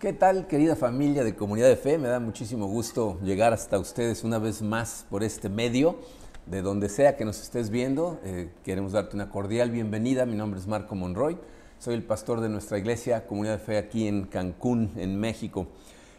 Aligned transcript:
¿Qué 0.00 0.12
tal, 0.12 0.48
querida 0.48 0.76
familia 0.76 1.24
de 1.24 1.34
Comunidad 1.34 1.68
de 1.68 1.76
Fe? 1.76 1.96
Me 1.98 2.08
da 2.08 2.18
muchísimo 2.18 2.66
gusto 2.66 3.18
llegar 3.22 3.54
hasta 3.54 3.78
ustedes 3.78 4.22
una 4.22 4.38
vez 4.38 4.60
más 4.60 5.06
por 5.08 5.22
este 5.22 5.48
medio. 5.48 5.96
De 6.46 6.60
donde 6.60 6.90
sea 6.90 7.16
que 7.16 7.24
nos 7.24 7.40
estés 7.40 7.70
viendo, 7.70 8.20
eh, 8.24 8.50
queremos 8.64 8.92
darte 8.92 9.14
una 9.14 9.30
cordial 9.30 9.70
bienvenida. 9.70 10.26
Mi 10.26 10.36
nombre 10.36 10.60
es 10.60 10.66
Marco 10.66 10.94
Monroy. 10.94 11.38
Soy 11.78 11.94
el 11.94 12.02
pastor 12.02 12.40
de 12.40 12.50
nuestra 12.50 12.76
iglesia 12.76 13.26
Comunidad 13.26 13.54
de 13.54 13.64
Fe 13.64 13.78
aquí 13.78 14.06
en 14.06 14.24
Cancún, 14.24 14.90
en 14.96 15.18
México. 15.18 15.68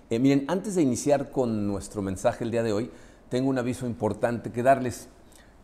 Eh, 0.10 0.18
miren, 0.20 0.46
antes 0.48 0.76
de 0.76 0.82
iniciar 0.82 1.30
con 1.30 1.68
nuestro 1.68 2.02
mensaje 2.02 2.46
el 2.46 2.52
día 2.52 2.64
de 2.64 2.74
hoy, 2.74 2.90
tengo 3.30 3.50
un 3.50 3.60
aviso 3.60 3.86
importante 3.86 4.52
que 4.52 4.64
darles. 4.64 5.10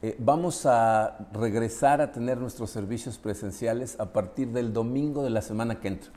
Eh, 0.04 0.16
vamos 0.20 0.66
a 0.66 1.28
regresar 1.34 2.02
a 2.02 2.12
tener 2.12 2.38
nuestros 2.38 2.70
servicios 2.70 3.18
presenciales 3.18 4.00
a 4.00 4.14
partir 4.14 4.50
del 4.50 4.74
domingo 4.74 5.24
de 5.24 5.30
la 5.32 5.42
semana 5.42 5.80
que 5.80 5.88
entra 5.88 6.12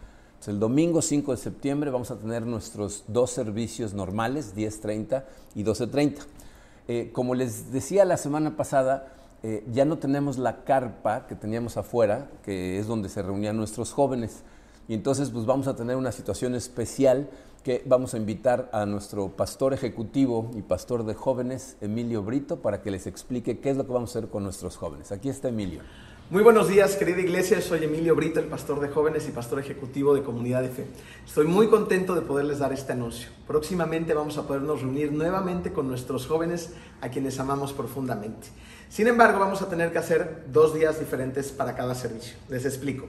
el 0.49 0.61
domingo 0.61 1.03
5 1.03 1.33
de 1.33 1.39
septiembre 1.39 1.91
vamos 1.91 2.11
a 2.11 2.19
tener 2.19 2.47
nuestros 2.47 3.05
dos 3.09 3.31
servicios 3.31 3.95
normales, 3.95 4.55
10.30 4.55 5.25
y 5.55 5.65
12.30. 5.65 6.19
Eh, 6.87 7.11
como 7.13 7.35
les 7.35 7.73
decía 7.73 8.05
la 8.05 8.17
semana 8.17 8.57
pasada, 8.57 9.15
eh, 9.43 9.65
ya 9.73 9.85
no 9.85 9.99
tenemos 9.99 10.39
la 10.39 10.65
carpa 10.65 11.27
que 11.27 11.35
teníamos 11.35 11.77
afuera, 11.77 12.31
que 12.43 12.79
es 12.79 12.87
donde 12.87 13.09
se 13.09 13.23
reunían 13.23 13.57
nuestros 13.57 13.93
jóvenes. 13.93 14.43
Y 14.89 14.95
entonces 14.95 15.31
pues 15.31 15.47
vamos 15.47 15.67
a 15.67 15.77
tener 15.77 15.97
una 15.97 16.13
situación 16.13 16.55
especial 16.55 17.29
que 17.63 17.83
vamos 17.87 18.13
a 18.13 18.19
invitar 18.19 18.69
a 18.73 18.85
nuestro 18.85 19.29
pastor 19.29 19.73
ejecutivo 19.73 20.51
y 20.55 20.61
pastor 20.61 21.07
de 21.07 21.15
jóvenes, 21.15 21.79
Emilio 21.81 22.23
Brito, 22.23 22.61
para 22.61 22.83
que 22.83 22.91
les 22.91 23.07
explique 23.07 23.61
qué 23.61 23.71
es 23.71 23.79
lo 23.79 23.87
que 23.87 23.93
vamos 23.93 24.15
a 24.15 24.19
hacer 24.19 24.31
con 24.31 24.43
nuestros 24.43 24.77
jóvenes. 24.77 25.13
Aquí 25.13 25.31
está 25.31 25.49
Emilio. 25.49 25.81
Muy 26.31 26.43
buenos 26.43 26.69
días, 26.69 26.97
querida 26.97 27.21
iglesia. 27.21 27.61
Soy 27.61 27.85
Emilio 27.85 28.17
Brito, 28.17 28.41
el 28.41 28.47
pastor 28.47 28.81
de 28.81 28.89
jóvenes 28.89 29.29
y 29.29 29.31
pastor 29.31 29.59
ejecutivo 29.59 30.15
de 30.15 30.23
Comunidad 30.23 30.63
de 30.63 30.71
Fe. 30.71 30.87
Estoy 31.27 31.47
muy 31.47 31.69
contento 31.69 32.15
de 32.15 32.23
poderles 32.23 32.61
dar 32.61 32.73
este 32.73 32.95
anuncio. 32.95 33.29
Próximamente 33.47 34.15
vamos 34.15 34.39
a 34.39 34.47
podernos 34.47 34.81
reunir 34.81 35.13
nuevamente 35.13 35.75
con 35.75 35.87
nuestros 35.87 36.27
jóvenes 36.27 36.71
a 37.03 37.11
quienes 37.11 37.39
amamos 37.39 37.75
profundamente. 37.75 38.49
Sin 38.89 39.07
embargo, 39.07 39.39
vamos 39.39 39.61
a 39.61 39.69
tener 39.69 39.93
que 39.93 39.99
hacer 39.99 40.47
dos 40.51 40.75
días 40.75 40.99
diferentes 40.99 41.53
para 41.53 41.77
cada 41.77 41.95
servicio. 41.95 42.37
Les 42.49 42.65
explico. 42.65 43.07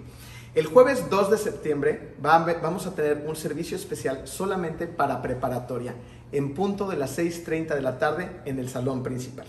El 0.53 0.65
jueves 0.65 1.09
2 1.09 1.31
de 1.31 1.37
septiembre 1.37 2.15
vamos 2.21 2.85
a 2.85 2.95
tener 2.95 3.23
un 3.25 3.37
servicio 3.37 3.77
especial 3.77 4.27
solamente 4.27 4.87
para 4.87 5.21
preparatoria, 5.21 5.95
en 6.33 6.53
punto 6.53 6.85
de 6.89 6.97
las 6.97 7.17
6.30 7.17 7.75
de 7.75 7.81
la 7.81 7.97
tarde 7.97 8.29
en 8.43 8.59
el 8.59 8.67
salón 8.67 9.03
principal. 9.03 9.47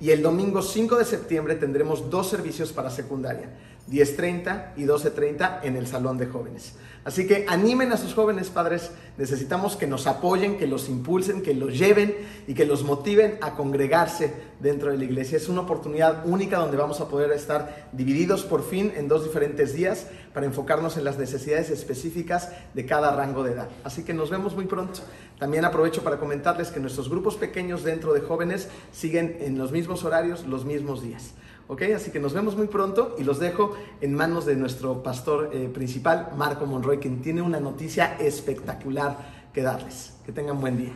Y 0.00 0.10
el 0.10 0.22
domingo 0.22 0.62
5 0.62 0.96
de 0.96 1.04
septiembre 1.04 1.54
tendremos 1.54 2.10
dos 2.10 2.28
servicios 2.28 2.72
para 2.72 2.90
secundaria, 2.90 3.48
10.30 3.90 4.72
y 4.76 4.84
12.30 4.84 5.60
en 5.62 5.76
el 5.76 5.86
Salón 5.86 6.18
de 6.18 6.26
Jóvenes. 6.26 6.74
Así 7.06 7.24
que 7.28 7.46
animen 7.48 7.92
a 7.92 7.96
sus 7.96 8.14
jóvenes 8.14 8.50
padres, 8.50 8.90
necesitamos 9.16 9.76
que 9.76 9.86
nos 9.86 10.08
apoyen, 10.08 10.58
que 10.58 10.66
los 10.66 10.88
impulsen, 10.88 11.40
que 11.40 11.54
los 11.54 11.78
lleven 11.78 12.16
y 12.48 12.54
que 12.54 12.66
los 12.66 12.82
motiven 12.82 13.38
a 13.42 13.54
congregarse 13.54 14.34
dentro 14.58 14.90
de 14.90 14.98
la 14.98 15.04
iglesia. 15.04 15.36
Es 15.36 15.48
una 15.48 15.60
oportunidad 15.60 16.26
única 16.26 16.58
donde 16.58 16.76
vamos 16.76 17.00
a 17.00 17.06
poder 17.06 17.30
estar 17.30 17.88
divididos 17.92 18.42
por 18.42 18.64
fin 18.64 18.92
en 18.96 19.06
dos 19.06 19.22
diferentes 19.22 19.72
días 19.72 20.08
para 20.34 20.46
enfocarnos 20.46 20.96
en 20.96 21.04
las 21.04 21.16
necesidades 21.16 21.70
específicas 21.70 22.50
de 22.74 22.86
cada 22.86 23.14
rango 23.14 23.44
de 23.44 23.52
edad. 23.52 23.68
Así 23.84 24.02
que 24.02 24.12
nos 24.12 24.28
vemos 24.28 24.56
muy 24.56 24.66
pronto. 24.66 24.98
También 25.38 25.64
aprovecho 25.64 26.02
para 26.02 26.18
comentarles 26.18 26.72
que 26.72 26.80
nuestros 26.80 27.08
grupos 27.08 27.36
pequeños 27.36 27.84
dentro 27.84 28.14
de 28.14 28.20
jóvenes 28.20 28.66
siguen 28.90 29.36
en 29.42 29.58
los 29.58 29.70
mismos 29.70 30.02
horarios, 30.02 30.44
los 30.44 30.64
mismos 30.64 31.02
días. 31.02 31.34
¿Ok? 31.68 31.82
Así 31.94 32.12
que 32.12 32.20
nos 32.20 32.32
vemos 32.32 32.56
muy 32.56 32.68
pronto 32.68 33.16
y 33.18 33.24
los 33.24 33.40
dejo 33.40 33.72
en 34.00 34.14
manos 34.14 34.46
de 34.46 34.54
nuestro 34.54 35.02
pastor 35.02 35.50
eh, 35.52 35.68
principal, 35.72 36.30
Marco 36.36 36.64
Monroy, 36.64 36.98
quien 36.98 37.22
tiene 37.22 37.42
una 37.42 37.58
noticia 37.58 38.16
espectacular 38.18 39.16
que 39.52 39.62
darles. 39.62 40.14
Que 40.24 40.32
tengan 40.32 40.60
buen 40.60 40.76
día. 40.76 40.92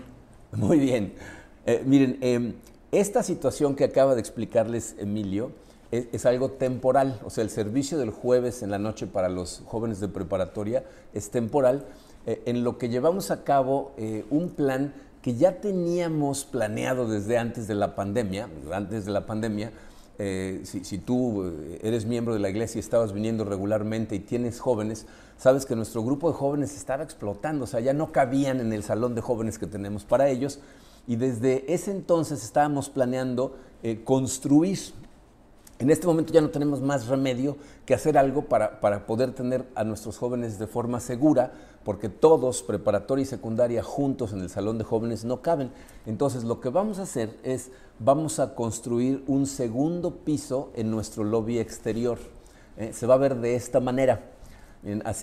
Muy 0.52 0.78
bien. 0.78 1.12
Eh, 1.66 1.82
miren, 1.84 2.18
em, 2.20 2.54
esta 2.92 3.22
situación 3.22 3.74
que 3.74 3.84
acaba 3.84 4.14
de 4.14 4.20
explicarles 4.20 4.94
Emilio 4.98 5.50
es, 5.90 6.24
algo 6.24 6.52
temporal. 6.52 7.20
O 7.24 7.30
sea, 7.30 7.42
el 7.42 7.50
servicio 7.50 7.98
del 7.98 8.10
jueves 8.10 8.62
en 8.62 8.70
la 8.70 8.78
noche 8.78 9.08
para 9.08 9.28
los 9.28 9.62
jóvenes 9.66 9.98
de 9.98 10.06
preparatoria 10.06 10.84
es 11.12 11.30
temporal, 11.30 11.84
eh, 12.26 12.42
en 12.46 12.62
lo 12.62 12.78
que 12.78 12.88
llevamos 12.88 13.32
a 13.32 13.42
cabo 13.42 13.92
un 14.30 14.50
plan 14.50 14.94
que 15.20 15.34
ya 15.34 15.60
teníamos 15.60 16.44
planeado 16.44 17.08
desde 17.08 17.38
antes 17.38 17.66
de 17.66 17.74
la 17.74 17.94
pandemia, 17.96 18.48
antes 18.72 19.04
de 19.04 19.10
la 19.10 19.26
pandemia, 19.26 19.72
eh, 20.22 20.60
si, 20.64 20.98
tú 20.98 21.44
eh, 21.44 21.80
eres 21.82 22.04
miembro 22.04 22.34
de 22.34 22.40
la 22.40 22.50
iglesia 22.50 22.78
y 22.78 22.80
estabas 22.80 23.14
viniendo 23.14 23.42
regularmente 23.46 24.14
y 24.14 24.18
tienes 24.18 24.60
jóvenes, 24.60 25.06
sabes 25.38 25.64
que 25.64 25.74
nuestro 25.74 26.04
grupo 26.04 26.30
de 26.30 26.36
jóvenes 26.36 26.76
estaba 26.76 27.02
explotando, 27.02 27.64
o 27.64 27.66
sea, 27.66 27.80
ya 27.80 27.94
no 27.94 28.12
cabían 28.12 28.60
en 28.60 28.74
el 28.74 28.82
salón 28.82 29.14
de 29.14 29.22
jóvenes 29.22 29.58
que 29.58 29.66
tenemos 29.66 30.04
para 30.04 30.28
ellos. 30.28 30.60
Y 31.06 31.16
desde 31.16 31.72
ese 31.72 31.92
entonces 31.92 32.44
estábamos 32.44 32.90
planeando 32.90 33.56
eh, 33.82 34.02
construir 34.04 34.78
en 35.80 35.90
este 35.90 36.06
momento 36.06 36.32
ya 36.32 36.42
no 36.42 36.50
tenemos 36.50 36.80
más 36.82 37.08
remedio 37.08 37.56
que 37.86 37.94
hacer 37.94 38.18
algo 38.18 38.42
para, 38.42 38.80
para, 38.80 39.06
poder 39.06 39.32
tener 39.32 39.66
a 39.74 39.82
nuestros 39.82 40.18
jóvenes 40.18 40.58
de 40.58 40.66
forma 40.66 41.00
segura, 41.00 41.52
porque 41.84 42.10
todos, 42.10 42.62
preparatoria 42.62 43.22
y 43.22 43.26
secundaria, 43.26 43.82
juntos 43.82 44.32
en 44.34 44.40
el 44.40 44.50
salón 44.50 44.76
de 44.76 44.84
jóvenes 44.84 45.24
no 45.24 45.40
caben. 45.40 45.72
Entonces 46.04 46.44
lo 46.44 46.60
que 46.60 46.68
vamos 46.68 46.98
a 46.98 47.02
hacer 47.02 47.34
es, 47.42 47.70
vamos 47.98 48.38
a 48.40 48.54
construir 48.54 49.24
un 49.26 49.46
segundo 49.46 50.16
piso 50.16 50.70
en 50.74 50.90
nuestro 50.90 51.24
lobby 51.24 51.58
exterior. 51.58 52.18
¿eh? 52.76 52.92
se 52.92 53.06
va 53.06 53.14
a 53.14 53.18
ver 53.18 53.36
de 53.36 53.54
esta 53.54 53.80
manera. 53.80 54.20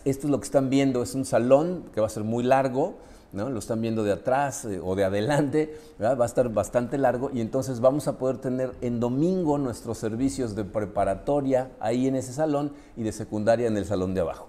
Esto 0.06 0.28
es 0.28 0.32
lo 0.32 0.40
que 0.40 0.46
están 0.46 0.70
viendo, 0.70 1.02
es 1.02 1.16
un 1.16 1.26
salón 1.26 1.86
que 1.94 2.02
va 2.02 2.08
a 2.08 2.12
ser 2.12 2.24
muy 2.24 2.44
largo, 2.44 2.96
lo 3.34 3.60
están 3.60 3.82
viendo 3.82 4.04
de 4.04 4.14
atrás 4.14 4.66
eh, 4.66 4.80
o 4.84 4.96
de 4.96 5.04
adelante, 5.04 5.78
va 6.02 6.12
a 6.12 6.26
estar 6.26 6.50
bastante 6.50 6.98
largo 6.98 7.30
y 7.34 7.42
entonces 7.42 7.80
vamos 7.80 8.08
a 8.08 8.18
poder 8.18 8.38
tener 8.38 8.72
en 8.82 9.00
domingo 9.00 9.58
nuestros 9.58 9.98
servicios 9.98 10.56
de 10.56 10.64
preparatoria 10.64 11.72
ahí 11.80 12.08
en 12.08 12.16
ese 12.16 12.34
salón 12.34 12.74
y 12.96 13.04
de 13.04 13.12
secundaria 13.12 13.68
en 13.68 13.78
el 13.78 13.86
salón 13.86 14.14
de 14.14 14.22
abajo. 14.22 14.48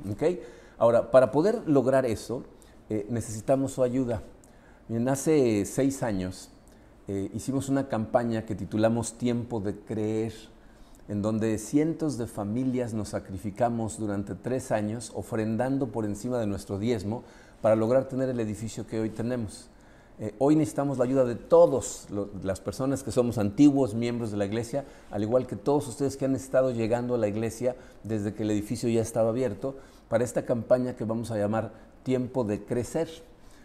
Ahora, 0.78 1.10
para 1.10 1.32
poder 1.32 1.62
lograr 1.66 2.06
eso, 2.06 2.44
eh, 2.88 3.06
necesitamos 3.10 3.72
su 3.72 3.82
ayuda. 3.82 4.22
hace 5.08 5.64
seis 5.64 6.02
años 6.02 6.50
eh, 7.08 7.30
hicimos 7.34 7.68
una 7.68 7.88
campaña 7.88 8.44
que 8.44 8.54
titulamos 8.54 9.18
Tiempo 9.18 9.60
de 9.60 9.74
Creer, 9.78 10.34
en 11.08 11.22
donde 11.22 11.56
cientos 11.58 12.18
de 12.18 12.26
familias 12.26 12.92
nos 12.94 13.08
sacrificamos 13.08 13.98
durante 13.98 14.34
tres 14.34 14.70
años 14.70 15.10
ofrendando 15.14 15.88
por 15.88 16.04
encima 16.04 16.38
de 16.38 16.46
nuestro 16.46 16.78
diezmo 16.78 17.24
para 17.60 17.76
lograr 17.76 18.08
tener 18.08 18.28
el 18.28 18.40
edificio 18.40 18.86
que 18.86 19.00
hoy 19.00 19.10
tenemos. 19.10 19.68
Eh, 20.20 20.34
hoy 20.38 20.56
necesitamos 20.56 20.98
la 20.98 21.04
ayuda 21.04 21.24
de 21.24 21.36
todas 21.36 22.08
las 22.42 22.60
personas 22.60 23.04
que 23.04 23.12
somos 23.12 23.38
antiguos 23.38 23.94
miembros 23.94 24.32
de 24.32 24.36
la 24.36 24.46
iglesia, 24.46 24.84
al 25.12 25.22
igual 25.22 25.46
que 25.46 25.54
todos 25.54 25.86
ustedes 25.86 26.16
que 26.16 26.24
han 26.24 26.34
estado 26.34 26.72
llegando 26.72 27.14
a 27.14 27.18
la 27.18 27.28
iglesia 27.28 27.76
desde 28.02 28.34
que 28.34 28.42
el 28.42 28.50
edificio 28.50 28.88
ya 28.88 29.00
estaba 29.00 29.28
abierto, 29.28 29.76
para 30.08 30.24
esta 30.24 30.44
campaña 30.44 30.96
que 30.96 31.04
vamos 31.04 31.30
a 31.30 31.38
llamar 31.38 31.70
Tiempo 32.02 32.42
de 32.42 32.64
Crecer. 32.64 33.08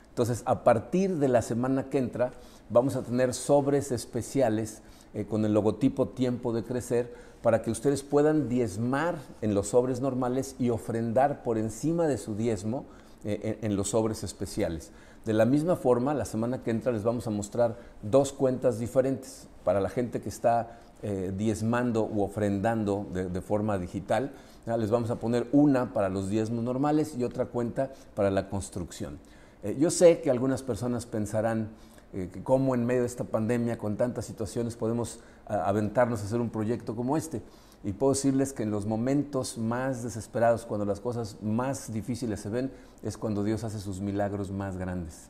Entonces, 0.10 0.44
a 0.46 0.64
partir 0.64 1.18
de 1.18 1.28
la 1.28 1.42
semana 1.42 1.90
que 1.90 1.98
entra, 1.98 2.34
vamos 2.70 2.96
a 2.96 3.02
tener 3.02 3.34
sobres 3.34 3.92
especiales 3.92 4.84
eh, 5.16 5.25
con 5.25 5.46
el 5.46 5.54
logotipo 5.54 6.10
Tiempo 6.10 6.54
de 6.54 6.64
Crecer 6.64 7.12
para 7.42 7.64
que 7.64 7.72
ustedes 7.72 8.04
puedan 8.04 8.48
diezmar 8.48 9.16
en 9.42 9.56
los 9.56 9.70
sobres 9.70 10.02
normales 10.02 10.56
y 10.60 10.70
ofrendar 10.70 11.42
por 11.42 11.58
encima 11.58 12.08
de 12.08 12.20
su 12.20 12.36
diezmo 12.36 12.86
eh, 13.26 13.60
en, 13.62 13.76
los 13.78 13.92
sobres 13.92 14.24
especiales. 14.24 14.92
De 15.24 15.32
la 15.32 15.46
misma 15.46 15.78
forma, 15.78 16.14
la 16.14 16.26
semana 16.26 16.62
que 16.62 16.72
entra 16.72 16.92
les 16.92 17.04
vamos 17.04 17.26
a 17.26 17.30
mostrar 17.30 17.78
dos 18.02 18.34
cuentas 18.34 18.80
diferentes 18.80 19.48
para 19.64 19.80
la 19.80 19.88
gente 19.88 20.20
que 20.20 20.28
está 20.28 20.80
eh, 21.02 21.31
diezmando 21.34 22.04
u 22.04 22.22
ofrendando 22.22 23.08
de, 23.14 23.42
forma 23.42 23.78
digital. 23.78 24.34
Les 24.66 24.90
vamos 24.90 25.10
a 25.10 25.22
poner 25.22 25.48
una 25.54 25.94
para 25.94 26.10
los 26.10 26.30
diezmos 26.30 26.66
normales 26.66 27.16
y 27.18 27.24
otra 27.24 27.46
cuenta 27.46 27.94
para 28.14 28.30
la 28.30 28.50
construcción. 28.50 29.20
Eh, 29.64 29.78
yo 29.80 29.90
sé 29.90 30.19
que 30.19 30.30
algunas 30.30 30.62
personas 30.62 31.06
pensarán 31.06 31.69
que 32.12 32.44
cómo 32.44 32.76
en 32.76 32.86
medio 32.86 33.02
de 33.02 33.08
esta 33.08 33.24
pandemia, 33.24 33.80
con 33.80 33.98
tantas 33.98 34.26
situaciones, 34.26 34.76
podemos 34.76 35.22
aventarnos 35.48 36.22
a 36.22 36.26
hacer 36.26 36.42
un 36.42 36.52
proyecto 36.52 36.96
como 36.96 37.18
este. 37.18 37.42
Y 37.83 37.91
puedo 37.91 38.13
decirles 38.13 38.53
que 38.53 38.63
en 38.63 38.71
los 38.71 38.85
momentos 38.85 39.57
más 39.57 40.03
desesperados, 40.03 40.65
cuando 40.65 40.85
las 40.85 41.01
cosas 41.01 41.38
más 41.41 41.91
difíciles 41.91 42.39
se 42.39 42.50
ven, 42.50 42.71
es 43.03 43.18
cuando 43.18 43.44
Dios 43.44 43.65
hace 43.65 43.80
sus 43.80 44.00
milagros 44.00 44.51
más 44.51 44.77
grandes. 44.77 45.30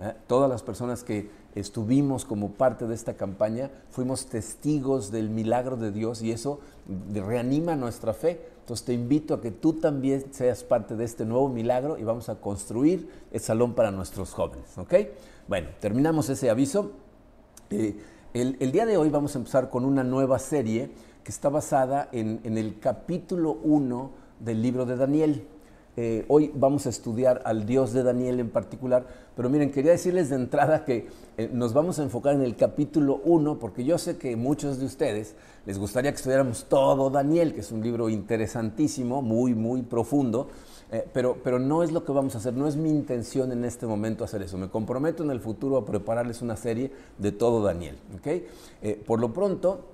¿eh? 0.00 0.14
Todas 0.26 0.50
las 0.50 0.64
personas 0.64 1.04
que 1.04 1.30
estuvimos 1.54 2.24
como 2.24 2.52
parte 2.52 2.88
de 2.88 2.94
esta 2.94 3.14
campaña 3.14 3.70
fuimos 3.90 4.26
testigos 4.26 5.12
del 5.12 5.30
milagro 5.30 5.76
de 5.76 5.92
Dios 5.92 6.22
y 6.22 6.32
eso 6.32 6.58
reanima 7.12 7.76
nuestra 7.76 8.14
fe. 8.14 8.48
Entonces 8.60 8.84
te 8.84 8.94
invito 8.94 9.34
a 9.34 9.40
que 9.40 9.52
tú 9.52 9.74
también 9.74 10.24
seas 10.32 10.64
parte 10.64 10.96
de 10.96 11.04
este 11.04 11.24
nuevo 11.24 11.48
milagro 11.48 11.98
y 11.98 12.04
vamos 12.04 12.28
a 12.28 12.36
construir 12.36 13.08
el 13.30 13.40
salón 13.40 13.74
para 13.74 13.92
nuestros 13.92 14.32
jóvenes. 14.32 14.76
¿ok? 14.76 14.94
Bueno, 15.46 15.68
terminamos 15.78 16.28
ese 16.30 16.50
aviso. 16.50 16.92
Eh, 17.70 17.96
el, 18.34 18.56
el 18.58 18.72
día 18.72 18.86
de 18.86 18.96
hoy 18.96 19.08
vamos 19.10 19.36
a 19.36 19.38
empezar 19.38 19.70
con 19.70 19.84
una 19.84 20.02
nueva 20.02 20.40
serie 20.40 20.90
que 21.24 21.30
está 21.30 21.48
basada 21.48 22.08
en, 22.12 22.40
el 22.44 22.78
capítulo 22.80 23.58
1 23.62 24.10
del 24.40 24.62
libro 24.62 24.86
de 24.86 24.96
Daniel. 24.96 25.46
Eh, 25.96 26.24
hoy 26.28 26.50
vamos 26.54 26.86
a 26.86 26.88
estudiar 26.88 27.42
al 27.44 27.66
Dios 27.66 27.92
de 27.92 28.02
Daniel 28.02 28.40
en 28.40 28.48
particular, 28.48 29.06
pero 29.36 29.50
miren, 29.50 29.70
quería 29.70 29.92
decirles 29.92 30.30
de 30.30 30.36
entrada 30.36 30.86
que 30.86 31.06
eh, 31.36 31.50
nos 31.52 31.74
vamos 31.74 31.98
a 31.98 32.02
enfocar 32.02 32.34
en 32.34 32.42
el 32.42 32.56
capítulo 32.56 33.20
1, 33.24 33.58
porque 33.58 33.84
yo 33.84 33.98
sé 33.98 34.16
que 34.16 34.34
muchos 34.34 34.78
de 34.78 34.86
ustedes 34.86 35.34
les 35.66 35.78
gustaría 35.78 36.10
que 36.10 36.16
estudiáramos 36.16 36.64
todo 36.64 37.10
Daniel, 37.10 37.52
que 37.52 37.60
es 37.60 37.70
un 37.70 37.82
libro 37.82 38.08
interesantísimo, 38.08 39.20
muy, 39.20 39.54
muy 39.54 39.82
profundo, 39.82 40.48
eh, 40.90 41.06
pero, 41.12 41.36
pero 41.44 41.58
no 41.58 41.82
es 41.82 41.92
lo 41.92 42.04
que 42.04 42.12
vamos 42.12 42.34
a 42.34 42.38
hacer, 42.38 42.54
no 42.54 42.66
es 42.66 42.74
mi 42.74 42.88
intención 42.88 43.52
en 43.52 43.64
este 43.64 43.86
momento 43.86 44.24
hacer 44.24 44.42
eso. 44.42 44.56
Me 44.56 44.70
comprometo 44.70 45.22
en 45.22 45.30
el 45.30 45.40
futuro 45.40 45.76
a 45.76 45.84
prepararles 45.84 46.40
una 46.42 46.56
serie 46.56 46.90
de 47.18 47.32
todo 47.32 47.62
Daniel. 47.62 47.98
¿okay? 48.18 48.46
por 49.06 49.20
lo 49.20 49.32
pronto, 49.32 49.92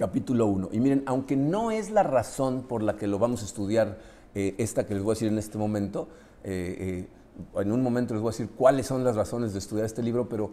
capítulo 0.00 0.46
1. 0.46 0.70
Y 0.72 0.80
miren, 0.80 1.02
aunque 1.04 1.36
no 1.36 1.70
es 1.70 1.90
la 1.90 2.02
razón 2.02 2.62
por 2.62 2.82
la 2.82 2.96
que 2.96 3.06
lo 3.06 3.18
vamos 3.18 3.42
a 3.42 3.44
estudiar, 3.44 3.98
eh, 4.34 4.54
esta 4.56 4.86
que 4.86 4.94
les 4.94 5.02
voy 5.02 5.12
a 5.12 5.14
decir 5.14 5.28
en 5.28 5.36
este 5.36 5.58
momento, 5.58 6.08
eh, 6.42 7.06
eh, 7.54 7.60
en 7.60 7.70
un 7.70 7.82
momento 7.82 8.14
les 8.14 8.22
voy 8.22 8.30
a 8.30 8.32
decir 8.32 8.48
cuáles 8.56 8.86
son 8.86 9.04
las 9.04 9.14
razones 9.14 9.52
de 9.52 9.58
estudiar 9.58 9.84
este 9.84 10.02
libro, 10.02 10.26
pero 10.26 10.52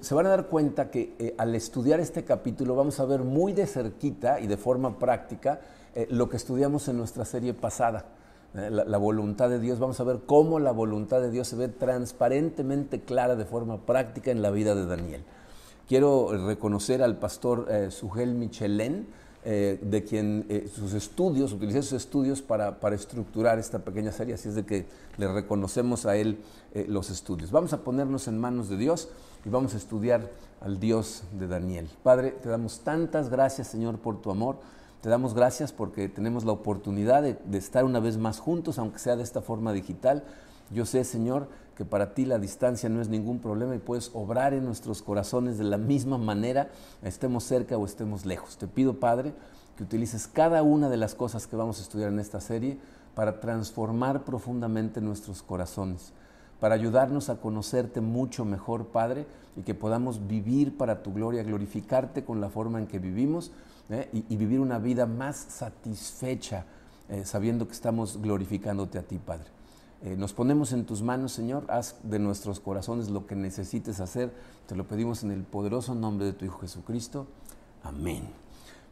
se 0.00 0.14
van 0.16 0.26
a 0.26 0.30
dar 0.30 0.48
cuenta 0.48 0.90
que 0.90 1.34
al 1.38 1.54
estudiar 1.54 2.00
este 2.00 2.24
capítulo 2.24 2.74
vamos 2.74 2.98
a 2.98 3.04
ver 3.04 3.20
muy 3.20 3.52
de 3.52 3.66
cerquita 3.66 4.40
y 4.40 4.48
de 4.48 4.56
forma 4.56 4.98
práctica 4.98 5.60
lo 6.10 6.28
que 6.28 6.36
estudiamos 6.36 6.88
en 6.88 6.98
nuestra 6.98 7.24
serie 7.24 7.54
pasada. 7.54 8.06
La, 8.52 8.84
la, 8.84 8.98
voluntad 8.98 9.48
de 9.50 9.60
Dios, 9.60 9.78
vamos 9.78 10.00
a 10.00 10.04
ver 10.04 10.20
cómo 10.26 10.58
la 10.58 10.72
voluntad 10.72 11.20
de 11.20 11.30
Dios 11.30 11.48
se 11.48 11.56
ve 11.56 11.68
transparentemente 11.68 13.00
clara 13.00 13.36
de 13.36 13.44
forma 13.44 13.84
práctica 13.84 14.30
en 14.30 14.42
la 14.42 14.50
vida 14.50 14.74
de 14.74 14.86
Daniel. 14.86 15.24
Quiero 15.88 16.32
reconocer 16.48 17.00
al 17.00 17.16
pastor 17.16 17.68
eh, 17.70 17.92
Sugel 17.92 18.34
Michelén, 18.34 19.06
eh, 19.44 19.78
de 19.80 20.02
quien 20.02 20.44
eh, 20.48 20.68
sus 20.74 20.94
estudios, 20.94 21.52
utilicé 21.52 21.80
sus 21.82 21.92
estudios 21.92 22.42
para, 22.42 22.80
para, 22.80 22.96
estructurar 22.96 23.60
esta 23.60 23.78
pequeña 23.78 24.10
serie, 24.10 24.34
así 24.34 24.48
es 24.48 24.56
de 24.56 24.66
que 24.66 24.86
le 25.16 25.32
reconocemos 25.32 26.04
a 26.04 26.16
él 26.16 26.40
los 26.88 27.10
estudios. 27.10 27.52
Vamos 27.52 27.72
a 27.72 27.84
ponernos 27.84 28.26
en 28.26 28.38
manos 28.38 28.68
de 28.68 28.76
Dios 28.76 29.08
y 29.44 29.48
vamos 29.48 29.74
a 29.74 29.76
estudiar 29.76 30.28
al 30.60 30.80
Dios 30.80 31.22
de 31.38 31.46
Daniel. 31.46 31.88
Padre, 32.02 32.32
te 32.32 32.48
damos 32.48 32.80
tantas 32.80 33.30
gracias, 33.30 33.68
Señor, 33.68 33.98
por 33.98 34.20
tu 34.20 34.32
amor. 34.32 34.58
Te 35.00 35.08
damos 35.08 35.34
gracias 35.34 35.72
porque 35.72 36.08
tenemos 36.08 36.44
la 36.44 36.50
oportunidad 36.50 37.22
de 37.22 37.58
estar 37.58 37.84
una 37.84 38.00
vez 38.00 38.18
más 38.18 38.40
juntos, 38.40 38.80
aunque 38.80 38.98
sea 38.98 39.14
de 39.14 39.22
esta 39.22 39.40
forma 39.40 39.72
digital. 39.72 40.24
Yo 40.70 40.84
sé, 40.84 41.04
Señor, 41.04 41.46
que 41.76 41.84
para 41.84 42.14
ti 42.14 42.24
la 42.24 42.38
distancia 42.38 42.88
no 42.88 43.02
es 43.02 43.08
ningún 43.08 43.38
problema 43.38 43.74
y 43.74 43.78
puedes 43.78 44.10
obrar 44.14 44.54
en 44.54 44.64
nuestros 44.64 45.02
corazones 45.02 45.58
de 45.58 45.64
la 45.64 45.76
misma 45.76 46.16
manera, 46.16 46.70
estemos 47.02 47.44
cerca 47.44 47.76
o 47.76 47.84
estemos 47.84 48.24
lejos. 48.24 48.56
Te 48.56 48.66
pido, 48.66 48.98
Padre, 48.98 49.34
que 49.76 49.82
utilices 49.82 50.26
cada 50.26 50.62
una 50.62 50.88
de 50.88 50.96
las 50.96 51.14
cosas 51.14 51.46
que 51.46 51.54
vamos 51.54 51.78
a 51.78 51.82
estudiar 51.82 52.10
en 52.10 52.18
esta 52.18 52.40
serie 52.40 52.78
para 53.14 53.40
transformar 53.40 54.24
profundamente 54.24 55.02
nuestros 55.02 55.42
corazones, 55.42 56.12
para 56.60 56.74
ayudarnos 56.74 57.28
a 57.28 57.36
conocerte 57.36 58.00
mucho 58.00 58.46
mejor, 58.46 58.86
Padre, 58.86 59.26
y 59.54 59.62
que 59.62 59.74
podamos 59.74 60.26
vivir 60.26 60.78
para 60.78 61.02
tu 61.02 61.12
gloria, 61.12 61.42
glorificarte 61.42 62.24
con 62.24 62.40
la 62.40 62.48
forma 62.48 62.78
en 62.78 62.86
que 62.86 62.98
vivimos 62.98 63.52
¿eh? 63.90 64.08
y, 64.12 64.36
vivir 64.36 64.60
una 64.60 64.78
vida 64.78 65.04
más 65.04 65.36
satisfecha, 65.36 66.64
eh, 67.10 67.26
sabiendo 67.26 67.66
que 67.66 67.74
estamos 67.74 68.20
glorificándote 68.20 68.98
a 68.98 69.02
ti, 69.02 69.18
Padre. 69.18 69.55
Eh, 70.02 70.14
nos 70.16 70.32
ponemos 70.32 70.72
en 70.72 70.84
tus 70.84 71.02
manos, 71.02 71.32
Señor, 71.32 71.64
haz 71.68 71.96
de 72.02 72.18
nuestros 72.18 72.60
corazones 72.60 73.08
lo 73.08 73.26
que 73.26 73.34
necesites 73.34 74.00
hacer. 74.00 74.30
Te 74.66 74.76
lo 74.76 74.86
pedimos 74.86 75.22
en 75.24 75.30
el 75.30 75.42
poderoso 75.42 75.94
nombre 75.94 76.26
de 76.26 76.32
tu 76.32 76.44
Hijo 76.44 76.58
Jesucristo. 76.60 77.26
Amén. 77.82 78.28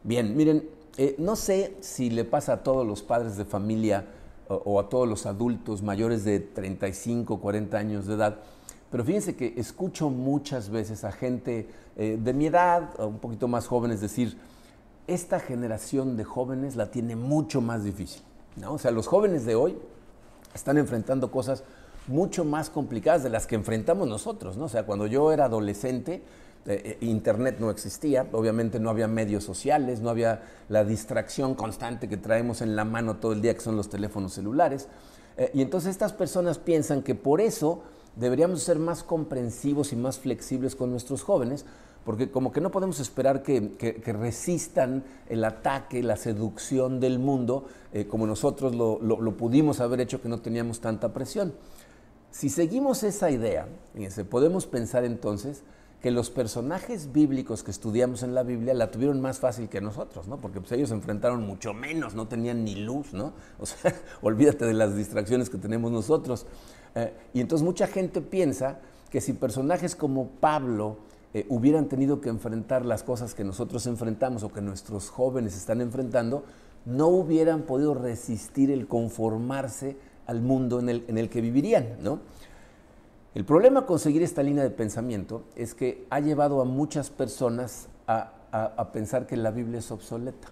Bien, 0.03 0.35
miren, 0.35 0.67
eh, 0.97 1.15
no 1.19 1.35
sé 1.35 1.77
si 1.81 2.09
le 2.09 2.25
pasa 2.25 2.53
a 2.53 2.63
todos 2.63 2.85
los 2.85 3.03
padres 3.03 3.37
de 3.37 3.45
familia 3.45 4.05
o, 4.47 4.79
a 4.79 4.89
todos 4.89 5.07
los 5.07 5.25
adultos 5.25 5.81
mayores 5.81 6.23
de 6.23 6.39
35, 6.39 7.39
40 7.39 7.77
años 7.77 8.05
de 8.05 8.13
edad, 8.13 8.39
pero 8.91 9.03
fíjense 9.03 9.35
que 9.35 9.53
escucho 9.57 10.09
muchas 10.09 10.69
veces 10.69 11.03
a 11.03 11.11
gente 11.11 11.67
eh, 11.97 12.19
de 12.21 12.33
mi 12.33 12.45
edad, 12.45 12.91
un 12.99 13.17
poquito 13.17 13.47
más 13.47 13.67
jóvenes, 13.67 14.01
decir, 14.01 14.37
esta 15.07 15.39
generación 15.39 16.15
de 16.17 16.23
jóvenes 16.23 16.75
la 16.75 16.91
tiene 16.91 17.15
mucho 17.15 17.61
más 17.61 17.83
difícil. 17.83 18.21
¿no? 18.55 18.73
O 18.73 18.77
sea, 18.77 18.91
los 18.91 19.07
jóvenes 19.07 19.45
de 19.45 19.55
hoy 19.55 19.77
están 20.55 20.77
enfrentando 20.77 21.29
cosas 21.29 21.63
mucho 22.07 22.45
más 22.45 22.69
complicadas 22.69 23.23
de 23.23 23.29
las 23.29 23.45
que 23.45 23.55
enfrentamos 23.55 24.07
nosotros, 24.07 24.57
¿no? 24.57 24.65
O 24.65 24.69
sea, 24.69 24.85
cuando 24.85 25.05
yo 25.05 25.31
era 25.31 25.45
adolescente, 25.45 26.23
eh, 26.65 26.97
eh, 26.99 27.05
Internet 27.05 27.57
no 27.59 27.69
existía, 27.69 28.27
obviamente 28.31 28.79
no 28.79 28.89
había 28.89 29.07
medios 29.07 29.43
sociales, 29.43 30.01
no 30.01 30.09
había 30.09 30.43
la 30.69 30.83
distracción 30.83 31.55
constante 31.55 32.07
que 32.09 32.17
traemos 32.17 32.61
en 32.61 32.75
la 32.75 32.85
mano 32.85 33.17
todo 33.17 33.33
el 33.33 33.41
día, 33.41 33.53
que 33.53 33.61
son 33.61 33.75
los 33.75 33.89
teléfonos 33.89 34.33
celulares. 34.33 34.87
Eh, 35.37 35.51
y 35.53 35.61
entonces 35.61 35.91
estas 35.91 36.13
personas 36.13 36.57
piensan 36.57 37.03
que 37.03 37.15
por 37.15 37.41
eso 37.41 37.83
deberíamos 38.15 38.63
ser 38.63 38.79
más 38.79 39.03
comprensivos 39.03 39.93
y 39.93 39.95
más 39.95 40.17
flexibles 40.17 40.75
con 40.75 40.89
nuestros 40.89 41.21
jóvenes, 41.21 41.65
porque 42.05 42.29
como 42.29 42.51
que 42.51 42.61
no 42.61 42.71
podemos 42.71 42.99
esperar 42.99 43.41
que, 43.41 44.01
resistan 44.05 45.03
el 45.27 45.43
ataque, 45.43 46.03
la 46.03 46.15
seducción 46.15 46.99
del 46.99 47.17
mundo, 47.17 47.65
eh, 47.91 48.05
como 48.05 48.27
nosotros 48.27 48.75
lo, 48.75 49.37
pudimos 49.37 49.81
haber 49.81 50.01
hecho 50.01 50.21
que 50.21 50.29
no 50.29 50.39
teníamos 50.39 50.79
tanta 50.79 51.11
presión. 51.13 51.53
Si 52.29 52.49
seguimos 52.49 53.03
esa 53.03 53.31
idea, 53.31 53.67
podemos 54.29 54.67
pensar 54.67 55.03
entonces 55.03 55.63
que 56.01 56.11
los 56.11 56.29
personajes 56.29 57.11
bíblicos 57.11 57.63
que 57.63 57.71
estudiamos 57.71 58.21
en 58.21 58.35
la 58.35 58.43
Biblia 58.43 58.75
la 58.75 58.91
tuvieron 58.91 59.19
más 59.19 59.39
fácil 59.39 59.69
que 59.69 59.81
nosotros, 59.81 60.27
¿no? 60.27 60.37
Porque 60.37 60.59
pues, 60.59 60.71
ellos 60.73 60.89
se 60.89 60.95
enfrentaron 60.95 61.41
mucho 61.47 61.73
menos, 61.73 62.13
no 62.13 62.27
tenían 62.27 62.63
ni 62.63 62.75
luz, 62.75 63.13
¿no? 63.13 63.33
O 63.59 63.65
sea, 63.65 63.95
olvídate 64.21 64.65
de 64.65 64.73
las 64.73 64.95
distracciones 64.95 65.49
que 65.49 65.57
tenemos 65.57 65.91
nosotros. 65.91 66.45
Eh, 66.93 67.11
y 67.33 67.41
entonces 67.41 67.65
mucha 67.65 67.87
gente 67.87 68.21
piensa 68.21 68.79
que 69.09 69.19
si 69.19 69.33
personajes 69.33 69.95
como 69.95 70.27
Pablo, 70.27 70.97
eh, 71.35 71.45
hubieran 71.49 71.89
tenido 71.89 72.21
que 72.21 72.29
enfrentar 72.29 72.85
las 72.85 73.03
cosas 73.03 73.33
que 73.33 73.43
nosotros 73.43 73.85
enfrentamos 73.87 74.43
o 74.43 74.53
que 74.53 74.61
nuestros 74.61 75.09
jóvenes 75.09 75.57
están 75.57 75.81
enfrentando, 75.81 76.45
no 76.85 77.09
hubieran 77.09 77.63
podido 77.63 77.93
resistir 77.93 78.71
el 78.71 78.87
conformarse 78.87 79.97
al 80.27 80.39
mundo 80.39 80.79
en 80.79 80.87
el, 80.87 81.03
en 81.09 81.17
el 81.17 81.27
que 81.29 81.41
vivirían. 81.41 81.97
¿no? 82.01 82.19
El 83.33 83.43
problema 83.43 83.85
con 83.85 83.99
seguir 83.99 84.23
esta 84.23 84.43
línea 84.43 84.63
de 84.63 84.69
pensamiento 84.69 85.43
es 85.57 85.73
que 85.73 86.07
ha 86.09 86.21
llevado 86.21 86.61
a 86.61 86.63
muchas 86.63 87.09
personas 87.09 87.89
a, 88.07 88.31
a, 88.53 88.91
pensar 88.93 89.27
que 89.27 89.35
la 89.35 89.51
Biblia 89.51 89.79
es 89.79 89.91
obsoleta. 89.91 90.47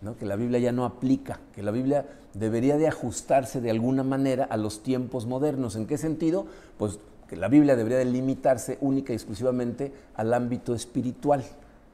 ¿no? 0.00 0.16
que 0.16 0.24
la 0.24 0.34
Biblia 0.34 0.58
ya 0.58 0.72
no 0.72 0.86
aplica, 0.86 1.38
que 1.54 1.62
la 1.62 1.70
Biblia 1.70 2.08
debería 2.34 2.78
de 2.78 2.88
ajustarse 2.88 3.60
de 3.60 3.70
alguna 3.70 4.02
manera 4.02 4.42
a 4.42 4.56
los 4.56 4.82
tiempos 4.82 5.26
modernos. 5.26 5.76
¿En 5.76 5.86
qué 5.86 5.98
sentido? 5.98 6.46
Pues 6.78 6.98
que 7.30 7.36
la 7.36 7.46
Biblia 7.46 7.76
debería 7.76 7.98
de 7.98 8.06
limitarse 8.06 8.76
única 8.80 9.12
y 9.12 9.16
exclusivamente 9.16 9.92
al 10.16 10.34
ámbito 10.34 10.74
espiritual. 10.74 11.44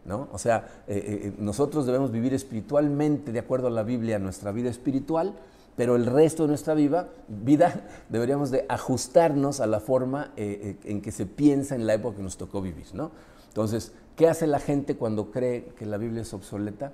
¿no? 0.07 0.29
O 0.33 0.39
sea, 0.39 0.67
eh, 0.89 0.97
eh, 0.97 1.21
eh, 1.25 1.33
nosotros 1.39 1.85
debemos 1.85 2.11
vivir 2.11 2.33
espiritualmente 2.33 3.33
de 3.33 3.39
acuerdo 3.39 3.67
a 3.67 3.71
la 3.71 3.83
Biblia 3.83 4.19
nuestra 4.19 4.51
vida 4.51 4.71
espiritual, 4.71 5.35
pero 5.77 5.95
el 5.95 6.07
resto 6.07 6.45
de 6.45 6.49
nuestra 6.49 6.73
vida, 6.73 7.11
vida 7.29 7.85
deberíamos 8.09 8.51
de 8.51 8.65
ajustarnos 8.67 9.61
a 9.61 9.67
la 9.67 9.79
forma 9.79 10.33
en 10.37 11.03
que 11.03 11.13
se 11.13 11.27
piensa 11.27 11.75
en 11.75 11.87
la 11.87 11.93
época 11.93 12.17
que 12.17 12.23
nos 12.23 12.39
tocó 12.39 12.63
vivir. 12.63 12.87
¿no? 12.95 13.11
Entonces, 13.49 13.93
¿qué 14.17 14.29
hace 14.29 14.47
la 14.47 14.59
gente 14.59 14.97
cuando 14.97 15.31
cree 15.31 15.67
que 15.79 15.85
la 15.85 15.99
Biblia 15.99 16.23
es 16.23 16.33
obsoleta? 16.33 16.93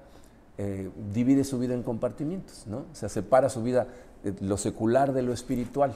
divide 1.12 1.42
su 1.42 1.58
vida 1.58 1.74
en 1.74 1.82
compartimientos, 1.82 2.66
¿no? 2.68 2.84
o 2.92 2.94
sea, 2.94 3.08
separa 3.08 3.48
su 3.48 3.64
vida, 3.64 3.88
lo 4.40 4.56
secular 4.56 5.12
de 5.12 5.22
lo 5.22 5.32
espiritual. 5.32 5.92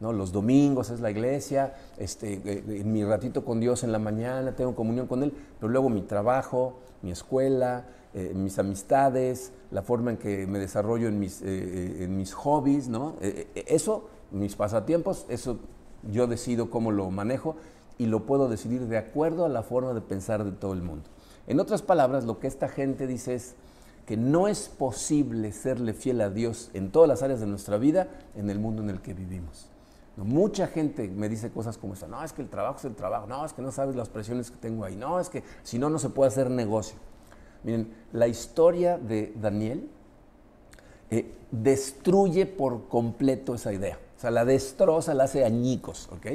¿No? 0.00 0.12
Los 0.12 0.32
domingos 0.32 0.90
es 0.90 1.00
la 1.00 1.10
iglesia, 1.10 1.74
este, 1.96 2.34
eh, 2.44 2.64
en 2.68 2.92
mi 2.92 3.04
ratito 3.04 3.44
con 3.44 3.60
Dios 3.60 3.84
en 3.84 3.92
la 3.92 3.98
mañana, 3.98 4.54
tengo 4.54 4.74
comunión 4.74 5.06
con 5.06 5.22
Él, 5.22 5.32
pero 5.58 5.70
luego 5.70 5.88
mi 5.88 6.02
trabajo, 6.02 6.80
mi 7.02 7.10
escuela, 7.10 7.86
eh, 8.14 8.32
mis 8.34 8.58
amistades, 8.58 9.52
la 9.70 9.82
forma 9.82 10.12
en 10.12 10.16
que 10.16 10.46
me 10.46 10.58
desarrollo 10.58 11.08
en 11.08 11.18
mis, 11.18 11.42
eh, 11.42 12.04
en 12.04 12.16
mis 12.16 12.32
hobbies, 12.34 12.88
¿no? 12.88 13.16
eso, 13.20 14.08
mis 14.30 14.56
pasatiempos, 14.56 15.26
eso 15.28 15.58
yo 16.10 16.26
decido 16.26 16.70
cómo 16.70 16.92
lo 16.92 17.10
manejo 17.10 17.56
y 17.98 18.06
lo 18.06 18.24
puedo 18.24 18.48
decidir 18.48 18.86
de 18.86 18.98
acuerdo 18.98 19.44
a 19.44 19.48
la 19.48 19.62
forma 19.62 19.92
de 19.92 20.00
pensar 20.00 20.44
de 20.44 20.52
todo 20.52 20.72
el 20.72 20.82
mundo. 20.82 21.04
En 21.46 21.60
otras 21.60 21.82
palabras, 21.82 22.24
lo 22.24 22.38
que 22.38 22.46
esta 22.46 22.68
gente 22.68 23.06
dice 23.06 23.34
es 23.34 23.56
que 24.06 24.16
no 24.16 24.48
es 24.48 24.68
posible 24.68 25.52
serle 25.52 25.92
fiel 25.92 26.20
a 26.20 26.30
Dios 26.30 26.70
en 26.72 26.90
todas 26.90 27.08
las 27.08 27.22
áreas 27.22 27.40
de 27.40 27.46
nuestra 27.46 27.76
vida 27.76 28.08
en 28.36 28.48
el 28.48 28.58
mundo 28.58 28.82
en 28.82 28.90
el 28.90 29.02
que 29.02 29.12
vivimos. 29.12 29.68
Mucha 30.24 30.66
gente 30.66 31.06
me 31.08 31.28
dice 31.28 31.50
cosas 31.50 31.78
como 31.78 31.94
esta, 31.94 32.08
no, 32.08 32.22
es 32.24 32.32
que 32.32 32.42
el 32.42 32.48
trabajo 32.48 32.78
es 32.78 32.84
el 32.84 32.96
trabajo, 32.96 33.26
no, 33.28 33.44
es 33.44 33.52
que 33.52 33.62
no 33.62 33.70
sabes 33.70 33.94
las 33.94 34.08
presiones 34.08 34.50
que 34.50 34.56
tengo 34.56 34.84
ahí, 34.84 34.96
no, 34.96 35.20
es 35.20 35.28
que 35.28 35.44
si 35.62 35.78
no, 35.78 35.90
no 35.90 35.98
se 35.98 36.10
puede 36.10 36.28
hacer 36.28 36.50
negocio. 36.50 36.98
Miren, 37.62 37.94
la 38.12 38.26
historia 38.26 38.98
de 38.98 39.32
Daniel 39.40 39.88
eh, 41.10 41.34
destruye 41.52 42.46
por 42.46 42.88
completo 42.88 43.54
esa 43.54 43.72
idea, 43.72 43.98
o 44.16 44.20
sea, 44.20 44.32
la 44.32 44.44
destroza, 44.44 45.14
la 45.14 45.24
hace 45.24 45.44
añicos, 45.44 46.08
¿ok? 46.12 46.26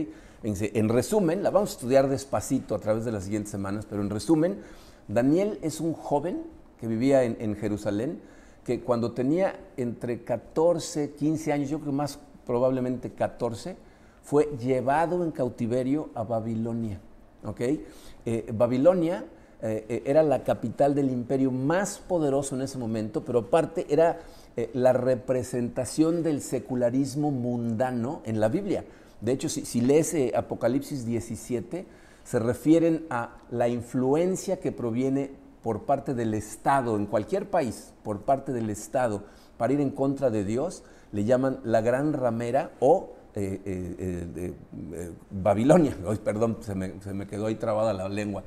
En 0.44 0.90
resumen, 0.90 1.44
la 1.44 1.52
vamos 1.52 1.72
a 1.72 1.74
estudiar 1.74 2.08
despacito 2.10 2.76
a 2.76 2.80
través 2.80 3.06
de 3.06 3.12
las 3.12 3.26
siguientes 3.26 3.52
semanas, 3.52 3.86
pero 3.90 4.02
en 4.02 4.10
resumen, 4.10 4.62
Daniel 5.08 5.60
es 5.62 5.82
un 5.82 5.94
joven 5.94 6.44
que 6.80 6.88
vivía 6.88 7.24
en, 7.24 7.38
en 7.40 7.56
Jerusalén, 7.56 8.22
que 8.64 8.82
cuando 8.82 9.12
tenía 9.12 9.60
entre 9.76 10.24
14, 10.24 11.12
15 11.12 11.52
años, 11.54 11.70
yo 11.70 11.80
creo 11.80 11.92
más 11.92 12.20
probablemente 12.46 13.12
14, 13.12 13.76
fue 14.24 14.50
llevado 14.58 15.24
en 15.24 15.32
cautiverio 15.32 16.10
a 16.16 16.24
Babilonia. 16.24 17.00
Eh, 18.26 18.52
Babilonia 18.54 19.26
eh, 19.62 19.86
eh, 19.90 20.04
era 20.06 20.24
la 20.24 20.44
capital 20.44 20.96
del 20.96 21.10
imperio 21.10 21.52
más 21.52 22.00
poderoso 22.00 22.56
en 22.56 22.62
ese 22.62 22.78
momento, 22.78 23.24
pero 23.24 23.40
aparte 23.40 23.86
era 23.90 24.20
la 24.74 24.94
representación 24.94 26.22
del 26.22 26.40
secularismo 26.40 27.32
mundano 27.32 28.22
en 28.24 28.40
la 28.40 28.50
Biblia. 28.50 28.86
De 29.20 29.32
hecho, 29.32 29.50
si, 29.50 29.66
si 29.66 29.82
lees 29.82 30.16
Apocalipsis 30.36 31.08
17, 31.08 31.88
se 32.24 32.40
refieren 32.40 33.08
a 33.10 33.38
la 33.50 33.68
influencia 33.68 34.60
que 34.60 34.72
proviene 34.72 35.32
por 35.64 35.86
parte 35.86 36.14
del 36.14 36.36
Estado, 36.36 36.98
en 36.98 37.08
cualquier 37.08 37.50
país, 37.50 37.94
por 38.04 38.22
parte 38.22 38.52
del 38.52 38.70
Estado, 38.70 39.24
para 39.58 39.74
ir 39.74 39.82
en 39.82 39.90
contra 39.90 40.30
de 40.30 40.44
Dios, 40.44 40.84
le 41.14 41.24
llaman 41.24 41.60
la 41.64 41.82
gran 41.82 42.12
ramera 42.12 42.72
o 42.80 43.14
eh, 43.36 43.62
eh, 43.66 44.54
eh, 44.94 45.12
Babilonia, 45.32 45.96
perdón, 46.24 46.58
se 46.62 46.76
me, 46.76 47.28
quedó 47.28 47.48
ahí 47.48 47.56
trabada 47.56 47.94
la 47.94 48.10
lengua. 48.10 48.44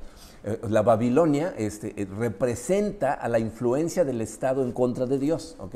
la 0.69 0.81
Babilonia 0.81 1.53
este, 1.57 1.93
representa 2.17 3.13
a 3.13 3.27
la 3.27 3.39
influencia 3.39 4.05
del 4.05 4.21
Estado 4.21 4.63
en 4.63 4.71
contra 4.71 5.05
de 5.05 5.17
Dios, 5.17 5.55
¿ok? 5.59 5.75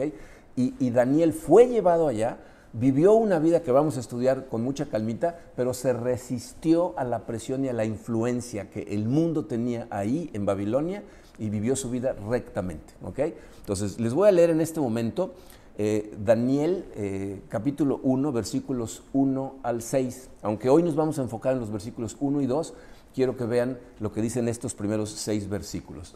Y, 0.56 0.90
Daniel 0.92 1.34
fue 1.34 1.68
llevado 1.68 2.08
allá, 2.08 2.38
vivió 2.74 3.14
una 3.14 3.40
vida 3.40 3.62
que 3.62 3.72
vamos 3.72 3.98
a 3.98 4.02
estudiar 4.02 4.48
con 4.48 4.64
mucha 4.64 4.86
calmita, 4.86 5.38
pero 5.56 5.74
se 5.74 5.94
resistió 5.94 6.94
a 6.98 7.06
la 7.06 7.26
presión 7.26 7.66
y 7.66 7.70
a 7.70 7.74
la 7.74 7.86
influencia 7.86 8.70
que 8.70 8.82
el 8.84 9.08
mundo 9.08 9.46
tenía 9.46 9.88
ahí 9.90 10.30
en 10.34 10.46
Babilonia 10.46 11.04
y 11.40 11.50
vivió 11.50 11.76
su 11.76 11.90
vida 11.90 12.16
rectamente, 12.30 12.94
¿ok? 13.02 13.20
Entonces, 13.60 14.00
les 14.00 14.14
voy 14.14 14.28
a 14.28 14.32
leer 14.32 14.50
en 14.50 14.62
este 14.62 14.80
momento 14.80 15.34
eh, 15.78 16.16
Daniel 16.24 16.86
eh, 16.96 17.42
capítulo 17.50 18.00
1, 18.04 18.32
versículos 18.32 19.04
1 19.14 19.56
al 19.64 19.82
6. 19.82 20.30
Aunque 20.42 20.70
hoy 20.70 20.84
nos 20.84 20.96
vamos 20.96 21.18
a 21.20 21.22
enfocar 21.22 21.54
en 21.54 21.60
los 21.60 21.72
versículos 21.72 22.18
1 22.20 22.42
y 22.42 22.46
2, 22.46 22.74
quiero 23.14 23.38
que 23.38 23.46
vean 23.46 23.80
lo 24.00 24.12
que 24.12 24.22
dicen 24.22 24.48
estos 24.48 24.74
primeros 24.74 25.12
seis 25.12 25.50
versículos. 25.50 26.14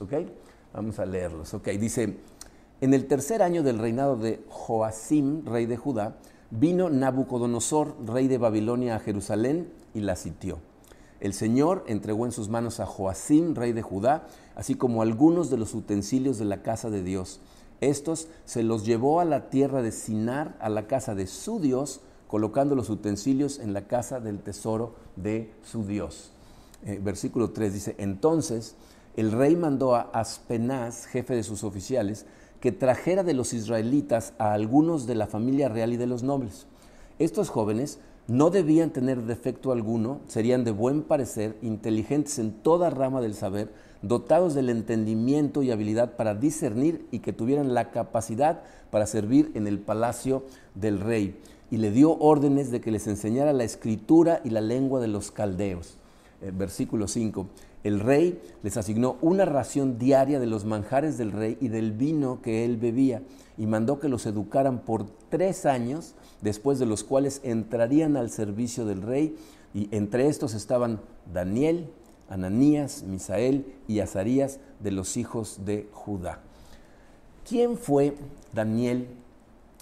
Vamos 0.74 1.00
a 1.00 1.06
leerlos. 1.06 1.54
¿ok? 1.54 1.70
Dice, 1.70 2.18
en 2.82 2.94
el 2.94 3.08
tercer 3.08 3.42
año 3.42 3.64
del 3.64 3.80
reinado 3.80 4.18
de 4.18 4.44
Joacim, 4.50 5.46
rey 5.46 5.66
de 5.66 5.78
Judá, 5.78 6.18
vino 6.52 6.90
Nabucodonosor, 6.90 7.96
rey 8.06 8.28
de 8.28 8.38
Babilonia, 8.38 8.96
a 8.96 9.00
Jerusalén 9.00 9.72
y 9.94 10.02
la 10.02 10.16
sitió. 10.16 10.60
El 11.22 11.34
Señor 11.34 11.86
entregó 11.88 12.26
en 12.26 12.34
sus 12.34 12.50
manos 12.50 12.80
a 12.80 12.86
Joacim, 12.86 13.56
rey 13.56 13.72
de 13.72 13.82
Judá, 13.82 14.28
así 14.54 14.76
como 14.76 15.02
algunos 15.02 15.50
de 15.50 15.58
los 15.58 15.74
utensilios 15.74 16.38
de 16.38 16.46
la 16.46 16.62
casa 16.62 16.90
de 16.90 17.04
Dios 17.04 17.40
estos 17.82 18.28
se 18.46 18.64
los 18.64 18.86
llevó 18.86 19.20
a 19.20 19.26
la 19.26 19.50
tierra 19.50 19.82
de 19.82 19.92
Sinar, 19.92 20.56
a 20.60 20.70
la 20.70 20.88
casa 20.88 21.16
de 21.16 21.28
su 21.28 21.60
Dios, 21.60 22.02
colocando 22.28 22.76
los 22.76 22.90
utensilios 22.90 23.60
en 23.60 23.74
la 23.74 23.88
casa 23.88 24.20
del 24.20 24.40
tesoro 24.40 24.96
de 25.16 25.54
su 25.64 25.86
Dios. 25.86 26.32
Eh, 26.86 27.00
versículo 27.02 27.52
3 27.52 27.74
dice, 27.74 27.96
entonces 27.98 28.76
el 29.16 29.32
rey 29.32 29.56
mandó 29.56 29.96
a 29.96 30.02
Aspenaz, 30.14 31.06
jefe 31.06 31.36
de 31.36 31.44
sus 31.44 31.64
oficiales, 31.64 32.26
que 32.60 32.72
trajera 32.72 33.24
de 33.24 33.34
los 33.34 33.54
israelitas 33.54 34.34
a 34.40 34.54
algunos 34.54 35.08
de 35.08 35.16
la 35.16 35.28
familia 35.28 35.70
real 35.70 35.94
y 35.94 35.98
de 35.98 36.08
los 36.08 36.24
nobles. 36.24 36.66
Estos 37.20 37.50
jóvenes 37.50 38.00
no 38.28 38.50
debían 38.50 38.90
tener 38.90 39.22
defecto 39.24 39.72
alguno, 39.72 40.22
serían 40.28 40.64
de 40.64 40.72
buen 40.72 41.04
parecer, 41.04 41.58
inteligentes 41.62 42.40
en 42.40 42.52
toda 42.52 42.90
rama 42.90 43.22
del 43.22 43.36
saber, 43.36 43.72
dotados 44.02 44.56
del 44.56 44.70
entendimiento 44.70 45.62
y 45.64 45.72
habilidad 45.72 46.16
para 46.16 46.34
discernir 46.34 47.06
y 47.12 47.20
que 47.20 47.34
tuvieran 47.34 47.74
la 47.74 47.92
capacidad 47.92 48.62
para 48.90 49.06
servir 49.06 49.52
en 49.54 49.68
el 49.68 49.80
palacio 49.80 50.44
del 50.74 51.00
rey. 51.00 51.40
Y 51.70 51.78
le 51.78 51.92
dio 51.92 52.18
órdenes 52.18 52.72
de 52.72 52.82
que 52.82 52.92
les 52.92 53.08
enseñara 53.08 53.54
la 53.54 53.64
escritura 53.64 54.42
y 54.44 54.50
la 54.50 54.62
lengua 54.62 55.00
de 55.00 55.08
los 55.08 55.32
caldeos. 55.32 55.98
Eh, 56.42 56.52
versículo 56.56 57.08
5. 57.08 57.48
El 57.84 58.00
rey 58.00 58.42
les 58.64 58.78
asignó 58.78 59.18
una 59.22 59.46
ración 59.46 60.00
diaria 60.00 60.40
de 60.40 60.48
los 60.48 60.66
manjares 60.66 61.18
del 61.18 61.32
rey 61.32 61.58
y 61.62 61.68
del 61.68 61.92
vino 61.92 62.42
que 62.42 62.66
él 62.66 62.78
bebía, 62.78 63.22
y 63.58 63.68
mandó 63.68 64.00
que 64.00 64.10
los 64.10 64.26
educaran 64.26 64.80
por 64.80 65.06
tres 65.30 65.66
años, 65.66 66.16
después 66.42 66.80
de 66.80 66.86
los 66.86 67.04
cuales 67.04 67.42
entrarían 67.44 68.18
al 68.18 68.30
servicio 68.30 68.86
del 68.86 69.02
rey, 69.02 69.36
y 69.74 69.90
entre 69.92 70.28
estos 70.28 70.54
estaban 70.54 71.02
Daniel, 71.34 71.90
Ananías, 72.30 73.04
Misael 73.04 73.66
y 73.88 74.00
Azarías 74.00 74.60
de 74.80 74.92
los 74.92 75.18
hijos 75.18 75.66
de 75.66 75.90
Judá. 75.92 76.40
¿Quién 77.48 77.78
fue 77.78 78.16
Daniel 78.54 79.08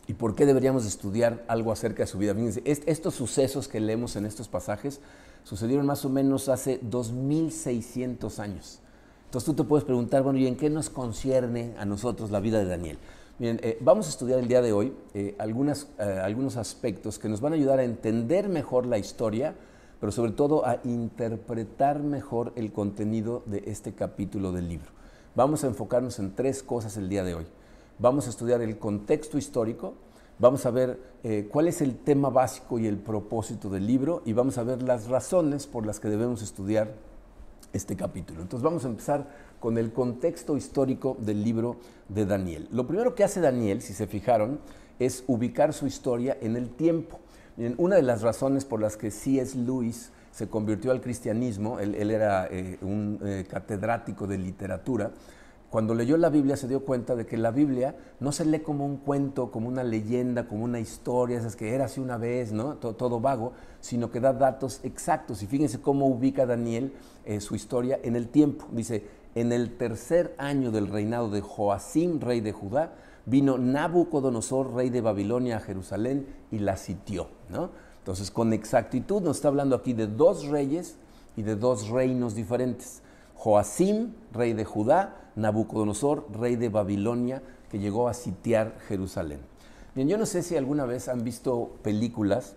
y 0.07 0.13
por 0.13 0.35
qué 0.35 0.45
deberíamos 0.45 0.85
estudiar 0.85 1.45
algo 1.47 1.71
acerca 1.71 2.03
de 2.03 2.07
su 2.07 2.17
vida? 2.17 2.35
Estos 2.65 3.13
sucesos 3.13 3.67
que 3.67 3.79
leemos 3.79 4.15
en 4.15 4.25
estos 4.25 4.47
pasajes 4.47 4.99
sucedieron 5.43 5.85
más 5.85 6.03
o 6.05 6.09
menos 6.09 6.49
hace 6.49 6.79
2600 6.81 8.39
años. 8.39 8.79
Entonces 9.25 9.45
tú 9.45 9.53
te 9.53 9.63
puedes 9.63 9.85
preguntar, 9.85 10.23
bueno, 10.23 10.39
¿y 10.39 10.47
en 10.47 10.57
qué 10.57 10.69
nos 10.69 10.89
concierne 10.89 11.73
a 11.77 11.85
nosotros 11.85 12.31
la 12.31 12.39
vida 12.39 12.59
de 12.59 12.65
Daniel? 12.65 12.97
Miren, 13.39 13.59
eh, 13.63 13.79
vamos 13.81 14.05
a 14.05 14.09
estudiar 14.09 14.37
el 14.37 14.47
día 14.47 14.61
de 14.61 14.73
hoy 14.73 14.93
eh, 15.15 15.35
eh, 15.35 15.35
algunos 15.39 16.57
aspectos 16.57 17.17
que 17.17 17.27
nos 17.27 17.41
van 17.41 17.53
a 17.53 17.55
ayudar 17.55 17.79
a 17.79 17.83
entender 17.83 18.47
mejor 18.47 18.85
la 18.85 18.99
historia, 18.99 19.55
pero 19.99 20.11
sobre 20.11 20.33
todo 20.33 20.67
a 20.67 20.79
interpretar 20.83 22.03
mejor 22.03 22.53
el 22.55 22.71
contenido 22.71 23.41
de 23.47 23.63
este 23.65 23.93
capítulo 23.93 24.51
del 24.51 24.69
libro. 24.69 24.91
Vamos 25.33 25.63
a 25.63 25.67
enfocarnos 25.67 26.19
en 26.19 26.35
tres 26.35 26.61
cosas 26.61 26.95
el 26.97 27.09
día 27.09 27.23
de 27.23 27.33
hoy. 27.33 27.47
Vamos 27.97 28.27
a 28.27 28.29
estudiar 28.29 28.61
el 28.61 28.77
contexto 28.77 29.39
histórico, 29.39 29.95
vamos 30.37 30.67
a 30.67 30.71
ver 30.71 30.99
eh, 31.23 31.49
cuál 31.51 31.67
es 31.67 31.81
el 31.81 31.95
tema 31.95 32.29
básico 32.29 32.77
y 32.77 32.85
el 32.85 32.97
propósito 32.97 33.67
del 33.67 33.87
libro 33.87 34.21
y 34.25 34.33
vamos 34.33 34.59
a 34.59 34.63
ver 34.63 34.83
las 34.83 35.07
razones 35.07 35.65
por 35.65 35.87
las 35.87 35.99
que 35.99 36.07
debemos 36.09 36.43
estudiar 36.43 36.93
este 37.73 37.95
capítulo. 37.95 38.43
Entonces 38.43 38.63
vamos 38.63 38.85
a 38.85 38.89
empezar 38.89 39.27
con 39.63 39.77
el 39.77 39.93
contexto 39.93 40.57
histórico 40.57 41.15
del 41.21 41.41
libro 41.41 41.77
de 42.09 42.25
Daniel. 42.25 42.67
Lo 42.69 42.85
primero 42.85 43.15
que 43.15 43.23
hace 43.23 43.39
Daniel, 43.39 43.81
si 43.81 43.93
se 43.93 44.07
fijaron, 44.07 44.59
es 44.99 45.23
ubicar 45.25 45.71
su 45.71 45.87
historia 45.87 46.37
en 46.41 46.57
el 46.57 46.69
tiempo 46.69 47.21
una 47.77 47.95
de 47.95 48.01
las 48.01 48.21
razones 48.21 48.65
por 48.65 48.81
las 48.81 48.97
que 48.97 49.11
C.S. 49.11 49.57
Lewis 49.57 50.11
se 50.31 50.49
convirtió 50.49 50.91
al 50.91 51.01
cristianismo, 51.01 51.79
él, 51.79 52.09
era 52.09 52.47
eh, 52.49 52.79
un 52.81 53.19
eh, 53.23 53.45
catedrático 53.47 54.25
de 54.25 54.37
literatura, 54.39 55.11
cuando 55.69 55.95
leyó 55.95 56.17
la 56.17 56.29
Biblia 56.29 56.55
se 56.55 56.67
dio 56.67 56.85
cuenta 56.85 57.15
de 57.15 57.25
que 57.25 57.35
la 57.35 57.49
Biblia 57.49 57.95
no 58.19 58.31
se 58.31 58.45
lee 58.45 58.59
como 58.59 58.85
un 58.85 58.97
cuento, 58.97 59.49
como 59.49 59.67
una 59.67 59.83
leyenda, 59.83 60.47
como 60.47 60.63
una 60.65 60.79
historia, 60.79 61.39
esas 61.39 61.55
que 61.55 61.73
era 61.73 61.85
así 61.85 61.99
una 61.99 62.17
vez, 62.17 62.51
¿no? 62.51 62.75
Todo, 62.75 63.19
vago, 63.19 63.53
sino 63.79 64.11
que 64.11 64.19
da 64.19 64.33
datos 64.33 64.81
exactos. 64.83 65.41
Y 65.41 65.47
fíjense 65.47 65.81
cómo 65.81 66.05
ubica 66.05 66.45
Daniel 66.45 66.93
eh, 67.25 67.41
su 67.41 67.55
historia 67.55 67.99
en 68.03 68.15
el 68.15 68.27
tiempo. 68.27 68.67
Dice, 68.71 69.03
en 69.35 69.51
el 69.51 69.77
tercer 69.77 70.35
año 70.37 70.71
del 70.71 70.87
reinado 70.87 71.29
de 71.29 71.41
Joacim, 71.41 72.19
rey 72.19 72.41
de 72.41 72.51
Judá, 72.51 72.93
vino 73.25 73.57
Nabucodonosor, 73.57 74.73
rey 74.73 74.89
de 74.89 75.01
Babilonia, 75.01 75.57
a 75.57 75.59
Jerusalén 75.59 76.27
y 76.51 76.59
la 76.59 76.77
sitió. 76.77 77.27
¿no? 77.49 77.69
Entonces, 77.99 78.31
con 78.31 78.53
exactitud 78.53 79.21
nos 79.21 79.37
está 79.37 79.47
hablando 79.47 79.75
aquí 79.75 79.93
de 79.93 80.07
dos 80.07 80.47
reyes 80.47 80.97
y 81.35 81.41
de 81.41 81.55
dos 81.55 81.89
reinos 81.89 82.35
diferentes. 82.35 83.01
Joacim, 83.35 84.13
rey 84.33 84.53
de 84.53 84.65
Judá, 84.65 85.31
Nabucodonosor, 85.35 86.27
rey 86.39 86.55
de 86.55 86.69
Babilonia, 86.69 87.41
que 87.71 87.79
llegó 87.79 88.07
a 88.07 88.13
sitiar 88.13 88.77
Jerusalén. 88.87 89.39
Bien, 89.95 90.07
yo 90.07 90.17
no 90.17 90.25
sé 90.25 90.43
si 90.43 90.55
alguna 90.55 90.85
vez 90.85 91.07
han 91.07 91.23
visto 91.23 91.71
películas 91.81 92.55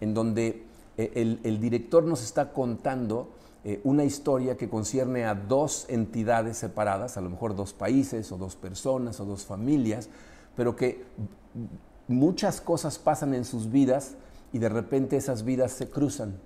en 0.00 0.14
donde 0.14 0.64
eh, 0.96 1.12
el, 1.14 1.40
el 1.44 1.60
director 1.60 2.04
nos 2.04 2.22
está 2.22 2.52
contando 2.52 3.28
eh, 3.68 3.80
una 3.82 4.04
historia 4.04 4.56
que 4.56 4.68
concierne 4.68 5.24
a 5.24 5.34
dos 5.34 5.86
entidades 5.88 6.56
separadas, 6.56 7.16
a 7.16 7.20
lo 7.20 7.30
mejor 7.30 7.56
dos 7.56 7.72
países 7.72 8.30
o 8.30 8.36
dos 8.36 8.54
personas 8.54 9.18
o 9.18 9.24
dos 9.24 9.44
familias, 9.44 10.08
pero 10.54 10.76
que 10.76 11.02
muchas 12.06 12.60
cosas 12.60 13.00
pasan 13.00 13.34
en 13.34 13.44
sus 13.44 13.68
vidas 13.72 14.14
y 14.52 14.60
de 14.60 14.68
repente 14.68 15.16
esas 15.16 15.44
vidas 15.44 15.72
se 15.72 15.90
cruzan. 15.90 16.38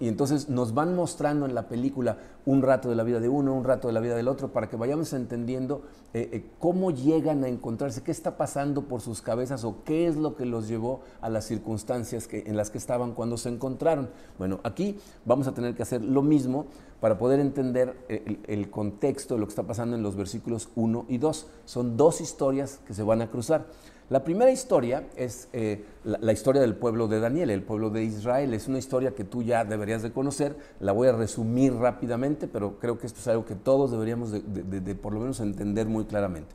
Y 0.00 0.08
entonces 0.08 0.48
nos 0.48 0.72
van 0.72 0.96
mostrando 0.96 1.44
en 1.44 1.54
la 1.54 1.68
película 1.68 2.16
un 2.46 2.62
rato 2.62 2.88
de 2.88 2.96
la 2.96 3.02
vida 3.02 3.20
de 3.20 3.28
uno, 3.28 3.52
un 3.54 3.64
rato 3.64 3.88
de 3.88 3.94
la 3.94 4.00
vida 4.00 4.16
del 4.16 4.26
otro, 4.26 4.50
para 4.50 4.70
que 4.70 4.76
vayamos 4.76 5.12
entendiendo 5.12 5.82
eh, 6.14 6.30
eh, 6.32 6.44
cómo 6.58 6.90
llegan 6.90 7.44
a 7.44 7.48
encontrarse, 7.48 8.02
qué 8.02 8.10
está 8.10 8.38
pasando 8.38 8.84
por 8.84 9.02
sus 9.02 9.20
cabezas 9.20 9.64
o 9.64 9.84
qué 9.84 10.06
es 10.06 10.16
lo 10.16 10.34
que 10.34 10.46
los 10.46 10.66
llevó 10.66 11.02
a 11.20 11.28
las 11.28 11.44
circunstancias 11.44 12.26
en 12.32 12.56
las 12.56 12.70
que 12.70 12.78
estaban 12.78 13.12
cuando 13.12 13.36
se 13.36 13.50
encontraron. 13.50 14.08
Bueno, 14.38 14.60
aquí 14.64 14.98
vamos 15.26 15.46
a 15.46 15.52
tener 15.52 15.74
que 15.74 15.82
hacer 15.82 16.02
lo 16.02 16.22
mismo 16.22 16.66
para 17.00 17.18
poder 17.18 17.38
entender 17.38 17.96
eh, 18.08 18.22
el, 18.24 18.38
el 18.46 18.70
contexto 18.70 19.34
de 19.34 19.40
lo 19.40 19.46
que 19.46 19.50
está 19.50 19.64
pasando 19.64 19.94
en 19.94 20.02
los 20.02 20.16
versículos 20.16 20.70
1 20.74 21.04
y 21.08 21.18
2. 21.18 21.46
Son 21.66 21.98
dos 21.98 22.22
historias 22.22 22.80
que 22.86 22.94
se 22.94 23.02
van 23.02 23.20
a 23.20 23.30
cruzar. 23.30 23.66
La 24.08 24.22
primera 24.22 24.52
historia 24.52 25.08
es 25.16 25.48
eh, 25.52 25.84
la, 26.04 26.32
historia 26.32 26.60
del 26.60 26.76
pueblo 26.76 27.08
de 27.08 27.18
Daniel, 27.18 27.50
el 27.50 27.64
pueblo 27.64 27.90
de 27.90 28.04
Israel. 28.04 28.54
Es 28.54 28.68
una 28.68 28.78
historia 28.78 29.16
que 29.16 29.24
tú 29.24 29.42
ya 29.42 29.64
deberías 29.64 30.02
de 30.02 30.12
conocer. 30.12 30.56
La 30.78 30.92
voy 30.92 31.08
a 31.08 31.12
resumir 31.12 31.74
rápidamente, 31.74 32.46
pero 32.46 32.78
creo 32.78 32.98
que 32.98 33.08
esto 33.08 33.18
es 33.18 33.26
algo 33.26 33.44
que 33.44 33.56
todos 33.56 33.90
deberíamos 33.90 34.30
de, 34.30 34.94
por 34.94 35.12
lo 35.12 35.18
menos 35.18 35.40
entender 35.40 35.88
muy 35.88 36.04
claramente. 36.04 36.54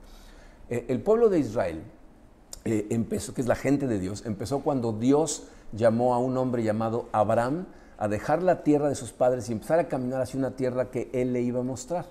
Eh, 0.69 0.85
el 0.87 1.01
pueblo 1.01 1.27
de 1.27 1.39
Israel 1.39 1.83
eh, 2.63 2.87
empezó, 2.89 3.33
que 3.33 3.41
es 3.41 3.47
la 3.47 3.55
gente 3.55 3.85
de 3.85 3.99
Dios, 3.99 4.23
empezó 4.25 4.61
cuando 4.61 4.93
Dios 4.93 5.47
llamó 5.73 6.13
a 6.13 6.19
un 6.19 6.37
hombre 6.37 6.63
llamado 6.63 7.09
Abraham 7.11 7.65
a 7.97 8.07
dejar 8.07 8.43
la 8.43 8.63
tierra 8.63 8.87
de 8.87 8.95
sus 8.95 9.11
padres 9.11 9.49
y 9.49 9.51
empezar 9.51 9.77
a 9.77 9.89
caminar 9.89 10.21
hacia 10.21 10.39
una 10.39 10.51
tierra 10.51 10.89
que 10.89 11.09
él 11.11 11.33
le 11.33 11.41
iba 11.41 11.59
a 11.59 11.63
mostrar. 11.63 12.05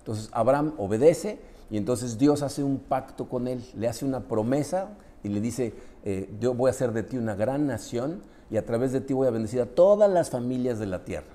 Entonces 0.00 0.28
Abraham 0.32 0.74
obedece 0.76 1.40
y 1.72 1.78
entonces 1.78 2.18
Dios 2.18 2.42
hace 2.42 2.62
un 2.62 2.80
pacto 2.80 3.30
con 3.30 3.48
él, 3.48 3.64
le 3.74 3.88
hace 3.88 4.04
una 4.04 4.28
promesa 4.28 4.90
y 5.22 5.30
le 5.30 5.40
dice, 5.40 5.72
eh, 6.04 6.28
yo 6.38 6.52
voy 6.52 6.68
a 6.68 6.70
hacer 6.72 6.92
de 6.92 7.02
ti 7.02 7.16
una 7.16 7.34
gran 7.34 7.66
nación 7.66 8.20
y 8.50 8.58
a 8.58 8.66
través 8.66 8.92
de 8.92 9.00
ti 9.00 9.14
voy 9.14 9.26
a 9.26 9.30
bendecir 9.30 9.62
a 9.62 9.66
todas 9.66 10.10
las 10.12 10.28
familias 10.28 10.78
de 10.78 10.84
la 10.84 11.06
tierra. 11.06 11.34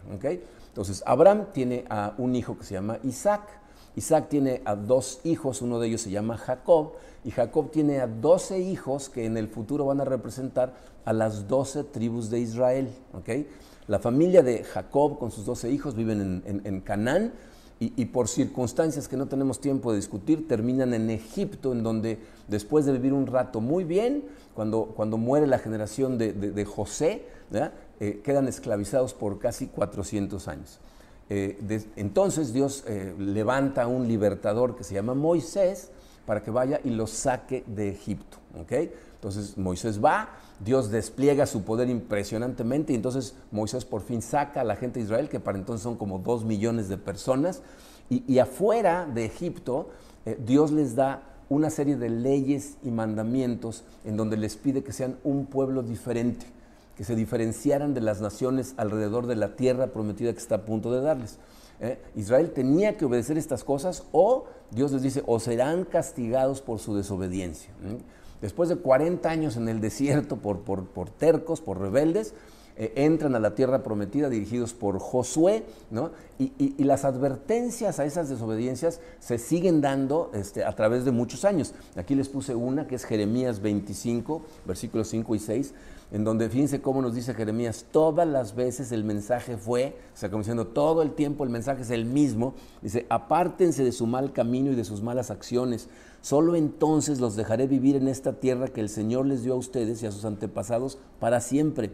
Entonces 0.67 1.01
Abraham 1.07 1.47
tiene 1.53 1.85
a 1.89 2.13
un 2.19 2.35
hijo 2.35 2.55
que 2.55 2.65
se 2.65 2.75
llama 2.75 2.99
Isaac. 3.03 3.41
Isaac 3.95 4.27
tiene 4.29 4.61
a 4.63 4.75
dos 4.75 5.21
hijos, 5.23 5.63
uno 5.63 5.79
de 5.79 5.87
ellos 5.87 6.01
se 6.01 6.11
llama 6.11 6.37
Jacob, 6.37 6.91
y 7.25 7.31
Jacob 7.31 7.71
tiene 7.71 7.99
a 7.99 8.05
doce 8.05 8.59
hijos 8.59 9.09
que 9.09 9.25
en 9.25 9.37
el 9.37 9.47
futuro 9.47 9.85
van 9.87 10.01
a 10.01 10.05
representar 10.05 10.75
a 11.03 11.13
las 11.13 11.47
doce 11.47 11.83
tribus 11.83 12.29
de 12.29 12.41
Israel. 12.41 12.89
La 13.87 13.97
familia 13.97 14.43
de 14.43 14.63
Jacob 14.63 15.17
con 15.17 15.31
sus 15.31 15.45
doce 15.47 15.71
hijos 15.71 15.95
viven 15.95 16.43
en, 16.45 16.81
Canaán 16.81 17.33
y, 17.79 18.05
por 18.05 18.27
circunstancias 18.27 19.07
que 19.07 19.17
no 19.17 19.27
tenemos 19.27 19.61
tiempo 19.61 19.91
de 19.91 19.97
discutir, 19.97 20.47
terminan 20.47 20.95
en 20.95 21.11
Egipto, 21.11 21.73
en 21.73 21.83
donde 21.83 22.17
después 22.47 22.85
de 22.85 22.91
vivir 22.91 23.13
un 23.13 23.27
rato 23.27 23.61
muy 23.61 23.83
bien, 23.83 24.23
cuando, 24.55 24.85
cuando 24.95 25.17
muere 25.17 25.45
la 25.45 25.59
generación 25.59 26.17
de, 26.17 26.65
José, 26.65 27.23
eh, 27.99 28.21
quedan 28.23 28.47
esclavizados 28.47 29.13
por 29.13 29.37
casi 29.37 29.67
400 29.67 30.47
años. 30.47 30.79
Eh, 31.29 31.83
entonces 31.97 32.51
Dios 32.53 32.83
eh, 32.87 33.13
levanta 33.19 33.83
a 33.83 33.87
un 33.87 34.07
libertador 34.07 34.75
que 34.75 34.83
se 34.83 34.95
llama 34.95 35.13
Moisés 35.13 35.91
para 36.25 36.41
que 36.41 36.49
vaya 36.49 36.79
y 36.83 36.89
los 36.89 37.11
saque 37.11 37.63
de 37.67 37.89
Egipto. 37.89 38.37
Entonces 38.55 39.57
Moisés 39.57 40.03
va, 40.03 40.29
Dios 40.59 40.89
despliega 40.91 41.45
su 41.45 41.63
poder 41.63 41.89
impresionantemente 41.89 42.93
y 42.93 42.95
entonces 42.95 43.35
Moisés 43.51 43.85
por 43.85 44.01
fin 44.01 44.21
saca 44.21 44.61
a 44.61 44.63
la 44.63 44.75
gente 44.75 44.99
de 44.99 45.05
Israel, 45.05 45.29
que 45.29 45.39
para 45.39 45.57
entonces 45.57 45.83
son 45.83 45.97
como 45.97 46.19
dos 46.19 46.45
millones 46.45 46.89
de 46.89 46.97
personas, 46.97 47.61
y, 48.09 48.39
afuera 48.39 49.05
de 49.05 49.25
Egipto 49.25 49.89
eh, 50.25 50.39
Dios 50.45 50.71
les 50.71 50.95
da 50.95 51.23
una 51.49 51.69
serie 51.69 51.97
de 51.97 52.09
leyes 52.09 52.77
y 52.81 52.89
mandamientos 52.89 53.83
en 54.05 54.15
donde 54.15 54.37
les 54.37 54.55
pide 54.55 54.81
que 54.81 54.93
sean 54.93 55.17
un 55.25 55.45
pueblo 55.45 55.83
diferente 55.83 56.45
que 56.97 57.03
se 57.03 57.15
diferenciaran 57.15 57.93
de 57.93 58.01
las 58.01 58.21
naciones 58.21 58.73
alrededor 58.75 59.27
de 59.27 59.35
la 59.35 59.55
tierra 59.55 59.87
prometida 59.87 60.33
que 60.33 60.39
está 60.39 60.55
a 60.55 60.65
punto 60.65 60.91
de 60.91 61.01
darles. 61.01 61.37
¿eh? 61.79 61.99
Israel 62.15 62.51
tenía 62.51 62.97
que 62.97 63.05
obedecer 63.05 63.37
estas 63.37 63.63
cosas 63.63 64.03
o 64.11 64.45
Dios 64.71 64.91
les 64.91 65.03
dice, 65.03 65.23
o 65.27 65.39
serán 65.39 65.85
castigados 65.85 66.59
por 66.59 66.79
su 66.79 66.95
desobediencia. 66.95 67.69
Después 68.41 68.69
de 68.69 68.75
40 68.77 69.29
años 69.29 69.57
en 69.57 69.67
el 69.67 69.81
desierto 69.81 70.37
por, 70.37 71.09
tercos, 71.17 71.61
por 71.61 71.79
rebeldes, 71.79 72.33
eh, 72.75 72.93
entran 72.95 73.33
a 73.33 73.39
la 73.39 73.55
tierra 73.55 73.81
prometida 73.81 74.29
dirigidos 74.29 74.73
por 74.73 74.99
Josué, 74.99 75.63
¿no? 75.89 76.11
Y, 76.37 76.83
las 76.83 77.05
advertencias 77.05 77.99
a 77.99 78.05
esas 78.05 78.29
desobediencias 78.29 79.01
se 79.19 79.39
siguen 79.39 79.81
dando 79.81 80.29
este, 80.33 80.63
a 80.63 80.75
través 80.75 81.03
de 81.03 81.11
muchos 81.11 81.43
años. 81.43 81.73
Aquí 81.95 82.13
les 82.13 82.29
puse 82.29 82.53
una 82.53 82.85
que 82.85 82.95
es 82.95 83.05
Jeremías 83.05 83.61
25, 83.61 84.43
versículos 84.65 85.07
5 85.07 85.35
y 85.35 85.39
6, 85.39 85.73
en 86.11 86.23
donde 86.23 86.49
fíjense 86.49 86.81
cómo 86.81 87.01
nos 87.01 87.13
dice 87.13 87.33
Jeremías, 87.33 87.85
todas 87.91 88.27
las 88.27 88.55
veces 88.55 88.91
el 88.91 89.03
mensaje 89.03 89.57
fue, 89.57 89.97
o 90.13 90.17
sea, 90.17 90.29
como 90.29 90.41
diciendo, 90.41 90.67
todo 90.67 91.01
el 91.01 91.11
tiempo 91.11 91.43
el 91.43 91.49
mensaje 91.49 91.81
es 91.81 91.89
el 91.89 92.05
mismo, 92.05 92.53
dice, 92.81 93.05
apártense 93.09 93.83
de 93.83 93.91
su 93.91 94.07
mal 94.07 94.31
camino 94.31 94.71
y 94.71 94.75
de 94.75 94.85
sus 94.85 95.01
malas 95.01 95.31
acciones, 95.31 95.89
solo 96.21 96.55
entonces 96.55 97.19
los 97.19 97.35
dejaré 97.35 97.67
vivir 97.67 97.95
en 97.97 98.07
esta 98.07 98.33
tierra 98.33 98.69
que 98.69 98.81
el 98.81 98.89
Señor 98.89 99.25
les 99.25 99.43
dio 99.43 99.53
a 99.53 99.57
ustedes 99.57 100.01
y 100.01 100.05
a 100.05 100.11
sus 100.11 100.25
antepasados 100.25 100.97
para 101.19 101.41
siempre 101.41 101.91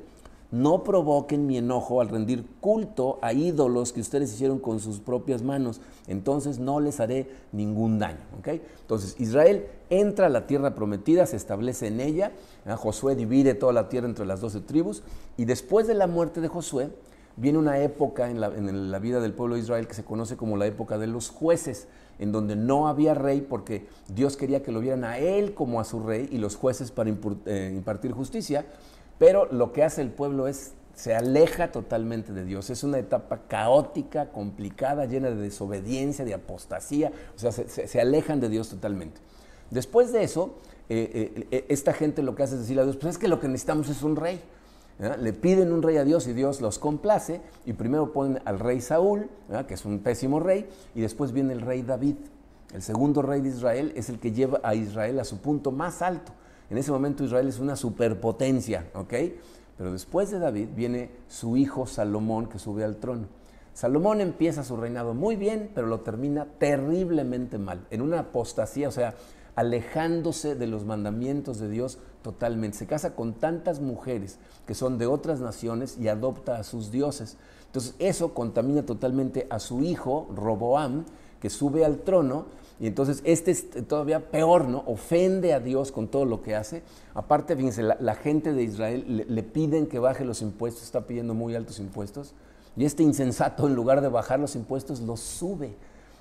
no 0.54 0.84
provoquen 0.84 1.48
mi 1.48 1.58
enojo 1.58 2.00
al 2.00 2.10
rendir 2.10 2.46
culto 2.62 3.18
a 3.24 3.34
ídolos 3.34 3.92
que 3.92 4.02
ustedes 4.02 4.32
hicieron 4.32 4.60
con 4.60 4.80
sus 4.80 5.00
propias 5.00 5.42
manos. 5.42 5.82
Entonces 6.06 6.60
no 6.60 6.80
les 6.80 7.00
haré 7.00 7.28
ningún 7.52 7.98
daño. 7.98 8.20
Entonces 8.46 9.16
Israel 9.20 9.66
entra 9.90 10.28
a 10.28 10.30
la 10.30 10.46
tierra 10.46 10.76
prometida, 10.76 11.26
se 11.26 11.38
establece 11.38 11.88
en 11.88 12.00
ella. 12.00 12.34
Josué 12.78 13.16
divide 13.16 13.56
toda 13.56 13.74
la 13.74 13.90
tierra 13.90 14.08
entre 14.08 14.28
las 14.28 14.42
doce 14.42 14.60
tribus. 14.60 15.02
Y 15.38 15.46
después 15.46 15.88
de 15.88 15.96
la 15.96 16.06
muerte 16.06 16.40
de 16.40 16.50
Josué, 16.50 16.92
viene 17.36 17.58
una 17.58 17.80
época 17.80 18.30
en 18.30 18.40
la, 18.92 19.00
vida 19.00 19.22
del 19.22 19.34
pueblo 19.34 19.56
de 19.56 19.62
Israel 19.62 19.88
que 19.88 19.96
se 19.96 20.04
conoce 20.04 20.38
como 20.38 20.56
la 20.56 20.68
época 20.68 21.00
de 21.00 21.08
los 21.08 21.32
jueces, 21.32 21.88
en 22.20 22.32
donde 22.32 22.56
no 22.56 22.88
había 22.88 23.16
rey 23.16 23.42
porque 23.42 23.88
Dios 24.08 24.38
quería 24.38 24.62
que 24.62 24.72
lo 24.72 24.82
vieran 24.82 25.04
a 25.04 25.18
él 25.18 25.56
como 25.56 25.80
a 25.80 25.84
su 25.84 26.00
rey 26.00 26.30
y 26.32 26.38
los 26.38 26.56
jueces 26.56 26.92
para 26.92 27.10
eh, 27.10 27.74
impartir 27.76 28.12
justicia. 28.12 28.68
Pero 29.20 29.46
lo 29.52 29.72
que 29.72 29.84
hace 29.84 30.02
el 30.02 30.10
pueblo 30.10 30.48
es, 30.48 30.74
se 30.94 31.16
aleja 31.16 31.72
totalmente 31.72 32.34
de 32.34 32.46
Dios. 32.46 32.70
Es 32.70 32.84
una 32.84 33.00
etapa 33.00 33.42
caótica, 33.48 34.30
complicada, 34.32 35.06
llena 35.06 35.30
de 35.30 35.36
desobediencia, 35.36 36.26
de 36.26 36.34
apostasía. 36.34 37.12
O 37.36 37.40
sea, 37.40 37.52
se, 37.52 38.02
alejan 38.02 38.40
de 38.40 38.50
Dios 38.50 38.70
totalmente. 38.70 39.20
Después 39.72 40.12
de 40.12 40.24
eso, 40.24 40.56
eh, 40.90 41.34
eh, 41.36 41.48
eh, 41.52 41.66
esta 41.70 41.94
gente 41.94 42.22
lo 42.22 42.36
que 42.36 42.44
hace 42.44 42.56
es 42.56 42.62
decirle 42.62 42.82
a 42.82 42.86
Dios, 42.86 42.98
pues 42.98 43.16
es 43.16 43.18
que 43.18 43.28
lo 43.28 43.40
que 43.40 43.48
necesitamos 43.48 43.90
es 43.90 44.04
un 44.04 44.16
rey. 44.16 44.40
Le 45.20 45.34
piden 45.34 45.74
un 45.74 45.82
rey 45.82 45.98
a 45.98 46.04
Dios 46.04 46.28
y 46.28 46.34
Dios 46.34 46.62
los 46.62 46.78
complace 46.78 47.42
y 47.66 47.74
primero 47.74 48.14
ponen 48.14 48.42
al 48.46 48.60
rey 48.60 48.80
Saúl, 48.80 49.28
que 49.68 49.74
es 49.74 49.86
un 49.86 50.00
pésimo 50.00 50.40
rey, 50.40 50.70
y 50.94 51.02
después 51.02 51.32
viene 51.32 51.54
el 51.54 51.62
rey 51.62 51.82
David. 51.82 52.16
El 52.74 52.84
segundo 52.84 53.24
rey 53.24 53.42
de 53.42 53.50
Israel 53.50 53.92
es 53.96 54.10
el 54.10 54.20
que 54.20 54.32
lleva 54.32 54.60
a 54.64 54.76
Israel 54.76 55.20
a 55.20 55.24
su 55.24 55.40
punto 55.40 55.72
más 55.72 56.04
alto. 56.04 56.32
En 56.74 56.80
ese 56.80 56.92
momento 56.92 57.24
Israel 57.24 57.48
es 57.48 57.60
una 57.60 57.76
superpotencia, 57.76 58.90
¿ok? 58.96 59.14
Pero 59.78 59.92
después 59.92 60.32
de 60.32 60.40
David 60.40 60.70
viene 60.76 61.12
su 61.28 61.56
hijo 61.56 61.86
Salomón 61.86 62.48
que 62.48 62.58
sube 62.58 62.84
al 62.84 62.98
trono. 62.98 63.28
Salomón 63.76 64.22
empieza 64.22 64.64
su 64.64 64.76
reinado 64.76 65.14
muy 65.14 65.36
bien, 65.36 65.70
pero 65.76 65.86
lo 65.86 66.00
termina 66.00 66.48
terriblemente 66.58 67.60
mal, 67.60 67.86
en 67.92 68.02
una 68.02 68.22
apostasía, 68.22 68.88
o 68.88 68.92
sea, 68.92 69.14
alejándose 69.56 70.56
de 70.56 70.66
los 70.66 70.84
mandamientos 70.84 71.60
de 71.60 71.70
Dios 71.70 72.00
totalmente. 72.24 72.80
Se 72.80 72.88
casa 72.88 73.14
con 73.14 73.36
tantas 73.36 73.80
mujeres 73.80 74.40
que 74.66 74.74
son 74.74 74.98
de 74.98 75.06
otras 75.06 75.42
naciones 75.42 76.00
y 76.00 76.08
adopta 76.08 76.58
a 76.58 76.64
sus 76.64 76.90
dioses. 76.90 77.38
Entonces 77.68 77.94
eso 78.00 78.34
contamina 78.34 78.84
totalmente 78.84 79.46
a 79.52 79.60
su 79.60 79.84
hijo, 79.84 80.28
Roboam, 80.36 81.06
que 81.40 81.52
sube 81.52 81.86
al 81.86 82.00
trono 82.00 82.48
y 82.80 82.88
entonces 82.88 83.22
este 83.24 83.52
es 83.52 83.70
todavía 83.88 84.32
peor, 84.32 84.68
¿no? 84.68 84.84
Ofende 84.88 85.54
a 85.54 85.60
Dios 85.60 85.92
con 85.92 86.08
todo 86.08 86.26
lo 86.26 86.42
que 86.42 86.56
hace. 86.56 86.84
Aparte, 87.14 87.56
fíjense, 87.56 87.84
la, 87.84 88.16
gente 88.16 88.54
de 88.54 88.64
Israel 88.64 89.26
le, 89.28 89.44
piden 89.44 89.88
que 89.88 90.00
baje 90.00 90.26
los 90.26 90.42
impuestos, 90.42 90.84
está 90.84 91.06
pidiendo 91.06 91.34
muy 91.34 91.56
altos 91.56 91.80
impuestos. 91.80 92.34
Y 92.76 92.86
este 92.86 93.04
insensato, 93.04 93.68
en 93.68 93.76
lugar 93.76 94.02
de 94.02 94.10
bajar 94.10 94.40
los 94.40 94.56
impuestos, 94.56 95.00
los 95.02 95.20
sube. 95.20 95.76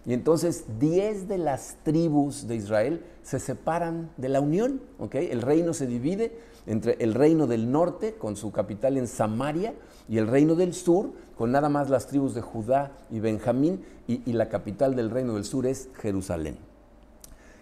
Y 0.05 0.13
entonces 0.13 0.65
10 0.79 1.29
de 1.29 1.39
las 1.39 1.77
tribus 1.85 2.47
de 2.47 2.57
Israel 2.57 3.05
se 3.23 3.39
separan 3.39 4.11
de 4.17 4.29
la 4.29 4.41
unión, 4.41 4.83
¿ok? 4.99 5.15
El 5.15 5.43
reino 5.43 5.73
se 5.73 5.87
divide 5.87 6.37
entre 6.67 6.97
el 7.01 7.15
reino 7.15 7.47
del 7.47 7.71
norte, 7.71 8.15
con 8.15 8.37
su 8.37 8.53
capital 8.53 8.97
en 8.97 9.07
Samaria, 9.07 9.75
y 10.09 10.19
el 10.19 10.27
reino 10.27 10.55
del 10.55 10.75
sur, 10.75 11.11
con 11.37 11.53
nada 11.53 11.69
más 11.69 11.91
las 11.91 12.07
tribus 12.07 12.35
de 12.35 12.41
Judá 12.41 12.93
y 13.11 13.21
Benjamín, 13.21 13.85
y, 14.07 14.33
la 14.33 14.49
capital 14.49 14.95
del 14.95 15.11
reino 15.11 15.35
del 15.35 15.45
sur 15.45 15.67
es 15.67 15.89
Jerusalén. 15.95 16.57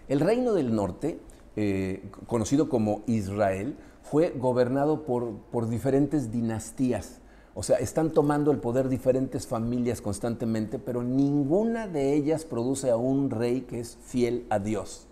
El 0.07 0.19
reino 0.19 0.53
del 0.53 0.75
norte, 0.75 1.19
eh, 1.55 2.03
conocido 2.27 2.67
como 2.67 3.03
Israel, 3.07 3.77
fue 4.03 4.33
gobernado 4.37 5.03
por, 5.03 5.33
por 5.51 5.69
diferentes 5.69 6.31
dinastías. 6.31 7.21
O 7.53 7.63
sea, 7.63 7.77
están 7.77 8.11
tomando 8.11 8.51
el 8.51 8.57
poder 8.57 8.89
diferentes 8.89 9.45
familias 9.45 10.01
constantemente, 10.01 10.79
pero 10.79 11.03
ninguna 11.03 11.87
de 11.87 12.13
ellas 12.13 12.45
produce 12.45 12.89
a 12.89 12.97
un 12.97 13.29
rey 13.29 13.61
que 13.61 13.79
es 13.79 13.97
fiel 14.03 14.45
a 14.49 14.59
Dios. 14.59 15.07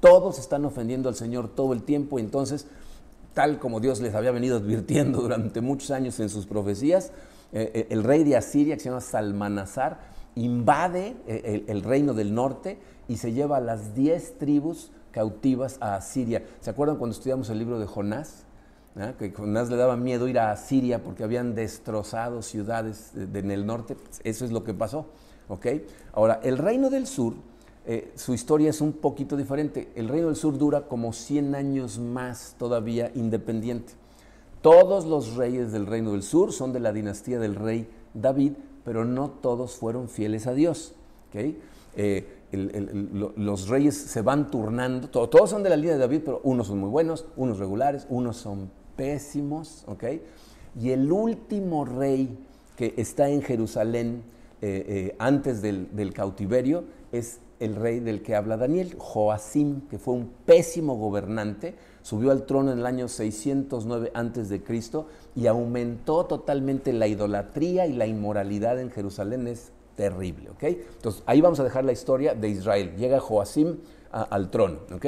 Todos 0.00 0.38
están 0.38 0.64
ofendiendo 0.64 1.08
al 1.08 1.16
Señor 1.16 1.48
todo 1.48 1.72
el 1.72 1.82
tiempo, 1.82 2.18
y 2.18 2.22
entonces 2.22 2.66
tal 3.38 3.60
como 3.60 3.78
Dios 3.78 4.00
les 4.00 4.16
había 4.16 4.32
venido 4.32 4.56
advirtiendo 4.56 5.20
durante 5.22 5.60
muchos 5.60 5.92
años 5.92 6.18
en 6.18 6.28
sus 6.28 6.44
profecías, 6.44 7.12
eh, 7.52 7.70
eh, 7.72 7.86
el 7.90 8.02
rey 8.02 8.24
de 8.24 8.36
Asiria, 8.36 8.74
que 8.74 8.80
se 8.80 8.88
llama 8.88 9.00
Salmanazar, 9.00 10.00
invade 10.34 11.14
eh, 11.28 11.64
el, 11.68 11.84
reino 11.84 12.14
del 12.14 12.34
norte 12.34 12.80
y 13.06 13.18
se 13.18 13.32
lleva 13.32 13.58
a 13.58 13.60
las 13.60 13.94
diez 13.94 14.36
tribus 14.38 14.90
cautivas 15.12 15.76
a 15.80 15.94
Asiria. 15.94 16.42
¿Se 16.58 16.70
acuerdan 16.70 16.96
cuando 16.96 17.14
estudiamos 17.14 17.48
el 17.48 17.60
libro 17.60 17.78
de 17.78 17.86
Jonás? 17.86 18.42
¿Ah? 18.96 19.12
Que 19.16 19.30
Jonás 19.30 19.70
le 19.70 19.76
daba 19.76 19.96
miedo 19.96 20.26
ir 20.26 20.40
a 20.40 20.50
Asiria 20.50 21.04
porque 21.04 21.22
habían 21.22 21.54
destrozado 21.54 22.42
ciudades 22.42 23.12
en 23.14 23.52
el 23.52 23.66
norte. 23.66 23.96
Eso 24.24 24.46
es 24.46 24.50
lo 24.50 24.64
que 24.64 24.74
pasó. 24.74 25.06
Ahora, 26.12 26.40
el 26.42 26.58
reino 26.58 26.90
del 26.90 27.06
sur 27.06 27.34
eh, 27.90 28.12
su 28.16 28.34
historia 28.34 28.68
es 28.68 28.82
un 28.82 28.92
poquito 28.92 29.34
diferente. 29.34 29.88
El 29.94 30.08
Reino 30.08 30.26
del 30.26 30.36
Sur 30.36 30.58
dura 30.58 30.82
como 30.82 31.14
100 31.14 31.54
años 31.54 31.98
más 31.98 32.54
todavía 32.58 33.10
independiente. 33.14 33.94
Todos 34.60 35.06
los 35.06 35.36
reyes 35.36 35.72
del 35.72 35.86
Reino 35.86 36.12
del 36.12 36.22
Sur 36.22 36.52
son 36.52 36.74
de 36.74 36.80
la 36.80 36.92
dinastía 36.92 37.38
del 37.38 37.54
rey 37.54 37.88
David, 38.12 38.52
pero 38.84 39.06
no 39.06 39.30
todos 39.30 39.76
fueron 39.76 40.10
fieles 40.10 40.46
a 40.46 40.52
Dios. 40.52 40.96
Eh, 41.96 42.28
los 42.52 43.68
reyes 43.68 43.96
se 43.96 44.20
van 44.20 44.50
turnando, 44.50 45.08
todos 45.08 45.48
son 45.48 45.62
de 45.62 45.70
la 45.70 45.76
línea 45.76 45.94
de 45.94 46.00
David, 46.00 46.20
pero 46.26 46.42
unos 46.44 46.66
son 46.66 46.80
muy 46.80 46.90
buenos, 46.90 47.24
unos 47.38 47.58
regulares, 47.58 48.06
unos 48.10 48.36
son 48.36 48.70
pésimos, 48.96 49.84
¿ok? 49.86 50.04
Y 50.78 50.90
el 50.90 51.10
último 51.10 51.86
rey 51.86 52.38
que 52.76 52.92
está 52.98 53.30
en 53.30 53.40
Jerusalén 53.40 54.24
eh, 54.60 55.16
antes 55.18 55.62
del, 55.62 55.88
del, 55.96 56.12
cautiverio 56.12 56.84
es 57.12 57.40
el 57.60 57.74
rey 57.74 58.00
del 58.00 58.22
que 58.22 58.34
habla 58.34 58.56
Daniel, 58.56 58.94
Joacim, 58.98 59.82
que 59.88 59.98
fue 59.98 60.14
un 60.14 60.30
pésimo 60.44 60.96
gobernante, 60.96 61.74
subió 62.02 62.30
al 62.30 62.44
trono 62.46 62.72
en 62.72 62.78
el 62.78 62.86
año 62.86 63.08
609 63.08 64.12
antes 64.14 64.48
de 64.48 64.62
Cristo 64.62 65.06
y 65.34 65.46
aumentó 65.46 66.26
totalmente 66.26 66.92
la 66.92 67.06
idolatría 67.06 67.86
y 67.86 67.94
la 67.94 68.06
inmoralidad 68.06 68.80
en 68.80 68.90
Jerusalén. 68.90 69.46
Es 69.48 69.72
terrible, 69.96 70.50
¿ok? 70.50 70.62
Entonces, 70.62 71.22
ahí 71.26 71.40
vamos 71.40 71.58
a 71.60 71.64
dejar 71.64 71.84
la 71.84 71.92
historia 71.92 72.34
de 72.34 72.48
Israel. 72.48 72.94
Llega 72.96 73.18
Joacim 73.20 73.76
al 74.12 74.50
trono, 74.50 74.78
¿ok? 74.94 75.06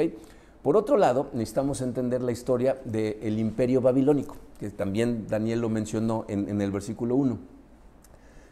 Por 0.61 0.77
otro 0.77 0.97
lado, 0.97 1.29
necesitamos 1.33 1.81
entender 1.81 2.21
la 2.21 2.31
historia 2.31 2.77
del 2.85 3.39
imperio 3.39 3.81
babilónico, 3.81 4.35
que 4.59 4.69
también 4.69 5.25
Daniel 5.27 5.61
lo 5.61 5.69
mencionó 5.69 6.25
en, 6.27 6.47
en 6.49 6.61
el 6.61 6.71
versículo 6.71 7.15
1. 7.15 7.51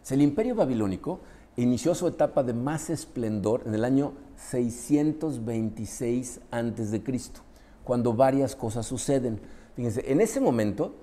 El 0.10 0.22
imperio 0.22 0.56
babilónico 0.56 1.20
inició 1.56 1.96
su 1.96 2.08
etapa 2.08 2.44
de 2.44 2.54
más 2.54 2.90
esplendor 2.90 3.64
en 3.66 3.76
el 3.76 3.84
año 3.84 4.14
626 4.38 6.42
a.C., 6.52 7.04
cuando 7.84 8.14
varias 8.14 8.56
cosas 8.56 8.86
suceden. 8.86 9.40
Fíjense, 9.76 10.12
en 10.12 10.22
ese 10.22 10.40
momento, 10.40 10.94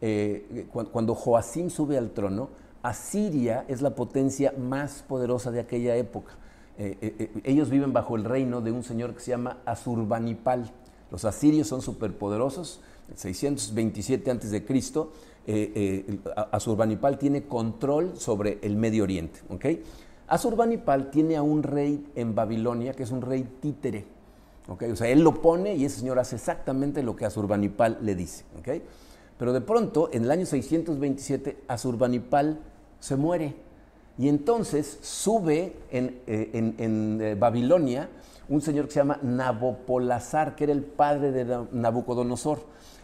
eh, 0.00 0.66
cuando 0.92 1.14
Joacim 1.14 1.70
sube 1.70 1.96
al 1.96 2.10
trono, 2.10 2.50
Asiria 2.82 3.64
es 3.66 3.80
la 3.80 3.94
potencia 3.94 4.52
más 4.58 5.02
poderosa 5.08 5.50
de 5.50 5.60
aquella 5.60 5.96
época. 5.96 6.34
Eh, 6.76 6.98
eh, 7.00 7.40
ellos 7.44 7.70
viven 7.70 7.92
bajo 7.92 8.16
el 8.16 8.24
reino 8.24 8.60
de 8.60 8.72
un 8.72 8.82
señor 8.82 9.14
que 9.14 9.20
se 9.20 9.30
llama 9.30 9.58
Asurbanipal. 9.64 10.70
Los 11.10 11.24
asirios 11.24 11.68
son 11.68 11.80
superpoderosos, 11.80 12.80
627 13.14 14.30
a.C., 14.30 14.64
eh, 15.46 16.06
eh, 16.06 16.18
Asurbanipal 16.52 17.18
tiene 17.18 17.44
control 17.44 18.16
sobre 18.16 18.58
el 18.62 18.76
Medio 18.76 19.04
Oriente. 19.04 19.40
¿okay? 19.50 19.82
Asurbanipal 20.26 21.10
tiene 21.10 21.36
a 21.36 21.42
un 21.42 21.62
rey 21.62 22.06
en 22.14 22.34
Babilonia 22.34 22.94
que 22.94 23.02
es 23.02 23.10
un 23.10 23.20
rey 23.20 23.46
títere. 23.60 24.06
¿okay? 24.68 24.90
O 24.90 24.96
sea, 24.96 25.08
él 25.08 25.20
lo 25.20 25.42
pone 25.42 25.74
y 25.74 25.84
ese 25.84 26.00
señor 26.00 26.18
hace 26.18 26.36
exactamente 26.36 27.02
lo 27.02 27.14
que 27.14 27.26
Asurbanipal 27.26 27.98
le 28.00 28.14
dice. 28.14 28.44
Pero 29.38 29.52
de 29.52 29.60
pronto, 29.60 30.10
en 30.12 30.24
el 30.24 30.30
año 30.30 30.46
627, 30.46 31.64
Asurbanipal 31.68 32.60
se 33.00 33.16
muere. 33.16 33.54
Y 34.16 34.28
entonces 34.28 34.98
sube 35.02 35.76
en, 35.90 36.20
eh, 36.26 37.36
Babilonia 37.38 38.08
un 38.48 38.60
señor 38.60 38.86
que 38.86 38.92
se 38.92 39.00
llama 39.00 39.18
Nabopolazar, 39.22 40.54
que 40.54 40.64
era 40.64 40.72
el 40.72 40.82
padre 40.82 41.32
de 41.32 41.66
Nabucodonosor. 41.72 42.60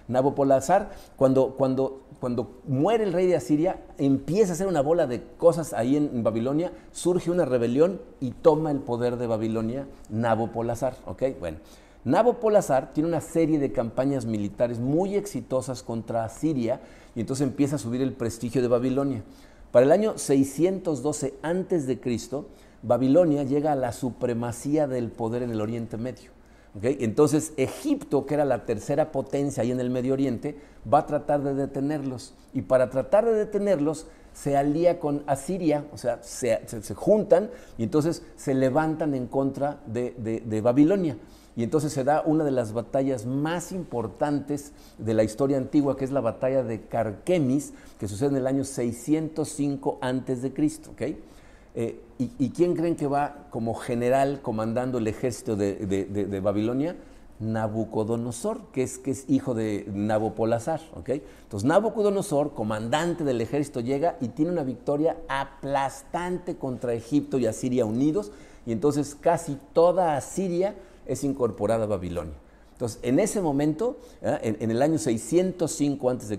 Nabopolazar, 0.09 0.90
cuando, 1.16 1.55
cuando 1.57 2.03
cuando 2.21 2.61
muere 2.67 3.05
el 3.05 3.15
rey 3.15 3.27
de 3.27 3.37
Asiria, 3.37 3.81
empieza 3.97 4.53
a 4.53 4.55
hacer 4.55 4.67
una 4.67 4.83
bola 4.83 5.07
de 5.07 5.23
cosas 5.39 5.73
ahí 5.73 5.97
en, 5.97 6.23
Babilonia, 6.23 6.71
surge 6.93 7.31
una 7.31 7.47
rebelión 7.47 8.01
y 8.21 8.33
toma 8.33 8.71
el 8.71 8.81
poder 8.81 9.17
de 9.17 9.27
Babilonia 9.27 9.87
Nabopolazar. 10.11 10.97
¿ok? 11.07 11.23
Bueno, 11.41 11.59
Nabopolazar 12.05 12.93
tiene 12.93 13.09
una 13.09 13.23
serie 13.23 13.59
de 13.59 13.73
campañas 13.73 14.27
militares 14.27 14.79
muy 14.79 15.17
exitosas 15.17 15.83
contra 15.83 16.25
Asiria 16.25 16.81
y 17.15 17.21
entonces 17.21 17.47
empieza 17.47 17.77
a 17.77 17.79
subir 17.79 18.03
el 18.03 18.13
prestigio 18.13 18.61
de 18.61 18.69
Babilonia. 18.69 19.23
Para 19.73 19.87
el 19.87 19.93
año 19.93 20.19
612 20.19 21.35
a.C., 21.43 22.01
Babilonia 22.83 23.45
llega 23.45 23.73
a 23.73 23.77
la 23.77 23.93
supremacía 23.93 24.87
del 24.87 25.11
poder 25.11 25.43
en 25.43 25.51
el 25.51 25.61
Oriente 25.61 25.97
Medio. 25.97 26.33
Entonces 26.83 27.53
Egipto, 27.57 28.27
que 28.27 28.35
era 28.35 28.45
la 28.45 28.65
tercera 28.65 29.11
potencia 29.11 29.63
ahí 29.63 29.73
en 29.73 29.81
el 29.81 29.91
Medio 29.91 30.13
Oriente, 30.13 30.57
va 30.93 31.01
a 31.01 31.07
tratar 31.07 31.43
de 31.43 31.55
detenerlos. 31.55 32.35
Y 32.55 32.63
para 32.63 32.91
tratar 32.91 33.25
de 33.25 33.33
detenerlos 33.33 34.07
se 34.33 34.57
alía 34.57 35.01
con 35.01 35.25
Asiria, 35.27 35.85
o 35.93 35.99
sea, 35.99 36.23
se, 36.23 36.61
juntan 36.95 37.51
y 37.77 37.83
entonces 37.83 38.23
se 38.37 38.55
levantan 38.55 39.15
en 39.15 39.27
contra 39.27 39.81
de, 39.87 40.61
Babilonia. 40.63 41.17
Y 41.57 41.65
entonces 41.65 41.93
se 41.93 42.05
da 42.05 42.23
una 42.25 42.45
de 42.45 42.53
las 42.53 42.73
batallas 42.73 43.27
más 43.27 43.73
importantes 43.73 44.73
de 44.99 45.15
la 45.15 45.25
historia 45.25 45.57
antigua, 45.57 45.97
que 45.97 46.05
es 46.05 46.13
la 46.13 46.21
batalla 46.21 46.63
de 46.63 46.83
Carquemis, 46.83 47.73
que 47.99 48.07
sucede 48.07 48.31
en 48.31 48.37
el 48.37 48.47
año 48.47 48.65
605 48.65 49.99
a.C. 50.01 50.53
¿okay? 50.93 51.21
Eh, 51.75 52.01
¿y, 52.19 52.51
quién 52.51 52.75
creen 52.75 52.97
que 52.97 53.07
va 53.07 53.47
como 53.51 53.75
general 53.75 54.41
comandando 54.43 54.99
el 54.99 55.07
ejército 55.07 55.57
de, 55.57 56.41
Babilonia? 56.43 56.97
Nabucodonosor, 57.39 58.67
que 58.73 58.83
es, 58.83 58.99
que 58.99 59.13
es 59.13 59.25
hijo 59.29 59.55
de 59.55 59.87
Nabopolazar. 59.93 60.81
¿okay? 60.95 61.23
Entonces 61.45 61.67
Nabucodonosor, 61.67 62.53
comandante 62.53 63.25
del 63.25 63.41
ejército, 63.41 63.81
llega 63.81 64.17
y 64.21 64.29
tiene 64.29 64.51
una 64.51 64.65
victoria 64.65 65.17
aplastante 65.29 66.57
contra 66.57 66.93
Egipto 66.93 67.39
y 67.39 67.47
Asiria 67.47 67.87
unidos, 67.87 68.33
y 68.67 68.73
entonces 68.73 69.15
casi 69.15 69.57
toda 69.73 70.17
Asiria 70.17 70.75
es 71.07 71.25
incorporada 71.25 71.85
a 71.85 71.89
Babilonia. 71.89 72.35
Entonces, 72.73 72.99
en 73.03 73.21
ese 73.21 73.43
momento, 73.43 73.99
¿eh? 74.23 74.39
en, 74.43 74.57
en, 74.61 74.71
el 74.71 74.81
año 74.81 74.99
605 74.99 76.11
a.C., 76.11 76.39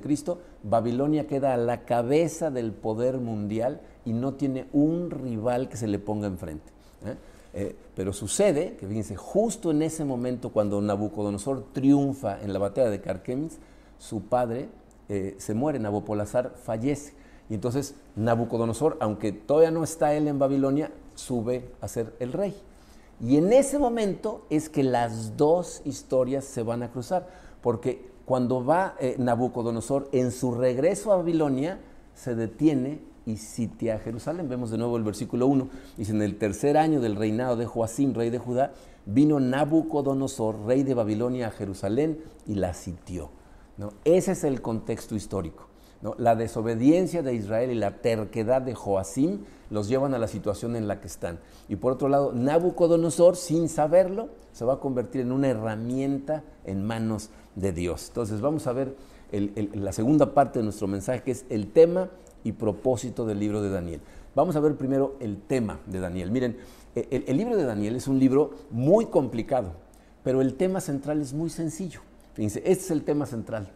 Babilonia 0.63 1.27
queda 1.27 1.53
a 1.53 1.57
la 1.57 1.85
cabeza 1.85 2.49
del 2.49 2.71
poder 2.71 3.17
mundial 3.17 3.81
y 4.05 4.13
no 4.13 4.33
tiene 4.33 4.67
un 4.73 5.11
rival 5.11 5.69
que 5.69 5.77
se 5.77 5.87
le 5.87 5.99
ponga 5.99 6.27
enfrente. 6.27 6.71
¿eh? 7.05 7.15
Eh, 7.53 7.75
pero 7.95 8.13
sucede 8.13 8.75
que, 8.77 8.87
fíjense, 8.87 9.15
justo 9.15 9.71
en 9.71 9.81
ese 9.81 10.05
momento 10.05 10.51
cuando 10.51 10.81
Nabucodonosor 10.81 11.65
triunfa 11.73 12.41
en 12.41 12.53
la 12.53 12.59
batalla 12.59 12.89
de 12.89 13.01
Carquemis, 13.01 13.57
su 13.99 14.23
padre 14.23 14.69
eh, 15.09 15.35
se 15.37 15.53
muere, 15.53 15.79
Nabopolazar 15.79 16.53
fallece. 16.63 17.13
Y 17.49 17.55
entonces 17.55 17.95
Nabucodonosor, 18.15 18.97
aunque 19.01 19.33
todavía 19.33 19.71
no 19.71 19.83
está 19.83 20.13
él 20.13 20.27
en 20.27 20.39
Babilonia, 20.39 20.91
sube 21.15 21.69
a 21.81 21.87
ser 21.87 22.15
el 22.19 22.31
rey. 22.31 22.55
Y 23.19 23.37
en 23.37 23.53
ese 23.53 23.77
momento 23.77 24.45
es 24.49 24.69
que 24.69 24.83
las 24.83 25.37
dos 25.37 25.81
historias 25.85 26.45
se 26.45 26.63
van 26.63 26.81
a 26.81 26.91
cruzar, 26.91 27.27
porque 27.61 28.09
cuando 28.25 28.63
va 28.63 28.95
Nabucodonosor 29.17 30.07
en 30.13 30.31
su 30.31 30.55
regreso 30.55 31.11
a 31.11 31.17
Babilonia, 31.17 31.79
se 32.15 32.33
detiene 32.33 33.10
y 33.25 33.37
sitia 33.37 33.99
Jerusalén. 33.99 34.49
Vemos 34.49 34.71
de 34.71 34.77
nuevo 34.77 34.97
el 34.97 35.03
versículo 35.03 35.47
1. 35.47 35.67
Dice, 35.97 36.11
en 36.11 36.21
el 36.21 36.37
tercer 36.37 36.77
año 36.77 37.01
del 37.01 37.15
reinado 37.15 37.55
de 37.55 37.65
Joacim, 37.65 38.13
rey 38.13 38.29
de 38.29 38.39
Judá, 38.39 38.73
vino 39.05 39.39
Nabucodonosor, 39.39 40.65
rey 40.65 40.83
de 40.83 40.93
Babilonia, 40.93 41.47
a 41.47 41.51
Jerusalén 41.51 42.19
y 42.47 42.55
la 42.55 42.73
sitió. 42.73 43.29
¿no? 43.77 43.93
Ese 44.05 44.33
es 44.33 44.43
el 44.43 44.61
contexto 44.61 45.15
histórico. 45.15 45.67
¿no? 46.01 46.15
La 46.17 46.35
desobediencia 46.35 47.21
de 47.21 47.35
Israel 47.35 47.71
y 47.71 47.75
la 47.75 48.01
terquedad 48.01 48.61
de 48.61 48.75
Joacim 48.75 49.41
los 49.69 49.87
llevan 49.87 50.13
a 50.13 50.19
la 50.19 50.27
situación 50.27 50.75
en 50.75 50.87
la 50.87 50.99
que 50.99 51.07
están. 51.07 51.39
Y 51.69 51.77
por 51.77 51.93
otro 51.93 52.09
lado, 52.09 52.33
Nabucodonosor, 52.33 53.37
sin 53.37 53.69
saberlo, 53.69 54.29
se 54.51 54.65
va 54.65 54.73
a 54.73 54.79
convertir 54.79 55.21
en 55.21 55.31
una 55.31 55.47
herramienta 55.47 56.43
en 56.65 56.83
manos 56.85 57.29
de 57.55 57.71
Dios. 57.71 58.07
Entonces 58.09 58.41
vamos 58.41 58.67
a 58.67 58.73
ver 58.73 58.95
la 59.31 59.93
segunda 59.93 60.33
parte 60.33 60.59
de 60.59 60.63
nuestro 60.63 60.87
mensaje, 60.87 61.23
que 61.23 61.31
es 61.31 61.45
el 61.49 61.71
tema 61.71 62.09
y 62.43 62.53
propósito 62.53 63.25
del 63.25 63.39
libro 63.39 63.61
de 63.61 63.69
Daniel. 63.69 64.01
Vamos 64.35 64.55
a 64.55 64.59
ver 64.59 64.75
primero 64.75 65.15
el 65.19 65.37
tema 65.37 65.79
de 65.85 65.99
Daniel. 65.99 66.31
Miren, 66.31 66.57
e, 66.95 67.23
el, 67.27 67.37
libro 67.37 67.55
de 67.55 67.63
Daniel 67.63 67.95
es 67.95 68.07
un 68.07 68.19
libro 68.19 68.51
muy 68.69 69.05
complicado, 69.05 69.73
pero 70.23 70.41
el 70.41 70.55
tema 70.55 70.81
central 70.81 71.21
es 71.21 71.33
muy 71.33 71.49
sencillo. 71.49 72.01
Fíjense, 72.33 72.59
este 72.59 72.85
es 72.85 72.91
el 72.91 73.03
tema 73.03 73.25
central. 73.25 73.69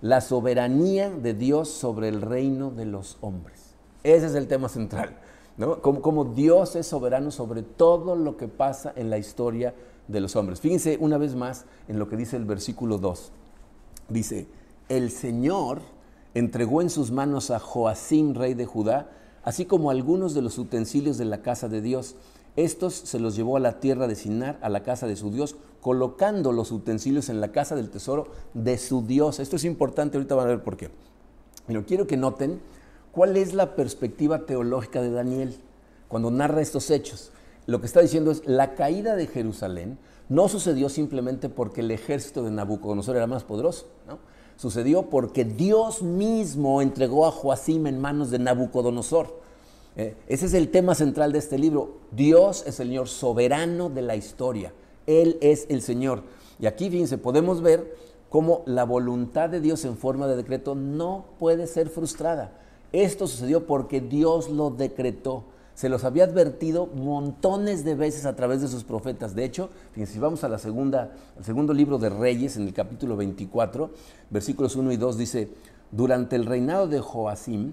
La 0.00 0.20
soberanía 0.20 1.10
de 1.10 1.34
Dios 1.34 1.68
sobre 1.68 2.08
el 2.08 2.20
reino 2.20 2.70
de 2.70 2.84
los 2.84 3.16
hombres. 3.20 3.74
Ese 4.02 4.26
es 4.26 4.34
el 4.34 4.46
tema 4.46 4.68
central. 4.68 5.16
¿no? 5.56 5.80
Como, 5.80 6.02
como 6.02 6.24
Dios 6.26 6.76
es 6.76 6.86
soberano 6.86 7.30
sobre 7.30 7.62
todo 7.62 8.14
lo 8.14 8.36
que 8.36 8.48
pasa 8.48 8.92
en 8.96 9.08
la 9.08 9.18
historia 9.18 9.74
de 10.08 10.20
los 10.20 10.36
hombres. 10.36 10.60
Fíjense 10.60 10.98
una 11.00 11.16
vez 11.16 11.34
más 11.34 11.64
en 11.88 11.98
lo 11.98 12.08
que 12.08 12.16
dice 12.16 12.36
el 12.36 12.44
versículo 12.44 12.98
2. 12.98 13.32
Dice, 14.10 14.46
el 14.88 15.10
Señor 15.10 15.80
entregó 16.34 16.82
en 16.82 16.90
sus 16.90 17.10
manos 17.10 17.50
a 17.50 17.58
Joacim, 17.58 18.34
rey 18.34 18.54
de 18.54 18.66
Judá, 18.66 19.10
así 19.42 19.64
como 19.64 19.90
algunos 19.90 20.34
de 20.34 20.42
los 20.42 20.58
utensilios 20.58 21.18
de 21.18 21.24
la 21.24 21.42
casa 21.42 21.68
de 21.68 21.80
Dios. 21.80 22.16
Estos 22.56 22.94
se 22.94 23.18
los 23.18 23.36
llevó 23.36 23.56
a 23.56 23.60
la 23.60 23.80
tierra 23.80 24.06
de 24.06 24.14
Sinar, 24.14 24.58
a 24.62 24.68
la 24.68 24.82
casa 24.82 25.06
de 25.06 25.16
su 25.16 25.30
Dios, 25.30 25.56
colocando 25.80 26.52
los 26.52 26.72
utensilios 26.72 27.28
en 27.28 27.40
la 27.40 27.52
casa 27.52 27.76
del 27.76 27.90
tesoro 27.90 28.28
de 28.54 28.78
su 28.78 29.02
Dios. 29.06 29.40
Esto 29.40 29.56
es 29.56 29.64
importante, 29.64 30.16
ahorita 30.16 30.34
van 30.34 30.46
a 30.46 30.50
ver 30.50 30.62
por 30.62 30.76
qué. 30.76 30.90
Pero 31.66 31.84
quiero 31.84 32.06
que 32.06 32.16
noten 32.16 32.60
cuál 33.12 33.36
es 33.36 33.54
la 33.54 33.74
perspectiva 33.74 34.46
teológica 34.46 35.02
de 35.02 35.10
Daniel 35.10 35.56
cuando 36.08 36.30
narra 36.30 36.60
estos 36.60 36.90
hechos. 36.90 37.32
Lo 37.66 37.80
que 37.80 37.86
está 37.86 38.00
diciendo 38.00 38.30
es, 38.30 38.46
la 38.46 38.74
caída 38.74 39.16
de 39.16 39.26
Jerusalén 39.26 39.98
no 40.28 40.48
sucedió 40.48 40.88
simplemente 40.88 41.48
porque 41.48 41.80
el 41.80 41.90
ejército 41.90 42.42
de 42.42 42.50
Nabucodonosor 42.50 43.16
era 43.16 43.26
más 43.26 43.44
poderoso, 43.44 43.86
¿no? 44.06 44.18
Sucedió 44.56 45.10
porque 45.10 45.44
Dios 45.44 46.02
mismo 46.02 46.80
entregó 46.80 47.26
a 47.26 47.30
Joacim 47.30 47.86
en 47.86 48.00
manos 48.00 48.30
de 48.30 48.38
Nabucodonosor. 48.38 49.40
Eh, 49.96 50.16
ese 50.26 50.46
es 50.46 50.54
el 50.54 50.70
tema 50.70 50.94
central 50.94 51.32
de 51.32 51.38
este 51.38 51.58
libro. 51.58 51.98
Dios 52.10 52.60
es 52.60 52.80
el 52.80 52.88
Señor 52.88 53.08
soberano 53.08 53.90
de 53.90 54.02
la 54.02 54.16
historia. 54.16 54.72
Él 55.06 55.38
es 55.40 55.66
el 55.68 55.82
Señor. 55.82 56.22
Y 56.58 56.66
aquí, 56.66 56.90
fíjense, 56.90 57.18
podemos 57.18 57.62
ver 57.62 57.94
cómo 58.28 58.62
la 58.66 58.84
voluntad 58.84 59.48
de 59.48 59.60
Dios 59.60 59.84
en 59.84 59.96
forma 59.96 60.26
de 60.26 60.36
decreto 60.36 60.74
no 60.74 61.26
puede 61.38 61.66
ser 61.66 61.88
frustrada. 61.88 62.52
Esto 62.92 63.26
sucedió 63.26 63.66
porque 63.66 64.00
Dios 64.00 64.48
lo 64.48 64.70
decretó. 64.70 65.44
Se 65.74 65.88
los 65.88 66.04
había 66.04 66.24
advertido 66.24 66.86
montones 66.86 67.84
de 67.84 67.96
veces 67.96 68.26
a 68.26 68.36
través 68.36 68.60
de 68.60 68.68
sus 68.68 68.84
profetas. 68.84 69.34
De 69.34 69.44
hecho, 69.44 69.70
fíjense, 69.92 70.14
si 70.14 70.18
vamos 70.20 70.44
a 70.44 70.48
la 70.48 70.58
segunda, 70.58 71.12
al 71.36 71.44
segundo 71.44 71.74
libro 71.74 71.98
de 71.98 72.10
Reyes, 72.10 72.56
en 72.56 72.62
el 72.62 72.72
capítulo 72.72 73.16
24, 73.16 73.90
versículos 74.30 74.76
1 74.76 74.92
y 74.92 74.96
2, 74.96 75.18
dice, 75.18 75.50
durante 75.90 76.36
el 76.36 76.46
reinado 76.46 76.86
de 76.86 77.00
Joacim, 77.00 77.72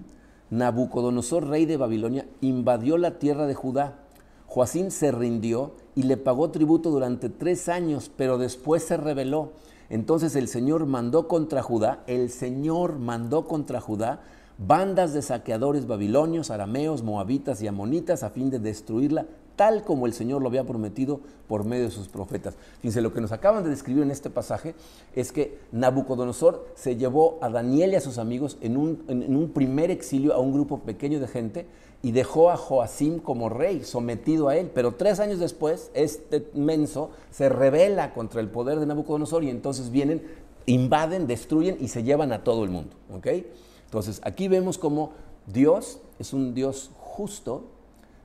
Nabucodonosor, 0.50 1.46
rey 1.48 1.64
de 1.64 1.76
Babilonia, 1.76 2.26
invadió 2.40 2.98
la 2.98 3.18
tierra 3.18 3.46
de 3.46 3.54
Judá. 3.54 3.98
Joacim 4.46 4.90
se 4.90 5.12
rindió 5.12 5.72
y 5.94 6.02
le 6.02 6.16
pagó 6.16 6.50
tributo 6.50 6.90
durante 6.90 7.28
tres 7.28 7.68
años, 7.68 8.10
pero 8.16 8.36
después 8.36 8.82
se 8.82 8.96
rebeló. 8.96 9.52
Entonces 9.88 10.36
el 10.36 10.48
Señor 10.48 10.86
mandó 10.86 11.28
contra 11.28 11.62
Judá, 11.62 12.02
el 12.06 12.30
Señor 12.30 12.98
mandó 12.98 13.46
contra 13.46 13.80
Judá 13.80 14.22
bandas 14.66 15.12
de 15.12 15.22
saqueadores 15.22 15.86
babilonios, 15.86 16.50
arameos, 16.50 17.02
moabitas 17.02 17.62
y 17.62 17.66
amonitas 17.66 18.22
a 18.22 18.30
fin 18.30 18.50
de 18.50 18.58
destruirla, 18.58 19.26
tal 19.56 19.84
como 19.84 20.06
el 20.06 20.12
Señor 20.12 20.42
lo 20.42 20.48
había 20.48 20.64
prometido 20.64 21.20
por 21.48 21.64
medio 21.64 21.84
de 21.84 21.90
sus 21.90 22.08
profetas. 22.08 22.54
Fíjense, 22.78 23.00
lo 23.00 23.12
que 23.12 23.20
nos 23.20 23.32
acaban 23.32 23.64
de 23.64 23.70
describir 23.70 24.02
en 24.02 24.10
este 24.10 24.30
pasaje 24.30 24.74
es 25.14 25.32
que 25.32 25.58
Nabucodonosor 25.72 26.66
se 26.74 26.96
llevó 26.96 27.38
a 27.42 27.50
Daniel 27.50 27.92
y 27.92 27.96
a 27.96 28.00
sus 28.00 28.18
amigos 28.18 28.58
en 28.60 28.76
un, 28.76 29.50
primer 29.54 29.90
exilio 29.90 30.34
a 30.34 30.38
un 30.38 30.52
grupo 30.52 30.80
pequeño 30.80 31.20
de 31.20 31.28
gente 31.28 31.66
y 32.02 32.12
dejó 32.12 32.50
a 32.50 32.56
Joacim 32.56 33.20
como 33.20 33.48
rey, 33.48 33.84
sometido 33.84 34.48
a 34.48 34.56
él. 34.56 34.70
Pero 34.74 34.92
tres 34.92 35.20
años 35.20 35.38
después, 35.38 35.90
este 35.94 36.48
menso 36.54 37.10
se 37.30 37.48
rebela 37.48 38.14
contra 38.14 38.40
el 38.40 38.48
poder 38.48 38.80
de 38.80 38.86
Nabucodonosor 38.86 39.44
y 39.44 39.50
entonces 39.50 39.90
vienen, 39.90 40.22
invaden, 40.66 41.26
destruyen 41.26 41.76
y 41.78 41.88
se 41.88 42.02
llevan 42.02 42.32
a 42.32 42.42
todo 42.42 42.64
el 42.64 42.70
mundo. 42.70 42.96
¿okay? 43.14 43.46
Entonces, 43.92 44.22
aquí 44.24 44.48
vemos 44.48 44.78
cómo 44.78 45.12
Dios 45.46 46.00
es 46.18 46.32
un 46.32 46.54
Dios 46.54 46.90
justo 46.96 47.64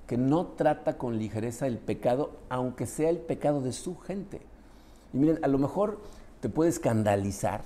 que 0.07 0.15
no 0.15 0.45
trata 0.45 0.97
con 0.97 1.19
ligereza 1.19 1.67
el 1.67 1.77
pecado, 1.77 2.31
aunque 2.47 2.85
sea 2.85 3.09
el 3.09 3.17
pecado 3.17 3.59
de 3.59 3.73
su 3.73 3.97
gente. 3.97 4.39
Y 5.11 5.17
miren, 5.17 5.43
a 5.43 5.49
lo 5.49 5.57
mejor 5.57 5.99
te 6.39 6.47
puede 6.47 6.69
escandalizar 6.69 7.65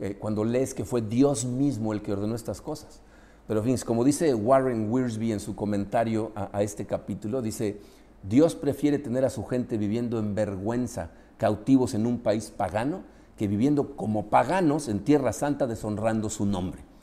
eh, 0.00 0.16
cuando 0.18 0.44
lees 0.44 0.72
que 0.72 0.86
fue 0.86 1.02
Dios 1.02 1.44
mismo 1.44 1.92
el 1.92 2.00
que 2.00 2.14
ordenó 2.14 2.34
estas 2.34 2.62
cosas. 2.62 3.02
Pero, 3.46 3.62
fin, 3.62 3.76
como 3.84 4.02
dice 4.02 4.34
Warren 4.34 4.90
Wiersbe 4.90 5.32
en 5.32 5.40
su 5.40 5.54
comentario 5.54 6.32
a 6.34 6.62
este 6.62 6.86
capítulo, 6.86 7.42
dice, 7.42 7.82
Dios 8.22 8.54
prefiere 8.54 8.98
tener 8.98 9.26
a 9.26 9.30
su 9.30 9.44
gente 9.44 9.76
viviendo 9.76 10.18
en 10.18 10.34
vergüenza, 10.34 11.10
cautivos 11.36 11.92
en 11.92 12.06
un 12.06 12.20
país 12.20 12.50
pagano, 12.50 13.02
que 13.36 13.46
viviendo 13.46 13.94
como 13.94 14.30
paganos 14.30 14.88
en 14.88 15.00
Tierra 15.00 15.34
Santa 15.34 15.66
deshonrando 15.66 16.30
su 16.30 16.46
nombre. 16.46 16.95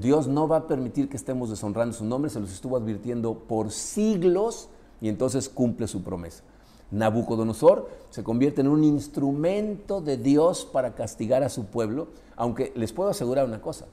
Dios 0.00 0.28
no 0.28 0.46
va 0.46 0.58
a 0.58 0.66
permitir 0.66 1.08
que 1.08 1.16
estemos 1.16 1.50
deshonrando 1.50 1.94
su 1.94 2.04
nombre, 2.04 2.30
se 2.30 2.40
los 2.40 2.52
estuvo 2.52 2.76
advirtiendo 2.76 3.34
por 3.34 3.70
siglos 3.70 4.68
y 5.00 5.08
entonces 5.08 5.48
cumple 5.48 5.88
su 5.88 6.02
promesa. 6.02 6.42
Nabucodonosor 6.90 7.88
se 8.10 8.22
convierte 8.22 8.60
en 8.60 8.68
un 8.68 8.84
instrumento 8.84 10.00
de 10.00 10.16
Dios 10.16 10.64
para 10.64 10.94
castigar 10.94 11.42
a 11.42 11.48
su 11.48 11.66
pueblo, 11.66 12.08
aunque 12.36 12.72
les 12.76 12.92
puedo 12.92 13.10
asegurar 13.10 13.46
una 13.46 13.60
cosa, 13.60 13.86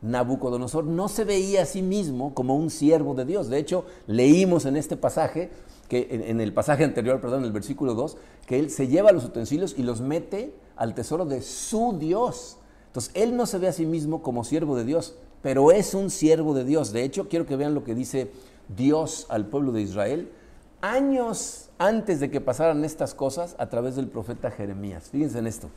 Nabucodonosor 0.00 0.84
no 0.84 1.08
se 1.08 1.24
veía 1.24 1.62
a 1.62 1.66
sí 1.66 1.82
mismo 1.82 2.34
como 2.34 2.56
un 2.56 2.70
siervo 2.70 3.14
de 3.14 3.24
Dios. 3.24 3.48
De 3.48 3.58
hecho, 3.58 3.84
leímos 4.06 4.64
en 4.64 4.76
este 4.76 4.96
pasaje, 4.96 5.50
que 5.88 6.08
en, 6.28 6.40
el 6.40 6.52
pasaje 6.52 6.84
anterior, 6.84 7.20
perdón, 7.20 7.40
en 7.40 7.46
el 7.46 7.52
versículo 7.52 7.94
2, 7.94 8.16
que 8.46 8.58
él 8.58 8.70
se 8.70 8.88
lleva 8.88 9.12
los 9.12 9.24
utensilios 9.24 9.74
y 9.76 9.82
los 9.82 10.00
mete 10.00 10.54
al 10.76 10.94
tesoro 10.94 11.24
de 11.24 11.42
su 11.42 11.96
Dios. 11.98 12.58
Entonces, 12.98 13.22
él 13.22 13.36
no 13.36 13.46
se 13.46 13.58
ve 13.58 13.68
a 13.68 13.72
sí 13.72 13.86
mismo 13.86 14.22
como 14.22 14.42
siervo 14.42 14.76
de 14.76 14.82
Dios, 14.82 15.14
pero 15.40 15.70
es 15.70 15.94
un 15.94 16.10
siervo 16.10 16.52
de 16.52 16.64
Dios. 16.64 16.92
De 16.92 17.04
hecho, 17.04 17.28
quiero 17.28 17.46
que 17.46 17.54
vean 17.54 17.72
lo 17.72 17.84
que 17.84 17.94
dice 17.94 18.32
Dios 18.76 19.26
al 19.28 19.46
pueblo 19.46 19.70
de 19.70 19.82
Israel 19.82 20.32
años 20.80 21.70
antes 21.78 22.18
de 22.18 22.28
que 22.28 22.40
pasaran 22.40 22.84
estas 22.84 23.14
cosas 23.14 23.54
a 23.58 23.68
través 23.68 23.94
del 23.94 24.08
profeta 24.08 24.50
Jeremías. 24.50 25.10
Fíjense 25.10 25.38
en 25.38 25.46
esto. 25.46 25.70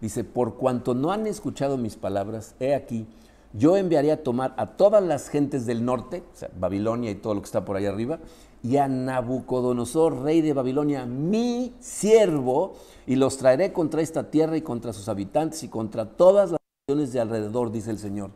Dice, 0.00 0.24
por 0.24 0.54
cuanto 0.54 0.94
no 0.94 1.12
han 1.12 1.26
escuchado 1.26 1.76
mis 1.76 1.96
palabras, 1.96 2.54
he 2.58 2.74
aquí, 2.74 3.06
yo 3.52 3.76
enviaré 3.76 4.10
a 4.10 4.22
tomar 4.22 4.54
a 4.56 4.66
todas 4.66 5.02
las 5.02 5.28
gentes 5.28 5.66
del 5.66 5.84
norte, 5.84 6.22
o 6.32 6.36
sea, 6.36 6.50
Babilonia 6.58 7.10
y 7.10 7.16
todo 7.16 7.34
lo 7.34 7.42
que 7.42 7.46
está 7.46 7.66
por 7.66 7.76
ahí 7.76 7.84
arriba, 7.84 8.18
y 8.62 8.78
a 8.78 8.88
Nabucodonosor, 8.88 10.22
rey 10.22 10.40
de 10.40 10.54
Babilonia, 10.54 11.04
mi 11.04 11.74
siervo, 11.80 12.74
y 13.06 13.16
los 13.16 13.36
traeré 13.36 13.72
contra 13.74 14.00
esta 14.00 14.30
tierra 14.30 14.56
y 14.56 14.62
contra 14.62 14.92
sus 14.94 15.08
habitantes 15.08 15.62
y 15.64 15.68
contra 15.68 16.06
todas 16.06 16.50
las 16.50 16.61
de 16.88 17.20
alrededor, 17.20 17.70
dice 17.70 17.92
el 17.92 17.98
Señor. 18.00 18.32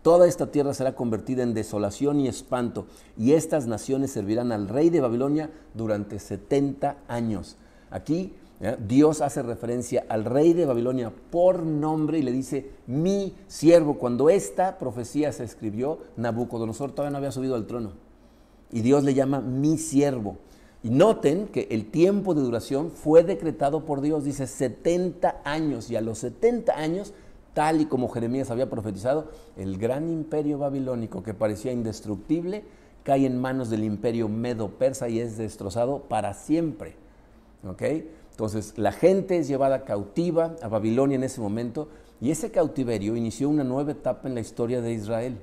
Toda 0.00 0.26
esta 0.26 0.50
tierra 0.50 0.72
será 0.72 0.94
convertida 0.94 1.42
en 1.42 1.52
desolación 1.52 2.18
y 2.18 2.28
espanto, 2.28 2.86
y 3.18 3.32
estas 3.32 3.66
naciones 3.66 4.10
servirán 4.10 4.52
al 4.52 4.68
rey 4.68 4.88
de 4.88 5.02
Babilonia 5.02 5.50
durante 5.74 6.18
70 6.18 6.96
años. 7.08 7.58
Aquí 7.90 8.32
Dios 8.88 9.20
hace 9.20 9.42
referencia 9.42 10.06
al 10.08 10.24
rey 10.24 10.54
de 10.54 10.64
Babilonia 10.64 11.12
por 11.30 11.62
nombre 11.62 12.18
y 12.18 12.22
le 12.22 12.32
dice, 12.32 12.70
mi 12.86 13.34
siervo. 13.48 13.98
Cuando 13.98 14.30
esta 14.30 14.78
profecía 14.78 15.30
se 15.32 15.44
escribió, 15.44 15.98
Nabucodonosor 16.16 16.92
todavía 16.92 17.10
no 17.10 17.18
había 17.18 17.32
subido 17.32 17.54
al 17.54 17.66
trono. 17.66 17.92
Y 18.72 18.80
Dios 18.80 19.04
le 19.04 19.12
llama 19.12 19.42
mi 19.42 19.76
siervo. 19.76 20.38
Y 20.82 20.88
noten 20.88 21.48
que 21.48 21.68
el 21.70 21.90
tiempo 21.90 22.32
de 22.32 22.40
duración 22.40 22.90
fue 22.90 23.24
decretado 23.24 23.84
por 23.84 24.00
Dios, 24.00 24.24
dice 24.24 24.46
70 24.46 25.42
años. 25.44 25.90
Y 25.90 25.96
a 25.96 26.00
los 26.00 26.20
70 26.20 26.72
años, 26.72 27.12
tal 27.54 27.80
y 27.80 27.86
como 27.86 28.08
Jeremías 28.08 28.50
había 28.50 28.70
profetizado, 28.70 29.30
el 29.56 29.78
gran 29.78 30.08
imperio 30.08 30.58
babilónico 30.58 31.22
que 31.22 31.34
parecía 31.34 31.72
indestructible 31.72 32.64
cae 33.02 33.26
en 33.26 33.40
manos 33.40 33.70
del 33.70 33.84
imperio 33.84 34.28
medo-persa 34.28 35.08
y 35.08 35.20
es 35.20 35.38
destrozado 35.38 36.02
para 36.08 36.34
siempre. 36.34 36.94
Entonces, 38.30 38.74
la 38.76 38.92
gente 38.92 39.38
es 39.38 39.48
llevada 39.48 39.84
cautiva 39.84 40.56
a 40.62 40.68
Babilonia 40.68 41.16
en 41.16 41.24
ese 41.24 41.40
momento 41.40 41.88
y 42.20 42.30
ese 42.30 42.50
cautiverio 42.50 43.16
inició 43.16 43.48
una 43.48 43.64
nueva 43.64 43.92
etapa 43.92 44.28
en 44.28 44.34
la 44.34 44.40
historia 44.40 44.80
de 44.80 44.92
Israel. 44.92 45.38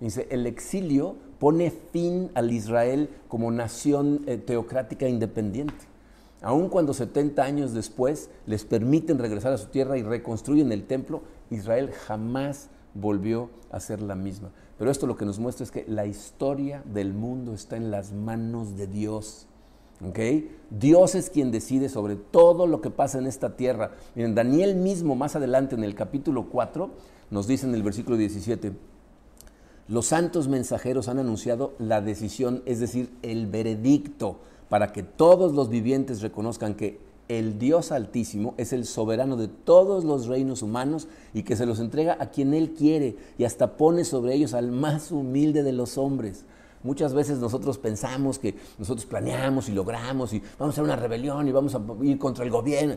Dice, 0.00 0.26
el 0.30 0.46
exilio 0.46 1.14
pone 1.38 1.70
fin 1.70 2.30
al 2.34 2.50
Israel 2.52 3.08
como 3.28 3.50
nación 3.50 4.22
eh, 4.26 4.36
teocrática 4.36 5.08
independiente. 5.08 5.92
Aun 6.40 6.68
cuando 6.68 6.92
70 6.92 7.42
años 7.42 7.72
después 7.72 8.28
les 8.46 8.64
permiten 8.64 9.18
regresar 9.18 9.52
a 9.52 9.58
su 9.58 9.68
tierra 9.68 9.96
y 9.96 10.02
reconstruyen 10.02 10.72
el 10.72 10.84
templo, 10.84 11.22
Israel 11.52 11.90
jamás 12.06 12.68
volvió 12.94 13.50
a 13.70 13.80
ser 13.80 14.02
la 14.02 14.14
misma. 14.14 14.50
Pero 14.78 14.90
esto 14.90 15.06
lo 15.06 15.16
que 15.16 15.24
nos 15.24 15.38
muestra 15.38 15.64
es 15.64 15.70
que 15.70 15.84
la 15.86 16.06
historia 16.06 16.82
del 16.92 17.12
mundo 17.12 17.54
está 17.54 17.76
en 17.76 17.90
las 17.90 18.12
manos 18.12 18.76
de 18.76 18.86
Dios. 18.86 19.46
Dios 20.70 21.14
es 21.14 21.30
quien 21.30 21.52
decide 21.52 21.88
sobre 21.88 22.16
todo 22.16 22.66
lo 22.66 22.80
que 22.80 22.90
pasa 22.90 23.18
en 23.18 23.26
esta 23.26 23.56
tierra. 23.56 23.92
Miren, 24.14 24.34
Daniel 24.34 24.74
mismo 24.74 25.14
más 25.14 25.36
adelante 25.36 25.76
en 25.76 25.84
el 25.84 25.94
capítulo 25.94 26.48
4 26.50 26.90
nos 27.30 27.46
dice 27.46 27.66
en 27.66 27.74
el 27.74 27.82
versículo 27.82 28.16
17, 28.16 28.72
los 29.88 30.06
santos 30.06 30.48
mensajeros 30.48 31.08
han 31.08 31.18
anunciado 31.18 31.74
la 31.78 32.00
decisión, 32.00 32.62
es 32.66 32.80
decir, 32.80 33.10
el 33.22 33.46
veredicto, 33.46 34.38
para 34.68 34.92
que 34.92 35.02
todos 35.02 35.52
los 35.52 35.68
vivientes 35.68 36.20
reconozcan 36.22 36.74
que 36.74 36.98
el 37.38 37.58
Dios 37.58 37.92
Altísimo 37.92 38.54
es 38.56 38.72
el 38.72 38.84
soberano 38.84 39.36
de 39.36 39.48
todos 39.48 40.04
los 40.04 40.26
reinos 40.26 40.62
humanos 40.62 41.08
y 41.32 41.42
que 41.42 41.56
se 41.56 41.66
los 41.66 41.80
entrega 41.80 42.16
a 42.20 42.30
quien 42.30 42.54
Él 42.54 42.74
quiere 42.74 43.16
y 43.38 43.44
hasta 43.44 43.76
pone 43.76 44.04
sobre 44.04 44.34
ellos 44.34 44.54
al 44.54 44.70
más 44.70 45.10
humilde 45.10 45.62
de 45.62 45.72
los 45.72 45.98
hombres. 45.98 46.44
Muchas 46.82 47.14
veces 47.14 47.38
nosotros 47.38 47.78
pensamos 47.78 48.38
que 48.38 48.56
nosotros 48.78 49.06
planeamos 49.06 49.68
y 49.68 49.72
logramos 49.72 50.32
y 50.32 50.40
vamos 50.58 50.72
a 50.72 50.74
hacer 50.74 50.84
una 50.84 50.96
rebelión 50.96 51.46
y 51.46 51.52
vamos 51.52 51.74
a 51.74 51.80
ir 52.02 52.18
contra 52.18 52.44
el 52.44 52.50
gobierno. 52.50 52.96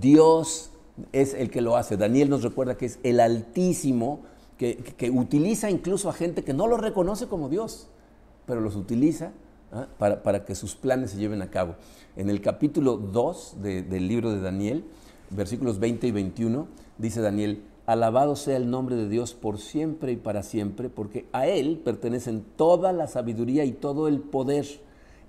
Dios 0.00 0.70
es 1.12 1.34
el 1.34 1.50
que 1.50 1.60
lo 1.60 1.76
hace. 1.76 1.96
Daniel 1.96 2.30
nos 2.30 2.42
recuerda 2.42 2.76
que 2.76 2.86
es 2.86 2.98
el 3.02 3.20
Altísimo 3.20 4.20
que, 4.56 5.10
utiliza 5.12 5.70
incluso 5.70 6.08
a 6.08 6.12
gente 6.12 6.44
que 6.44 6.54
no 6.54 6.66
lo 6.68 6.76
reconoce 6.76 7.26
como 7.26 7.48
Dios, 7.48 7.88
pero 8.46 8.60
los 8.60 8.76
utiliza 8.76 9.32
¿ah? 9.72 9.86
para, 9.98 10.44
que 10.44 10.54
sus 10.54 10.74
planes 10.74 11.12
se 11.12 11.18
lleven 11.18 11.42
a 11.42 11.50
cabo. 11.50 11.76
En 12.16 12.30
el 12.30 12.40
capítulo 12.40 12.96
2 12.96 13.56
del 13.60 14.08
libro 14.08 14.30
de 14.30 14.40
Daniel, 14.40 14.84
versículos 15.30 15.78
20 15.78 16.06
y 16.06 16.10
21, 16.10 16.66
dice 16.98 17.20
Daniel, 17.20 17.62
Alabado 17.84 18.36
sea 18.36 18.56
el 18.56 18.70
nombre 18.70 18.94
de 18.94 19.08
Dios 19.08 19.34
por 19.34 19.58
siempre 19.58 20.12
y 20.12 20.16
para 20.16 20.44
siempre, 20.44 20.88
porque 20.88 21.26
a 21.32 21.48
Él 21.48 21.80
pertenecen 21.84 22.44
toda 22.56 22.92
la 22.92 23.08
sabiduría 23.08 23.64
y 23.64 23.72
todo 23.72 24.06
el 24.06 24.20
poder. 24.20 24.66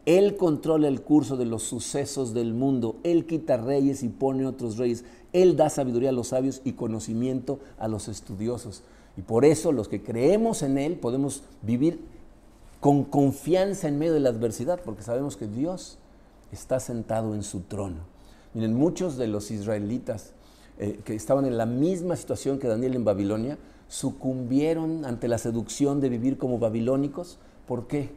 Él 0.05 0.35
controla 0.35 0.87
el 0.87 1.01
curso 1.01 1.35
de 1.35 1.45
los 1.45 1.63
sucesos 1.63 2.33
del 2.33 2.53
mundo. 2.53 2.97
Él 3.03 3.25
quita 3.25 3.57
reyes 3.57 4.03
y 4.03 4.09
pone 4.09 4.45
otros 4.45 4.77
reyes. 4.77 5.03
Él 5.31 5.55
da 5.55 5.69
sabiduría 5.69 6.09
a 6.09 6.13
los 6.13 6.27
sabios 6.27 6.61
y 6.63 6.73
conocimiento 6.73 7.59
a 7.79 7.87
los 7.87 8.07
estudiosos. 8.07 8.83
Y 9.17 9.21
por 9.21 9.45
eso 9.45 9.71
los 9.71 9.87
que 9.87 10.03
creemos 10.03 10.61
en 10.61 10.77
Él 10.77 10.95
podemos 10.97 11.43
vivir 11.61 12.01
con 12.83 13.05
confianza 13.05 13.87
en 13.87 13.97
medio 13.97 14.13
de 14.13 14.19
la 14.19 14.27
adversidad, 14.27 14.81
porque 14.83 15.03
sabemos 15.03 15.37
que 15.37 15.47
Dios 15.47 15.99
está 16.51 16.81
sentado 16.81 17.33
en 17.33 17.41
su 17.41 17.61
trono. 17.61 18.01
Miren, 18.53 18.73
muchos 18.73 19.15
de 19.15 19.27
los 19.27 19.51
israelitas 19.51 20.33
eh, 20.77 20.99
que 21.05 21.15
estaban 21.15 21.45
en 21.45 21.57
la 21.57 21.65
misma 21.65 22.17
situación 22.17 22.59
que 22.59 22.67
Daniel 22.67 22.95
en 22.95 23.05
Babilonia, 23.05 23.57
sucumbieron 23.87 25.05
ante 25.05 25.29
la 25.29 25.37
seducción 25.37 26.01
de 26.01 26.09
vivir 26.09 26.37
como 26.37 26.59
babilónicos. 26.59 27.39
¿Por 27.69 27.87
qué? 27.87 28.09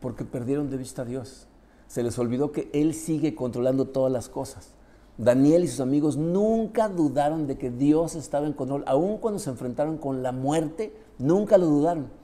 Porque 0.00 0.24
perdieron 0.24 0.70
de 0.70 0.76
vista 0.76 1.02
a 1.02 1.04
Dios. 1.04 1.46
Se 1.86 2.02
les 2.02 2.18
olvidó 2.18 2.50
que 2.50 2.68
Él 2.72 2.94
sigue 2.94 3.36
controlando 3.36 3.84
todas 3.84 4.10
las 4.12 4.28
cosas. 4.28 4.70
Daniel 5.18 5.62
y 5.62 5.68
sus 5.68 5.78
amigos 5.78 6.16
nunca 6.16 6.88
dudaron 6.88 7.46
de 7.46 7.56
que 7.56 7.70
Dios 7.70 8.16
estaba 8.16 8.48
en 8.48 8.54
control, 8.54 8.82
aun 8.88 9.18
cuando 9.18 9.38
se 9.38 9.50
enfrentaron 9.50 9.98
con 9.98 10.24
la 10.24 10.32
muerte, 10.32 10.92
nunca 11.16 11.58
lo 11.58 11.66
dudaron. 11.66 12.19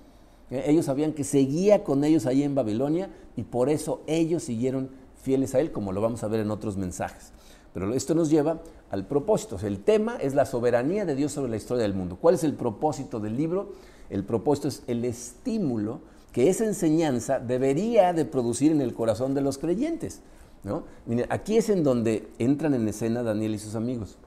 Eh, 0.50 0.64
ellos 0.66 0.86
sabían 0.86 1.12
que 1.12 1.24
seguía 1.24 1.84
con 1.84 2.04
ellos 2.04 2.26
ahí 2.26 2.42
en 2.42 2.54
Babilonia 2.54 3.10
y 3.36 3.42
por 3.42 3.68
eso 3.68 4.02
ellos 4.06 4.42
siguieron 4.42 4.90
fieles 5.22 5.54
a 5.54 5.60
Él, 5.60 5.72
como 5.72 5.92
lo 5.92 6.00
vamos 6.00 6.22
a 6.22 6.28
ver 6.28 6.40
en 6.40 6.50
otros 6.50 6.76
mensajes. 6.76 7.32
Pero 7.74 7.92
esto 7.92 8.14
nos 8.14 8.30
lleva 8.30 8.60
al 8.90 9.06
propósito. 9.06 9.58
el 9.62 9.80
tema 9.80 10.16
es 10.16 10.34
la 10.34 10.46
soberanía 10.46 11.04
de 11.04 11.14
Dios 11.14 11.32
sobre 11.32 11.50
la 11.50 11.56
historia 11.56 11.82
del 11.82 11.94
mundo. 11.94 12.16
¿Cuál 12.20 12.36
es 12.36 12.44
el 12.44 12.54
propósito 12.54 13.20
del 13.20 13.36
libro? 13.36 13.72
El 14.08 14.24
propósito 14.24 14.68
es 14.68 14.82
el 14.86 15.04
estímulo 15.04 16.00
que 16.32 16.48
esa 16.48 16.64
enseñanza 16.64 17.38
debería 17.38 18.12
de 18.12 18.24
producir 18.24 18.70
en 18.70 18.80
el 18.80 18.94
corazón 18.94 19.34
de 19.34 19.40
los 19.40 19.58
creyentes. 19.58 20.20
¿no? 20.64 20.84
aquí 21.28 21.56
es 21.56 21.68
en 21.68 21.84
donde 21.84 22.28
entran 22.38 22.74
en 22.74 22.88
escena 22.88 23.22
Daniel 23.22 23.54
y 23.54 23.58
sus 23.58 23.74
amigos. 23.74 24.18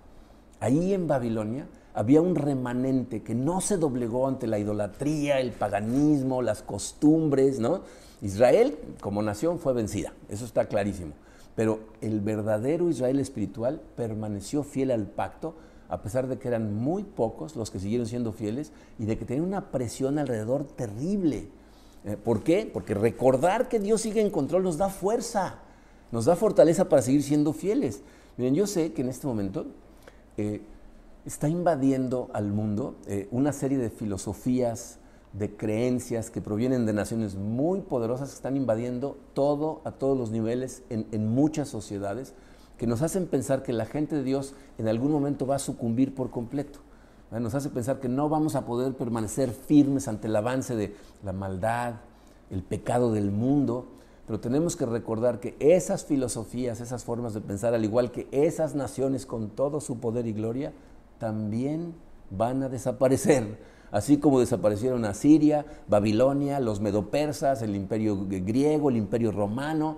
Ahí 0.60 0.94
en 0.94 1.08
Babilonia 1.08 1.68
había 1.94 2.22
un 2.22 2.36
remanente 2.36 3.24
que 3.24 3.36
no 3.36 3.62
se 3.62 3.78
doblegó 3.78 4.28
ante 4.28 4.48
la 4.48 4.60
idolatría, 4.60 5.40
el 5.40 5.52
paganismo, 5.52 6.42
las 6.42 6.62
costumbres. 6.62 7.60
¿no? 7.60 7.82
Israel 8.22 8.78
como 9.02 9.22
nación 9.22 9.60
fue 9.60 9.74
vencida, 9.74 10.14
eso 10.30 10.46
está 10.46 10.66
clarísimo. 10.68 11.14
Pero 11.56 11.80
el 12.02 12.22
verdadero 12.22 12.90
Israel 12.90 13.20
espiritual 13.20 13.82
permaneció 13.96 14.64
fiel 14.64 14.92
al 14.92 15.08
pacto, 15.08 15.56
a 15.90 16.02
pesar 16.02 16.28
de 16.28 16.38
que 16.38 16.48
eran 16.48 16.74
muy 16.74 17.04
pocos 17.04 17.56
los 17.56 17.72
que 17.72 17.80
siguieron 17.80 18.08
siendo 18.08 18.32
fieles 18.32 18.72
y 18.98 19.06
de 19.06 19.18
que 19.18 19.26
tenían 19.26 19.46
una 19.46 19.72
presión 19.72 20.20
alrededor 20.20 20.64
terrible. 20.64 21.50
Eh, 22.06 22.16
¿Por 22.16 22.44
qué? 22.44 22.70
Porque 22.72 22.94
recordar 22.94 23.68
que 23.68 23.80
Dios 23.80 24.02
sigue 24.02 24.22
en 24.22 24.30
control 24.30 24.64
nos 24.64 24.78
da 24.78 24.90
fuerza, 24.90 25.56
nos 26.12 26.26
da 26.26 26.36
fortaleza 26.36 26.88
para 26.88 27.02
seguir 27.02 27.24
siendo 27.24 27.52
fieles. 27.52 28.02
Miren, 28.38 28.56
yo 28.56 28.68
sé 28.68 28.94
que 28.94 29.02
en 29.02 29.10
este 29.10 29.28
momento 29.28 29.66
eh, 30.38 30.62
está 31.30 31.48
invadiendo 31.48 32.32
al 32.34 32.52
mundo 32.52 32.96
eh, 33.06 33.28
una 33.30 33.54
serie 33.54 33.78
de 33.78 33.92
filosofías, 33.92 34.98
de 35.32 35.56
creencias 35.56 36.32
que 36.32 36.42
provienen 36.42 36.88
de 36.88 36.94
naciones 36.94 37.36
muy 37.36 37.82
poderosas 37.82 38.30
que 38.30 38.36
están 38.36 38.58
invadiendo 38.58 39.16
todo 39.36 39.82
a 39.86 39.92
todos 39.92 40.18
los 40.18 40.32
niveles 40.32 40.82
en, 40.90 41.28
muchas 41.28 41.70
sociedades, 41.70 42.34
que 42.80 42.88
nos 42.88 43.04
hacen 43.04 43.28
pensar 43.28 43.62
que 43.62 43.74
la 43.74 43.86
gente 43.86 44.16
de 44.16 44.24
Dios 44.24 44.56
en 44.80 44.88
algún 44.88 45.12
momento 45.12 45.46
va 45.46 45.58
a 45.58 45.60
sucumbir 45.60 46.16
por 46.16 46.32
completo. 46.32 46.80
Nos 47.30 47.54
hace 47.54 47.70
pensar 47.70 48.00
que 48.00 48.10
no 48.10 48.28
vamos 48.28 48.56
a 48.56 48.66
poder 48.66 48.96
permanecer 48.96 49.52
firmes 49.52 50.08
ante 50.08 50.30
el 50.30 50.36
avance 50.36 50.76
de 50.76 50.96
la 51.24 51.32
maldad, 51.32 51.98
el 52.50 52.64
pecado 52.64 53.12
del 53.12 53.30
mundo, 53.30 53.86
pero 54.26 54.40
tenemos 54.40 54.76
que 54.76 54.88
recordar 54.88 55.40
que 55.40 55.56
esas 55.60 56.06
filosofías, 56.06 56.82
esas 56.82 57.04
formas 57.04 57.36
de 57.36 57.42
pensar, 57.42 57.76
al 57.76 57.86
igual 57.86 58.12
que 58.12 58.28
esas 58.32 58.74
naciones 58.74 59.28
con 59.28 59.52
todo 59.52 59.80
su 59.80 60.00
poder 60.00 60.26
y 60.26 60.34
gloria, 60.34 60.74
también 61.20 61.94
van 62.32 62.64
a 62.64 62.70
desaparecer. 62.70 63.60
Así 63.92 64.18
como 64.18 64.40
desaparecieron 64.40 65.06
Asiria, 65.06 65.66
Babilonia, 65.88 66.60
los 66.60 66.80
medopersas, 66.80 67.62
el 67.62 67.76
imperio 67.76 68.26
griego, 68.28 68.90
el 68.90 68.98
imperio 68.98 69.32
romano, 69.32 69.98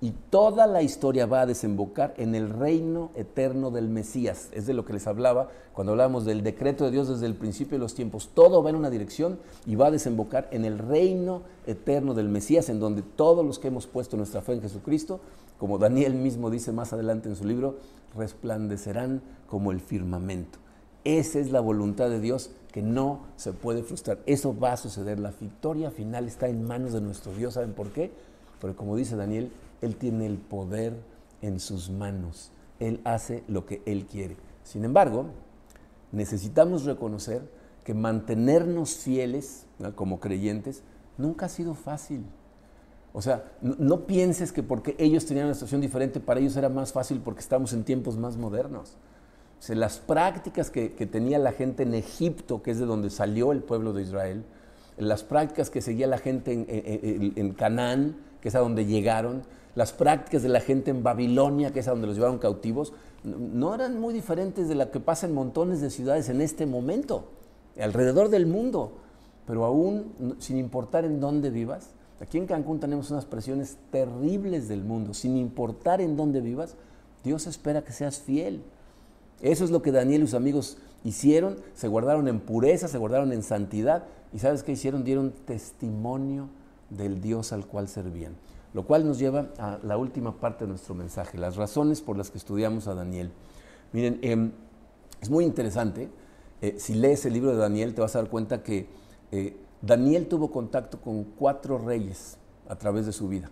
y 0.00 0.10
toda 0.30 0.66
la 0.66 0.82
historia 0.82 1.26
va 1.26 1.42
a 1.42 1.46
desembocar 1.46 2.12
en 2.18 2.34
el 2.34 2.50
reino 2.50 3.10
eterno 3.14 3.70
del 3.70 3.88
Mesías. 3.88 4.48
Es 4.52 4.66
de 4.66 4.74
lo 4.74 4.84
que 4.84 4.92
les 4.92 5.06
hablaba 5.06 5.48
cuando 5.72 5.92
hablábamos 5.92 6.24
del 6.24 6.42
decreto 6.42 6.84
de 6.84 6.90
Dios 6.90 7.08
desde 7.08 7.26
el 7.26 7.34
principio 7.34 7.78
de 7.78 7.82
los 7.82 7.94
tiempos. 7.94 8.30
Todo 8.34 8.62
va 8.62 8.70
en 8.70 8.76
una 8.76 8.90
dirección 8.90 9.38
y 9.64 9.74
va 9.74 9.86
a 9.86 9.90
desembocar 9.90 10.48
en 10.50 10.64
el 10.64 10.78
reino 10.78 11.42
eterno 11.66 12.12
del 12.12 12.28
Mesías, 12.28 12.68
en 12.68 12.78
donde 12.78 13.02
todos 13.02 13.44
los 13.44 13.58
que 13.58 13.68
hemos 13.68 13.86
puesto 13.86 14.16
nuestra 14.16 14.42
fe 14.42 14.52
en 14.52 14.62
Jesucristo, 14.62 15.20
como 15.58 15.78
Daniel 15.78 16.14
mismo 16.14 16.50
dice 16.50 16.72
más 16.72 16.92
adelante 16.92 17.28
en 17.28 17.36
su 17.36 17.46
libro, 17.46 17.76
resplandecerán 18.14 19.22
como 19.48 19.72
el 19.72 19.80
firmamento. 19.80 20.58
Esa 21.04 21.38
es 21.38 21.52
la 21.52 21.60
voluntad 21.60 22.10
de 22.10 22.20
Dios 22.20 22.50
que 22.72 22.82
no 22.82 23.20
se 23.36 23.52
puede 23.52 23.82
frustrar. 23.82 24.18
Eso 24.26 24.58
va 24.58 24.72
a 24.72 24.76
suceder. 24.76 25.20
La 25.20 25.32
victoria 25.40 25.90
final 25.90 26.26
está 26.26 26.48
en 26.48 26.66
manos 26.66 26.92
de 26.92 27.00
nuestro 27.00 27.32
Dios. 27.32 27.54
¿Saben 27.54 27.72
por 27.72 27.90
qué? 27.90 28.10
Porque 28.60 28.76
como 28.76 28.96
dice 28.96 29.16
Daniel, 29.16 29.52
Él 29.80 29.96
tiene 29.96 30.26
el 30.26 30.38
poder 30.38 30.94
en 31.42 31.60
sus 31.60 31.90
manos. 31.90 32.50
Él 32.78 33.00
hace 33.04 33.44
lo 33.48 33.66
que 33.66 33.82
Él 33.86 34.06
quiere. 34.06 34.36
Sin 34.64 34.84
embargo, 34.84 35.26
necesitamos 36.12 36.84
reconocer 36.84 37.42
que 37.84 37.94
mantenernos 37.94 38.96
fieles 38.96 39.66
como 39.94 40.20
creyentes 40.20 40.82
nunca 41.18 41.46
ha 41.46 41.48
sido 41.48 41.74
fácil. 41.74 42.24
O 43.12 43.22
sea, 43.22 43.44
no, 43.62 44.06
pienses 44.06 44.52
que 44.52 44.62
porque 44.62 44.94
ellos 44.98 45.24
tenían 45.24 45.46
una 45.46 45.54
situación 45.54 45.80
diferente, 45.80 46.20
para 46.20 46.40
ellos 46.40 46.56
era 46.56 46.68
más 46.68 46.92
fácil 46.92 47.20
porque 47.24 47.40
estamos 47.40 47.72
en 47.72 47.84
tiempos 47.84 48.18
más 48.18 48.36
modernos 48.36 48.96
las 49.68 49.98
prácticas 49.98 50.70
que, 50.70 50.88
tenía 50.88 51.38
la 51.38 51.52
gente 51.52 51.82
en 51.82 51.94
Egipto, 51.94 52.62
que 52.62 52.70
es 52.70 52.78
de 52.78 52.86
donde 52.86 53.10
salió 53.10 53.52
el 53.52 53.62
pueblo 53.62 53.92
de 53.92 54.02
Israel, 54.02 54.44
las 54.96 55.24
prácticas 55.24 55.70
que 55.70 55.80
seguía 55.82 56.06
la 56.06 56.18
gente 56.18 56.52
en, 56.52 57.52
Canaán, 57.54 58.16
que 58.46 58.50
es 58.50 58.54
a 58.54 58.60
donde 58.60 58.86
llegaron, 58.86 59.42
las 59.74 59.92
prácticas 59.92 60.40
de 60.40 60.48
la 60.48 60.60
gente 60.60 60.92
en 60.92 61.02
Babilonia, 61.02 61.72
que 61.72 61.80
es 61.80 61.88
a 61.88 61.90
donde 61.90 62.06
los 62.06 62.14
llevaron 62.14 62.38
cautivos, 62.38 62.92
no 63.24 63.74
eran 63.74 63.98
muy 63.98 64.14
diferentes 64.14 64.68
de 64.68 64.76
lo 64.76 64.88
que 64.92 65.00
pasa 65.00 65.26
en 65.26 65.34
montones 65.34 65.80
de 65.80 65.90
ciudades 65.90 66.28
en 66.28 66.40
este 66.40 66.64
momento, 66.64 67.24
alrededor 67.76 68.28
del 68.28 68.46
mundo. 68.46 68.98
Pero 69.48 69.64
aún, 69.64 70.36
sin 70.38 70.58
importar 70.58 71.04
en 71.04 71.18
dónde 71.18 71.50
vivas, 71.50 71.90
aquí 72.20 72.38
en 72.38 72.46
Cancún 72.46 72.78
tenemos 72.78 73.10
unas 73.10 73.24
presiones 73.24 73.78
terribles 73.90 74.68
del 74.68 74.84
mundo, 74.84 75.12
sin 75.12 75.36
importar 75.36 76.00
en 76.00 76.16
dónde 76.16 76.40
vivas, 76.40 76.76
Dios 77.24 77.48
espera 77.48 77.82
que 77.82 77.90
seas 77.90 78.20
fiel. 78.20 78.62
Eso 79.40 79.64
es 79.64 79.72
lo 79.72 79.82
que 79.82 79.90
Daniel 79.90 80.22
y 80.22 80.26
sus 80.26 80.34
amigos 80.34 80.78
hicieron, 81.02 81.56
se 81.74 81.88
guardaron 81.88 82.28
en 82.28 82.38
pureza, 82.38 82.86
se 82.86 82.98
guardaron 82.98 83.32
en 83.32 83.42
santidad 83.42 84.04
y 84.32 84.38
¿sabes 84.38 84.62
qué 84.62 84.70
hicieron? 84.70 85.02
Dieron 85.02 85.32
testimonio 85.32 86.48
del 86.90 87.20
Dios 87.20 87.52
al 87.52 87.66
cual 87.66 87.88
servían. 87.88 88.36
Lo 88.74 88.84
cual 88.84 89.06
nos 89.06 89.18
lleva 89.18 89.48
a 89.58 89.78
la 89.82 89.96
última 89.96 90.38
parte 90.38 90.64
de 90.64 90.70
nuestro 90.70 90.94
mensaje, 90.94 91.38
las 91.38 91.56
razones 91.56 92.00
por 92.00 92.16
las 92.16 92.30
que 92.30 92.38
estudiamos 92.38 92.88
a 92.88 92.94
Daniel. 92.94 93.32
Miren, 93.92 94.18
em, 94.22 94.52
es 95.20 95.30
muy 95.30 95.44
interesante, 95.44 96.10
eh, 96.60 96.76
si 96.78 96.94
lees 96.94 97.24
el 97.26 97.32
libro 97.32 97.50
de 97.52 97.56
Daniel 97.56 97.94
te 97.94 98.00
vas 98.00 98.16
a 98.16 98.20
dar 98.20 98.30
cuenta 98.30 98.62
que 98.62 98.86
eh, 99.32 99.56
Daniel 99.82 100.26
tuvo 100.26 100.50
contacto 100.50 101.00
con 101.00 101.24
cuatro 101.24 101.78
reyes 101.78 102.38
a 102.68 102.76
través 102.76 103.06
de 103.06 103.12
su 103.12 103.28
vida. 103.28 103.50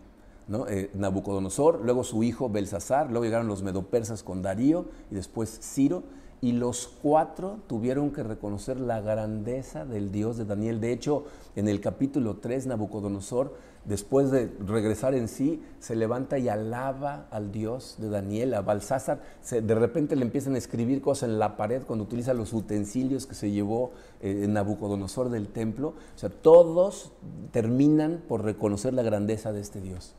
Eh, 0.69 0.91
Nabucodonosor, 0.93 1.81
luego 1.83 2.05
su 2.05 2.23
hijo 2.23 2.51
Belsasar, 2.51 3.11
luego 3.11 3.25
llegaron 3.25 3.47
los 3.47 3.63
medopersas 3.63 4.23
con 4.23 4.43
Darío 4.43 4.87
y 5.11 5.15
después 5.15 5.59
Ciro, 5.63 6.03
y 6.45 6.53
los 6.53 6.89
cuatro 7.01 7.61
tuvieron 7.69 8.11
que 8.11 8.23
reconocer 8.23 8.79
la 8.79 9.01
grandeza 9.01 9.87
del 9.87 10.13
Dios 10.13 10.37
de 10.37 10.45
Daniel. 10.45 10.79
De 10.79 10.93
hecho, 10.93 11.25
en 11.57 11.69
el 11.69 11.81
capítulo 11.81 12.37
3, 12.37 12.67
Nabucodonosor, 12.67 13.55
después 13.87 14.31
de 14.31 14.53
regresar 14.61 15.15
en 15.15 15.29
sí, 15.29 15.63
se 15.79 15.97
levanta 15.97 16.39
y 16.39 16.51
alaba 16.51 17.29
al 17.31 17.51
Dios 17.51 17.97
de 17.97 18.11
Daniel, 18.11 18.53
a 18.53 18.61
Belsasar. 18.61 19.23
de 19.51 19.75
repente 19.75 20.17
le 20.17 20.27
empiezan 20.27 20.55
a 20.55 20.59
escribir 20.59 21.01
cosas 21.01 21.31
en 21.31 21.39
la 21.39 21.57
pared 21.57 21.81
cuando 21.81 22.05
utiliza 22.05 22.35
los 22.35 22.53
utensilios 22.53 23.25
que 23.25 23.35
se 23.35 23.51
llevó 23.51 23.93
eh, 24.21 24.45
Nabucodonosor 24.47 25.31
del 25.31 25.49
templo. 25.49 25.95
O 26.15 26.19
sea, 26.19 26.29
todos 26.29 27.13
terminan 27.53 28.21
por 28.29 28.45
reconocer 28.45 28.93
la 28.93 29.03
grandeza 29.03 29.55
de 29.55 29.63
este 29.63 29.81
Dios 29.81 30.15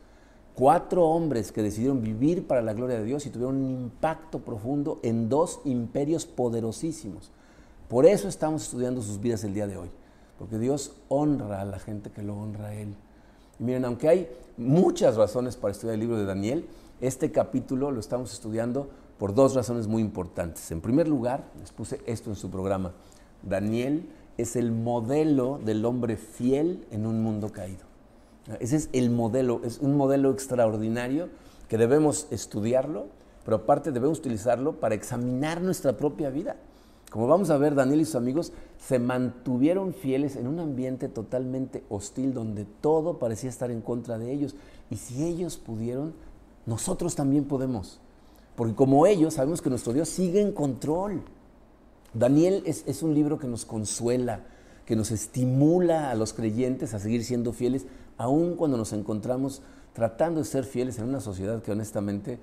cuatro 0.56 1.04
hombres 1.04 1.52
que 1.52 1.62
decidieron 1.62 2.00
vivir 2.00 2.46
para 2.46 2.62
la 2.62 2.72
gloria 2.72 2.98
de 2.98 3.04
Dios 3.04 3.26
y 3.26 3.30
tuvieron 3.30 3.56
un 3.56 3.70
impacto 3.70 4.40
profundo 4.40 4.98
en 5.02 5.28
dos 5.28 5.60
imperios 5.64 6.24
poderosísimos. 6.24 7.30
Por 7.88 8.06
eso 8.06 8.26
estamos 8.26 8.62
estudiando 8.62 9.02
sus 9.02 9.20
vidas 9.20 9.44
el 9.44 9.54
día 9.54 9.66
de 9.66 9.76
hoy, 9.76 9.90
porque 10.38 10.58
Dios 10.58 10.92
honra 11.08 11.60
a 11.60 11.64
la 11.66 11.78
gente 11.78 12.10
que 12.10 12.22
lo 12.22 12.34
honra 12.34 12.68
a 12.68 12.74
Él. 12.74 12.96
Y 13.60 13.64
miren, 13.64 13.84
aunque 13.84 14.08
hay 14.08 14.28
muchas 14.56 15.16
razones 15.16 15.56
para 15.56 15.72
estudiar 15.72 15.94
el 15.94 16.00
libro 16.00 16.16
de 16.16 16.24
Daniel, 16.24 16.66
este 17.02 17.30
capítulo 17.30 17.90
lo 17.90 18.00
estamos 18.00 18.32
estudiando 18.32 18.88
por 19.18 19.34
dos 19.34 19.54
razones 19.54 19.86
muy 19.86 20.00
importantes. 20.02 20.70
En 20.70 20.80
primer 20.80 21.06
lugar, 21.06 21.44
les 21.60 21.70
puse 21.70 22.00
esto 22.06 22.30
en 22.30 22.36
su 22.36 22.50
programa, 22.50 22.92
Daniel 23.42 24.08
es 24.38 24.56
el 24.56 24.72
modelo 24.72 25.60
del 25.64 25.84
hombre 25.84 26.16
fiel 26.16 26.86
en 26.90 27.06
un 27.06 27.22
mundo 27.22 27.52
caído. 27.52 27.85
Ese 28.60 28.76
es 28.76 28.88
el 28.92 29.10
modelo, 29.10 29.60
es 29.64 29.78
un 29.78 29.96
modelo 29.96 30.30
extraordinario 30.30 31.28
que 31.68 31.78
debemos 31.78 32.28
estudiarlo, 32.30 33.06
pero 33.44 33.58
aparte 33.58 33.92
debemos 33.92 34.18
utilizarlo 34.18 34.80
para 34.80 34.94
examinar 34.94 35.60
nuestra 35.60 35.96
propia 35.96 36.30
vida. 36.30 36.56
Como 37.10 37.28
vamos 37.28 37.50
a 37.50 37.58
ver, 37.58 37.74
Daniel 37.74 38.00
y 38.00 38.04
sus 38.04 38.16
amigos 38.16 38.52
se 38.78 38.98
mantuvieron 38.98 39.94
fieles 39.94 40.36
en 40.36 40.46
un 40.46 40.58
ambiente 40.58 41.08
totalmente 41.08 41.84
hostil 41.88 42.34
donde 42.34 42.64
todo 42.64 43.18
parecía 43.18 43.48
estar 43.48 43.70
en 43.70 43.80
contra 43.80 44.18
de 44.18 44.32
ellos. 44.32 44.54
Y 44.90 44.96
si 44.96 45.24
ellos 45.24 45.56
pudieron, 45.56 46.14
nosotros 46.66 47.14
también 47.14 47.44
podemos. 47.44 48.00
Porque 48.56 48.74
como 48.74 49.06
ellos, 49.06 49.34
sabemos 49.34 49.62
que 49.62 49.70
nuestro 49.70 49.92
Dios 49.92 50.08
sigue 50.08 50.40
en 50.40 50.52
control. 50.52 51.22
Daniel 52.12 52.62
es, 52.66 52.84
es 52.86 53.02
un 53.02 53.14
libro 53.14 53.38
que 53.38 53.46
nos 53.46 53.64
consuela, 53.64 54.40
que 54.84 54.96
nos 54.96 55.10
estimula 55.10 56.10
a 56.10 56.14
los 56.14 56.32
creyentes 56.32 56.94
a 56.94 56.98
seguir 56.98 57.24
siendo 57.24 57.52
fieles, 57.52 57.86
aun 58.18 58.56
cuando 58.56 58.76
nos 58.76 58.92
encontramos 58.92 59.62
tratando 59.92 60.40
de 60.40 60.46
ser 60.46 60.64
fieles 60.64 60.98
en 60.98 61.08
una 61.08 61.20
sociedad 61.20 61.62
que 61.62 61.72
honestamente 61.72 62.38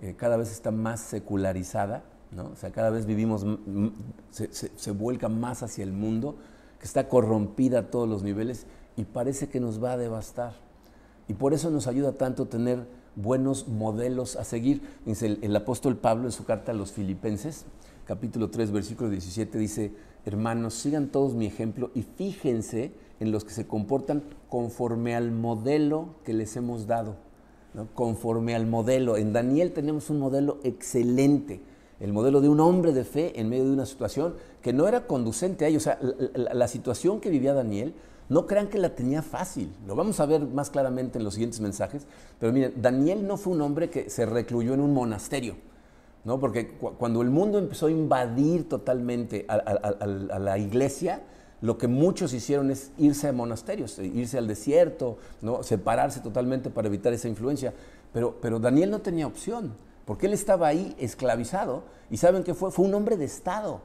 eh, 0.00 0.14
cada 0.16 0.36
vez 0.36 0.50
está 0.50 0.70
más 0.70 1.00
secularizada, 1.00 2.02
¿no? 2.32 2.50
o 2.52 2.56
sea, 2.56 2.70
cada 2.70 2.90
vez 2.90 3.06
vivimos, 3.06 3.46
se, 4.30 4.90
vuelca 4.90 5.28
más 5.28 5.62
hacia 5.62 5.84
el 5.84 5.92
mundo, 5.92 6.36
que 6.78 6.84
está 6.84 7.08
corrompida 7.08 7.78
a 7.78 7.90
todos 7.90 8.08
los 8.08 8.22
niveles 8.22 8.66
y 8.96 9.04
parece 9.04 9.48
que 9.48 9.60
nos 9.60 9.82
va 9.82 9.92
a 9.92 9.96
devastar. 9.96 10.54
Y 11.28 11.34
por 11.34 11.54
eso 11.54 11.70
nos 11.70 11.86
ayuda 11.86 12.12
tanto 12.12 12.46
tener 12.46 12.86
buenos 13.14 13.68
modelos 13.68 14.36
a 14.36 14.44
seguir. 14.44 14.82
Dice 15.06 15.26
el, 15.26 15.38
el 15.42 15.56
apóstol 15.56 15.96
Pablo 15.96 16.26
en 16.26 16.32
su 16.32 16.44
carta 16.44 16.72
a 16.72 16.74
los 16.74 16.92
filipenses, 16.92 17.64
capítulo 18.04 18.50
3, 18.50 18.70
versículo 18.70 19.10
17, 19.10 19.58
dice, 19.58 19.94
hermanos, 20.24 20.74
sigan 20.74 21.08
todos 21.08 21.34
mi 21.34 21.46
ejemplo 21.46 21.90
y 21.94 22.02
fíjense 22.02 22.92
en 23.20 23.32
los 23.32 23.44
que 23.44 23.52
se 23.52 23.66
comportan 23.66 24.22
conforme 24.48 25.14
al 25.14 25.30
modelo 25.30 26.16
que 26.24 26.32
les 26.32 26.56
hemos 26.56 26.86
dado 26.86 27.26
conforme 27.94 28.54
al 28.54 28.66
modelo. 28.66 29.16
En 29.16 29.32
Daniel 29.32 29.72
tenemos 29.72 30.08
un 30.10 30.18
modelo 30.18 30.58
excelente, 30.64 31.60
el 32.00 32.12
modelo 32.12 32.40
de 32.40 32.48
un 32.48 32.60
hombre 32.60 32.92
de 32.92 33.04
fe 33.04 33.38
en 33.38 33.48
medio 33.48 33.64
de 33.64 33.72
una 33.72 33.86
situación 33.86 34.34
que 34.62 34.72
no 34.72 34.88
era 34.88 35.06
conducente 35.06 35.64
a 35.64 35.68
ello. 35.68 35.78
O 35.78 35.82
sea, 35.82 35.98
la, 36.00 36.68
situación 36.68 37.20
que 37.20 37.30
vivía 37.30 37.54
Daniel, 37.54 37.94
no 38.28 38.46
crean 38.46 38.68
que 38.68 38.78
la 38.78 38.94
tenía 38.94 39.22
fácil. 39.22 39.72
Lo 39.86 39.94
vamos 39.94 40.18
a 40.20 40.26
ver 40.26 40.42
más 40.42 40.70
claramente 40.70 41.18
en 41.18 41.24
los 41.24 41.34
siguientes 41.34 41.60
mensajes. 41.60 42.06
Pero 42.40 42.52
miren, 42.52 42.74
Daniel 42.80 43.26
no 43.26 43.36
fue 43.36 43.52
un 43.52 43.60
hombre 43.60 43.90
que 43.90 44.10
se 44.10 44.26
recluyó 44.26 44.74
en 44.74 44.80
un 44.80 44.92
monasterio. 44.92 45.56
¿no? 46.24 46.40
Porque 46.40 46.70
cuando 46.70 47.22
el 47.22 47.30
mundo 47.30 47.58
empezó 47.58 47.86
a 47.86 47.90
invadir 47.90 48.68
totalmente 48.68 49.44
a 49.48 50.38
la 50.40 50.58
iglesia, 50.58 51.22
lo 51.60 51.78
que 51.78 51.88
muchos 51.88 52.32
hicieron 52.32 52.70
es 52.70 52.90
irse 52.98 53.28
a 53.28 53.32
monasterios, 53.32 53.98
eh, 53.98 54.06
irse 54.06 54.38
al 54.38 54.46
desierto, 54.46 55.18
¿no? 55.40 55.62
separarse 55.62 56.20
totalmente 56.20 56.70
para 56.70 56.88
evitar 56.88 57.12
esa 57.12 57.28
influencia. 57.28 57.72
Pero, 58.12 58.36
pero 58.40 58.58
Daniel 58.58 58.90
no 58.90 59.00
tenía 59.00 59.26
opción, 59.26 59.74
porque 60.04 60.26
él 60.26 60.32
estaba 60.32 60.68
ahí 60.68 60.94
esclavizado 60.98 61.84
y 62.10 62.18
¿saben 62.18 62.44
qué 62.44 62.54
fue? 62.54 62.70
Fue 62.70 62.84
un 62.84 62.94
hombre 62.94 63.16
de 63.16 63.24
Estado. 63.24 63.80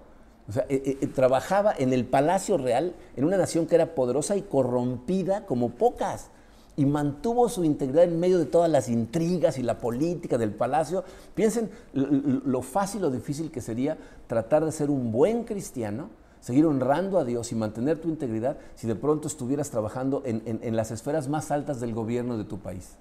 O 0.49 0.51
sea, 0.51 0.65
eh, 0.69 0.97
eh, 1.01 1.07
trabajaba 1.07 1.73
en 1.77 1.93
el 1.93 2.05
palacio 2.05 2.57
real, 2.57 2.93
en 3.15 3.23
una 3.23 3.37
nación 3.37 3.67
que 3.67 3.75
era 3.75 3.95
poderosa 3.95 4.35
y 4.35 4.41
corrompida 4.41 5.45
como 5.45 5.69
pocas. 5.69 6.29
Y 6.77 6.85
mantuvo 6.85 7.49
su 7.49 7.63
integridad 7.63 8.05
en 8.05 8.19
medio 8.19 8.39
de 8.39 8.45
todas 8.45 8.71
las 8.71 8.89
intrigas 8.89 9.57
y 9.57 9.63
la 9.63 9.77
política 9.77 10.37
del 10.37 10.51
palacio. 10.51 11.03
Piensen 11.35 11.69
lo 11.93 12.61
fácil 12.61 13.03
o 13.03 13.11
difícil 13.11 13.51
que 13.51 13.61
sería 13.61 13.97
tratar 14.27 14.63
de 14.65 14.71
ser 14.71 14.89
un 14.89 15.11
buen 15.11 15.43
cristiano 15.43 16.09
seguir 16.41 16.65
honrando 16.65 17.19
a 17.19 17.23
Dios 17.23 17.51
y 17.51 17.55
mantener 17.55 17.99
tu 17.99 18.09
integridad 18.09 18.57
si 18.75 18.87
de 18.87 18.95
pronto 18.95 19.27
estuvieras 19.27 19.69
trabajando 19.69 20.23
en, 20.25 20.75
las 20.75 20.91
esferas 20.91 21.29
más 21.29 21.51
altas 21.51 21.79
del 21.79 21.93
gobierno 21.93 22.37
de 22.37 22.43
tu 22.43 22.59
país. 22.59 22.95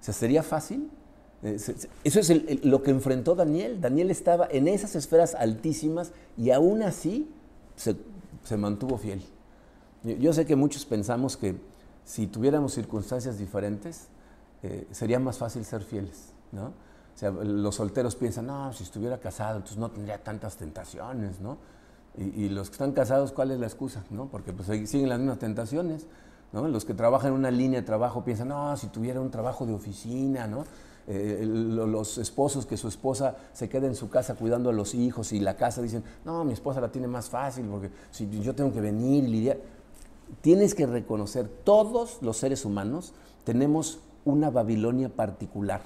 ¿Se 0.00 0.12
¿Sería 0.12 0.42
fácil? 0.42 0.90
Eh, 1.42 1.58
eso 2.04 2.20
es 2.20 2.64
lo 2.64 2.82
que 2.82 2.90
enfrentó 2.90 3.34
Daniel. 3.34 3.80
Daniel 3.80 4.10
estaba 4.10 4.48
en 4.50 4.66
esas 4.66 4.96
esferas 4.96 5.34
altísimas 5.34 6.12
y 6.36 6.50
aún 6.50 6.82
así 6.82 7.30
se, 7.76 7.96
mantuvo 8.56 8.96
fiel. 8.96 9.22
Yo, 10.02 10.32
sé 10.32 10.46
que 10.46 10.56
muchos 10.56 10.86
pensamos 10.86 11.36
que 11.36 11.56
si 12.04 12.26
tuviéramos 12.26 12.72
circunstancias 12.72 13.38
diferentes, 13.38 14.08
eh, 14.62 14.86
sería 14.90 15.18
más 15.18 15.36
fácil 15.36 15.64
ser 15.64 15.82
fieles. 15.82 16.32
¿no? 16.52 16.68
O 16.68 17.18
sea, 17.18 17.30
los 17.30 17.74
solteros 17.74 18.16
piensan, 18.16 18.46
no, 18.46 18.72
si 18.72 18.84
estuviera 18.84 19.18
casado, 19.18 19.56
entonces 19.56 19.76
no 19.76 19.90
tendría 19.90 20.22
tantas 20.22 20.56
tentaciones, 20.56 21.40
¿no? 21.40 21.58
Y, 22.18 22.48
los 22.48 22.68
que 22.68 22.74
están 22.74 22.92
casados, 22.92 23.32
¿cuál 23.32 23.52
es 23.52 23.60
la 23.60 23.66
excusa? 23.66 24.04
¿no? 24.10 24.26
Porque 24.26 24.52
pues, 24.52 24.66
siguen 24.88 25.08
las 25.08 25.18
mismas 25.18 25.38
tentaciones. 25.38 26.06
¿no? 26.52 26.66
Los 26.66 26.84
que 26.84 26.94
trabajan 26.94 27.28
en 27.32 27.38
una 27.38 27.50
línea 27.50 27.80
de 27.80 27.86
trabajo 27.86 28.24
piensan, 28.24 28.48
no, 28.48 28.76
si 28.76 28.88
tuviera 28.88 29.20
un 29.20 29.30
trabajo 29.30 29.66
de 29.66 29.74
oficina, 29.74 30.46
¿no? 30.46 30.64
Eh, 31.10 31.42
los 31.46 32.18
esposos 32.18 32.66
que 32.66 32.76
su 32.76 32.86
esposa 32.86 33.34
se 33.54 33.66
queda 33.66 33.86
en 33.86 33.94
su 33.94 34.10
casa 34.10 34.34
cuidando 34.34 34.68
a 34.68 34.74
los 34.74 34.94
hijos 34.94 35.32
y 35.32 35.40
la 35.40 35.56
casa 35.56 35.80
dicen, 35.80 36.04
no, 36.26 36.44
mi 36.44 36.52
esposa 36.52 36.82
la 36.82 36.92
tiene 36.92 37.08
más 37.08 37.30
fácil 37.30 37.64
porque 37.64 37.90
si 38.10 38.28
yo 38.42 38.54
tengo 38.54 38.74
que 38.74 38.82
venir 38.82 39.24
y 39.24 39.28
lidiar. 39.28 39.56
Tienes 40.42 40.74
que 40.74 40.86
reconocer, 40.86 41.48
todos 41.64 42.18
los 42.20 42.36
seres 42.36 42.66
humanos 42.66 43.14
tenemos 43.44 44.00
una 44.26 44.50
Babilonia 44.50 45.08
particular. 45.08 45.80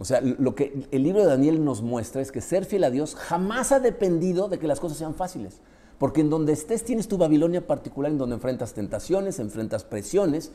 O 0.00 0.04
sea, 0.06 0.22
lo 0.22 0.54
que 0.54 0.86
el 0.90 1.02
libro 1.02 1.20
de 1.20 1.26
Daniel 1.26 1.62
nos 1.62 1.82
muestra 1.82 2.22
es 2.22 2.32
que 2.32 2.40
ser 2.40 2.64
fiel 2.64 2.84
a 2.84 2.90
Dios 2.90 3.14
jamás 3.14 3.70
ha 3.70 3.80
dependido 3.80 4.48
de 4.48 4.58
que 4.58 4.66
las 4.66 4.80
cosas 4.80 4.96
sean 4.96 5.14
fáciles. 5.14 5.60
Porque 5.98 6.22
en 6.22 6.30
donde 6.30 6.54
estés 6.54 6.84
tienes 6.84 7.06
tu 7.06 7.18
Babilonia 7.18 7.66
particular, 7.66 8.10
en 8.10 8.16
donde 8.16 8.36
enfrentas 8.36 8.72
tentaciones, 8.72 9.38
enfrentas 9.38 9.84
presiones. 9.84 10.52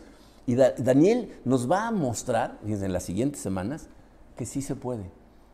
Y 0.48 0.56
Daniel 0.56 1.32
nos 1.46 1.70
va 1.70 1.88
a 1.88 1.92
mostrar, 1.92 2.58
en 2.66 2.92
las 2.92 3.04
siguientes 3.04 3.40
semanas, 3.40 3.88
que 4.36 4.48
sí 4.48 4.64
se 4.64 4.76
puede. 4.76 5.12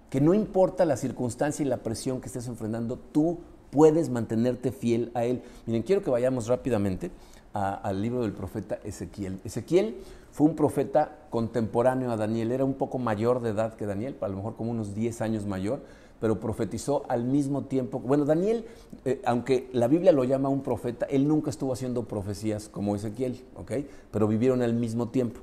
Que 0.10 0.22
no 0.22 0.34
importa 0.34 0.86
la 0.86 0.96
circunstancia 0.96 1.66
y 1.66 1.68
la 1.68 1.84
presión 1.84 2.22
que 2.22 2.28
estés 2.28 2.48
enfrentando, 2.48 2.98
tú 2.98 3.40
puedes 3.72 4.10
mantenerte 4.10 4.72
fiel 4.72 5.12
a 5.14 5.26
Él. 5.26 5.42
Miren, 5.66 5.84
quiero 5.84 6.02
que 6.02 6.10
vayamos 6.10 6.48
rápidamente 6.48 7.12
al 7.54 8.02
libro 8.02 8.22
del 8.22 8.32
profeta 8.32 8.80
Ezequiel. 8.84 9.40
Ezequiel 9.44 9.98
fue 10.32 10.48
un 10.48 10.56
profeta 10.56 11.18
contemporáneo 11.30 12.12
a 12.12 12.18
Daniel, 12.18 12.52
era 12.52 12.64
un 12.64 12.76
poco 12.76 12.98
mayor 12.98 13.42
de 13.42 13.50
edad 13.50 13.76
que 13.76 13.86
Daniel, 13.86 14.16
a 14.22 14.28
lo 14.28 14.38
mejor 14.38 14.56
como 14.56 14.72
unos 14.72 14.96
10 14.96 15.22
años 15.22 15.46
mayor, 15.46 15.82
pero 16.22 16.40
profetizó 16.40 17.04
al 17.10 17.24
mismo 17.24 17.64
tiempo. 17.64 18.00
Bueno, 18.00 18.26
Daniel, 18.26 18.66
eh, 19.06 19.22
aunque 19.26 19.70
la 19.74 19.88
Biblia 19.88 20.12
lo 20.12 20.24
llama 20.24 20.50
un 20.50 20.62
profeta, 20.62 21.06
él 21.08 21.28
nunca 21.28 21.50
estuvo 21.50 21.74
haciendo 21.74 22.04
profecías 22.08 22.70
como 22.70 22.96
Ezequiel, 22.96 23.44
¿ok? 23.56 23.72
Pero 24.12 24.28
vivieron 24.28 24.62
al 24.62 24.74
mismo 24.74 25.10
tiempo. 25.10 25.42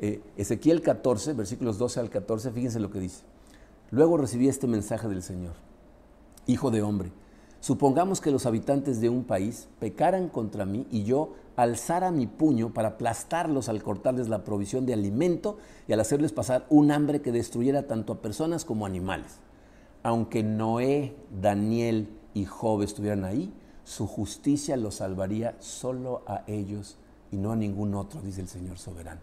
Eh, 0.00 0.22
Ezequiel 0.36 0.80
14, 0.80 1.34
versículos 1.34 1.78
12 1.78 2.00
al 2.00 2.10
14, 2.10 2.50
fíjense 2.50 2.80
lo 2.80 2.90
que 2.90 3.00
dice. 3.00 3.22
Luego 3.90 4.16
recibí 4.16 4.48
este 4.48 4.66
mensaje 4.66 5.08
del 5.08 5.22
Señor. 5.22 5.52
Hijo 6.46 6.70
de 6.70 6.82
hombre, 6.82 7.12
supongamos 7.64 8.20
que 8.20 8.30
los 8.30 8.44
habitantes 8.44 9.00
de 9.00 9.08
un 9.08 9.24
país 9.24 9.68
pecaran 9.78 10.28
contra 10.28 10.66
mí 10.66 10.86
y 10.90 11.04
yo 11.04 11.32
alzara 11.56 12.10
mi 12.10 12.26
puño 12.26 12.74
para 12.74 12.88
aplastarlos 12.88 13.70
al 13.70 13.82
cortarles 13.82 14.28
la 14.28 14.44
provisión 14.44 14.84
de 14.84 14.92
alimento 14.92 15.56
y 15.88 15.94
al 15.94 16.00
hacerles 16.00 16.32
pasar 16.32 16.66
un 16.68 16.90
hambre 16.90 17.22
que 17.22 17.32
destruyera 17.32 17.86
tanto 17.86 18.12
a 18.12 18.20
personas 18.20 18.66
como 18.66 18.84
animales. 18.84 19.38
Aunque 20.02 20.42
Noé, 20.42 21.16
Daniel 21.40 22.10
y 22.34 22.44
Job 22.44 22.82
estuvieran 22.82 23.24
ahí, 23.24 23.50
su 23.82 24.06
justicia 24.06 24.76
los 24.76 24.96
salvaría 24.96 25.56
solo 25.58 26.20
a 26.26 26.44
ellos 26.46 26.98
y 27.32 27.38
no 27.38 27.52
a 27.52 27.56
ningún 27.56 27.94
otro, 27.94 28.20
dice 28.20 28.42
el 28.42 28.48
Señor 28.48 28.76
soberano. 28.76 29.22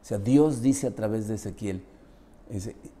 O 0.00 0.04
sea, 0.04 0.18
Dios 0.18 0.62
dice 0.62 0.86
a 0.86 0.94
través 0.94 1.26
de 1.26 1.34
Ezequiel, 1.34 1.82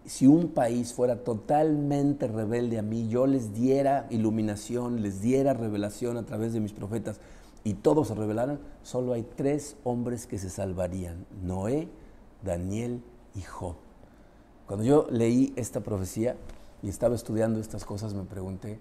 si 0.04 0.26
un 0.26 0.48
país 0.48 0.92
fuera 0.92 1.24
totalmente 1.24 2.26
rebelde 2.26 2.78
a 2.78 2.82
mí, 2.82 3.08
yo 3.08 3.26
les 3.26 3.54
diera 3.54 4.06
iluminación, 4.10 5.00
les 5.00 5.22
diera 5.22 5.54
revelación 5.54 6.16
a 6.16 6.26
través 6.26 6.52
de 6.52 6.60
mis 6.60 6.72
profetas, 6.72 7.20
y 7.64 7.74
todos 7.74 8.08
se 8.08 8.14
revelaran, 8.14 8.60
solo 8.82 9.12
hay 9.12 9.22
tres 9.22 9.76
hombres 9.84 10.26
que 10.26 10.38
se 10.38 10.50
salvarían, 10.50 11.26
Noé, 11.42 11.88
Daniel 12.44 13.02
y 13.34 13.42
Job. 13.42 13.76
Cuando 14.66 14.84
yo 14.84 15.06
leí 15.10 15.52
esta 15.56 15.80
profecía 15.80 16.36
y 16.82 16.88
estaba 16.88 17.14
estudiando 17.14 17.58
estas 17.58 17.84
cosas, 17.84 18.14
me 18.14 18.24
pregunté, 18.24 18.78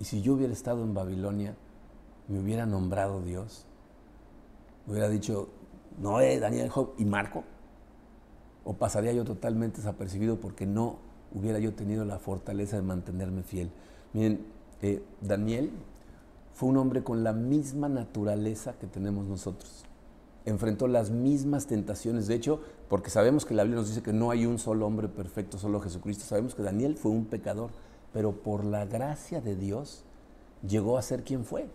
¿y 0.00 0.04
si 0.04 0.22
yo 0.22 0.34
hubiera 0.34 0.52
estado 0.52 0.82
en 0.82 0.92
Babilonia, 0.92 1.54
me 2.28 2.40
hubiera 2.40 2.66
nombrado 2.66 3.22
Dios? 3.22 3.64
¿Me 4.86 4.92
hubiera 4.92 5.08
dicho 5.08 5.48
Noé, 5.98 6.40
Daniel, 6.40 6.68
Job 6.68 6.94
y 6.98 7.04
Marco? 7.04 7.44
¿O 8.64 8.74
pasaría 8.74 9.12
yo 9.12 9.24
totalmente 9.24 9.78
desapercibido 9.78 10.40
porque 10.40 10.66
no 10.66 10.96
hubiera 11.34 11.58
yo 11.58 11.74
tenido 11.74 12.04
la 12.04 12.18
fortaleza 12.18 12.76
de 12.76 12.82
mantenerme 12.82 13.42
fiel? 13.42 13.70
Miren, 14.12 14.40
eh, 14.82 15.02
Daniel 15.20 15.70
fue 16.54 16.68
un 16.68 16.76
hombre 16.76 17.02
con 17.02 17.24
la 17.24 17.32
misma 17.32 17.88
naturaleza 17.88 18.74
que 18.78 18.86
tenemos 18.86 19.26
nosotros. 19.26 19.84
Enfrentó 20.46 20.88
las 20.88 21.10
mismas 21.10 21.66
tentaciones. 21.66 22.26
De 22.26 22.34
hecho, 22.34 22.60
porque 22.88 23.10
sabemos 23.10 23.44
que 23.44 23.54
la 23.54 23.64
Biblia 23.64 23.80
nos 23.80 23.88
dice 23.88 24.02
que 24.02 24.12
no 24.12 24.30
hay 24.30 24.46
un 24.46 24.58
solo 24.58 24.86
hombre 24.86 25.08
perfecto, 25.08 25.58
solo 25.58 25.80
Jesucristo. 25.80 26.24
Sabemos 26.24 26.54
que 26.54 26.62
Daniel 26.62 26.96
fue 26.96 27.10
un 27.10 27.24
pecador, 27.24 27.70
pero 28.12 28.32
por 28.32 28.64
la 28.64 28.86
gracia 28.86 29.40
de 29.40 29.56
Dios 29.56 30.04
llegó 30.66 30.96
a 30.96 31.02
ser 31.02 31.24
quien 31.24 31.44
fue. 31.44 31.66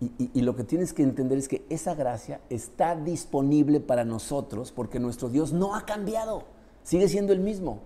Y, 0.00 0.42
lo 0.42 0.54
que 0.54 0.62
tienes 0.62 0.92
que 0.92 1.02
entender 1.02 1.38
es 1.38 1.48
que 1.48 1.66
esa 1.70 1.96
gracia 1.96 2.40
está 2.50 2.94
disponible 2.94 3.80
para 3.80 4.04
nosotros 4.04 4.70
porque 4.70 5.00
nuestro 5.00 5.28
Dios 5.28 5.52
no 5.52 5.74
ha 5.74 5.86
cambiado, 5.86 6.44
sigue 6.84 7.08
siendo 7.08 7.32
el 7.32 7.40
mismo. 7.40 7.80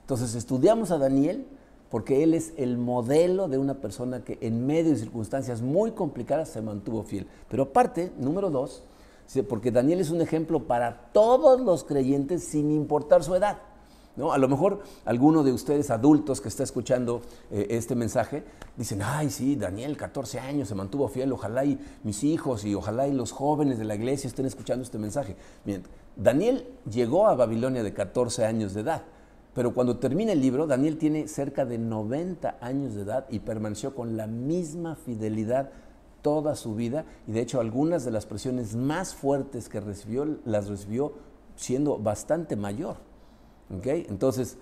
Entonces 0.00 0.34
estudiamos 0.34 0.90
a 0.90 0.98
Daniel 0.98 1.46
porque 1.88 2.24
él 2.24 2.34
es 2.34 2.52
el 2.56 2.78
modelo 2.78 3.46
de 3.46 3.58
una 3.58 3.74
persona 3.74 4.24
que 4.24 4.38
en 4.40 4.66
medio 4.66 4.90
de 4.90 4.96
circunstancias 4.98 5.62
muy 5.62 5.92
complicadas 5.92 6.48
se 6.48 6.62
mantuvo 6.62 7.04
fiel. 7.04 7.28
Pero 7.48 7.64
aparte, 7.64 8.12
número 8.18 8.50
dos, 8.50 8.82
porque 9.48 9.70
Daniel 9.70 10.00
es 10.00 10.10
un 10.10 10.20
ejemplo 10.20 10.66
para 10.66 11.10
todos 11.12 11.60
los 11.60 11.84
creyentes 11.84 12.42
sin 12.42 12.72
importar 12.72 13.22
su 13.22 13.36
edad. 13.36 13.58
¿No? 14.16 14.32
A 14.32 14.38
lo 14.38 14.48
mejor 14.48 14.80
alguno 15.04 15.42
de 15.42 15.52
ustedes 15.52 15.90
adultos 15.90 16.40
que 16.40 16.48
está 16.48 16.62
escuchando 16.62 17.20
eh, 17.50 17.66
este 17.70 17.94
mensaje 17.94 18.44
dicen, 18.76 19.02
ay, 19.02 19.28
sí, 19.28 19.56
Daniel, 19.56 19.96
14 19.96 20.40
años, 20.40 20.68
se 20.68 20.74
mantuvo 20.74 21.08
fiel, 21.08 21.32
ojalá 21.32 21.64
y 21.64 21.78
mis 22.02 22.24
hijos 22.24 22.64
y 22.64 22.74
ojalá 22.74 23.06
y 23.08 23.12
los 23.12 23.32
jóvenes 23.32 23.78
de 23.78 23.84
la 23.84 23.94
iglesia 23.94 24.28
estén 24.28 24.46
escuchando 24.46 24.82
este 24.82 24.98
mensaje. 24.98 25.36
Miren, 25.64 25.82
Daniel 26.16 26.66
llegó 26.90 27.26
a 27.26 27.34
Babilonia 27.34 27.82
de 27.82 27.92
14 27.92 28.46
años 28.46 28.72
de 28.72 28.80
edad, 28.80 29.02
pero 29.54 29.74
cuando 29.74 29.98
termina 29.98 30.32
el 30.32 30.40
libro, 30.40 30.66
Daniel 30.66 30.96
tiene 30.96 31.28
cerca 31.28 31.66
de 31.66 31.76
90 31.76 32.58
años 32.60 32.94
de 32.94 33.02
edad 33.02 33.26
y 33.28 33.40
permaneció 33.40 33.94
con 33.94 34.16
la 34.16 34.26
misma 34.26 34.96
fidelidad 34.96 35.70
toda 36.22 36.56
su 36.56 36.74
vida 36.74 37.04
y 37.28 37.32
de 37.32 37.40
hecho 37.40 37.60
algunas 37.60 38.04
de 38.04 38.10
las 38.10 38.26
presiones 38.26 38.74
más 38.74 39.14
fuertes 39.14 39.68
que 39.68 39.78
recibió 39.78 40.26
las 40.44 40.68
recibió 40.68 41.12
siendo 41.54 41.98
bastante 41.98 42.56
mayor. 42.56 42.96
Entonces, 43.70 44.58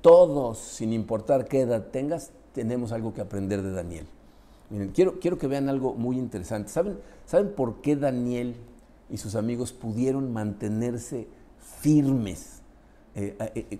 todos, 0.00 0.58
sin 0.58 0.92
importar 0.92 1.46
qué 1.46 1.60
edad 1.60 1.88
tengas, 1.88 2.32
tenemos 2.52 2.92
algo 2.92 3.14
que 3.14 3.20
aprender 3.20 3.62
de 3.62 3.72
Daniel. 3.72 4.06
Quiero, 4.94 5.18
quiero 5.20 5.38
que 5.38 5.46
vean 5.46 5.68
algo 5.68 5.94
muy 5.94 6.18
interesante. 6.18 6.70
¿Saben, 6.70 6.98
¿Saben 7.24 7.52
por 7.54 7.80
qué 7.80 7.96
Daniel 7.96 8.56
y 9.08 9.16
sus 9.16 9.34
amigos 9.34 9.72
pudieron 9.72 10.32
mantenerse 10.32 11.26
firmes, 11.80 12.60
eh, 13.14 13.36
eh, 13.54 13.66
eh, 13.70 13.78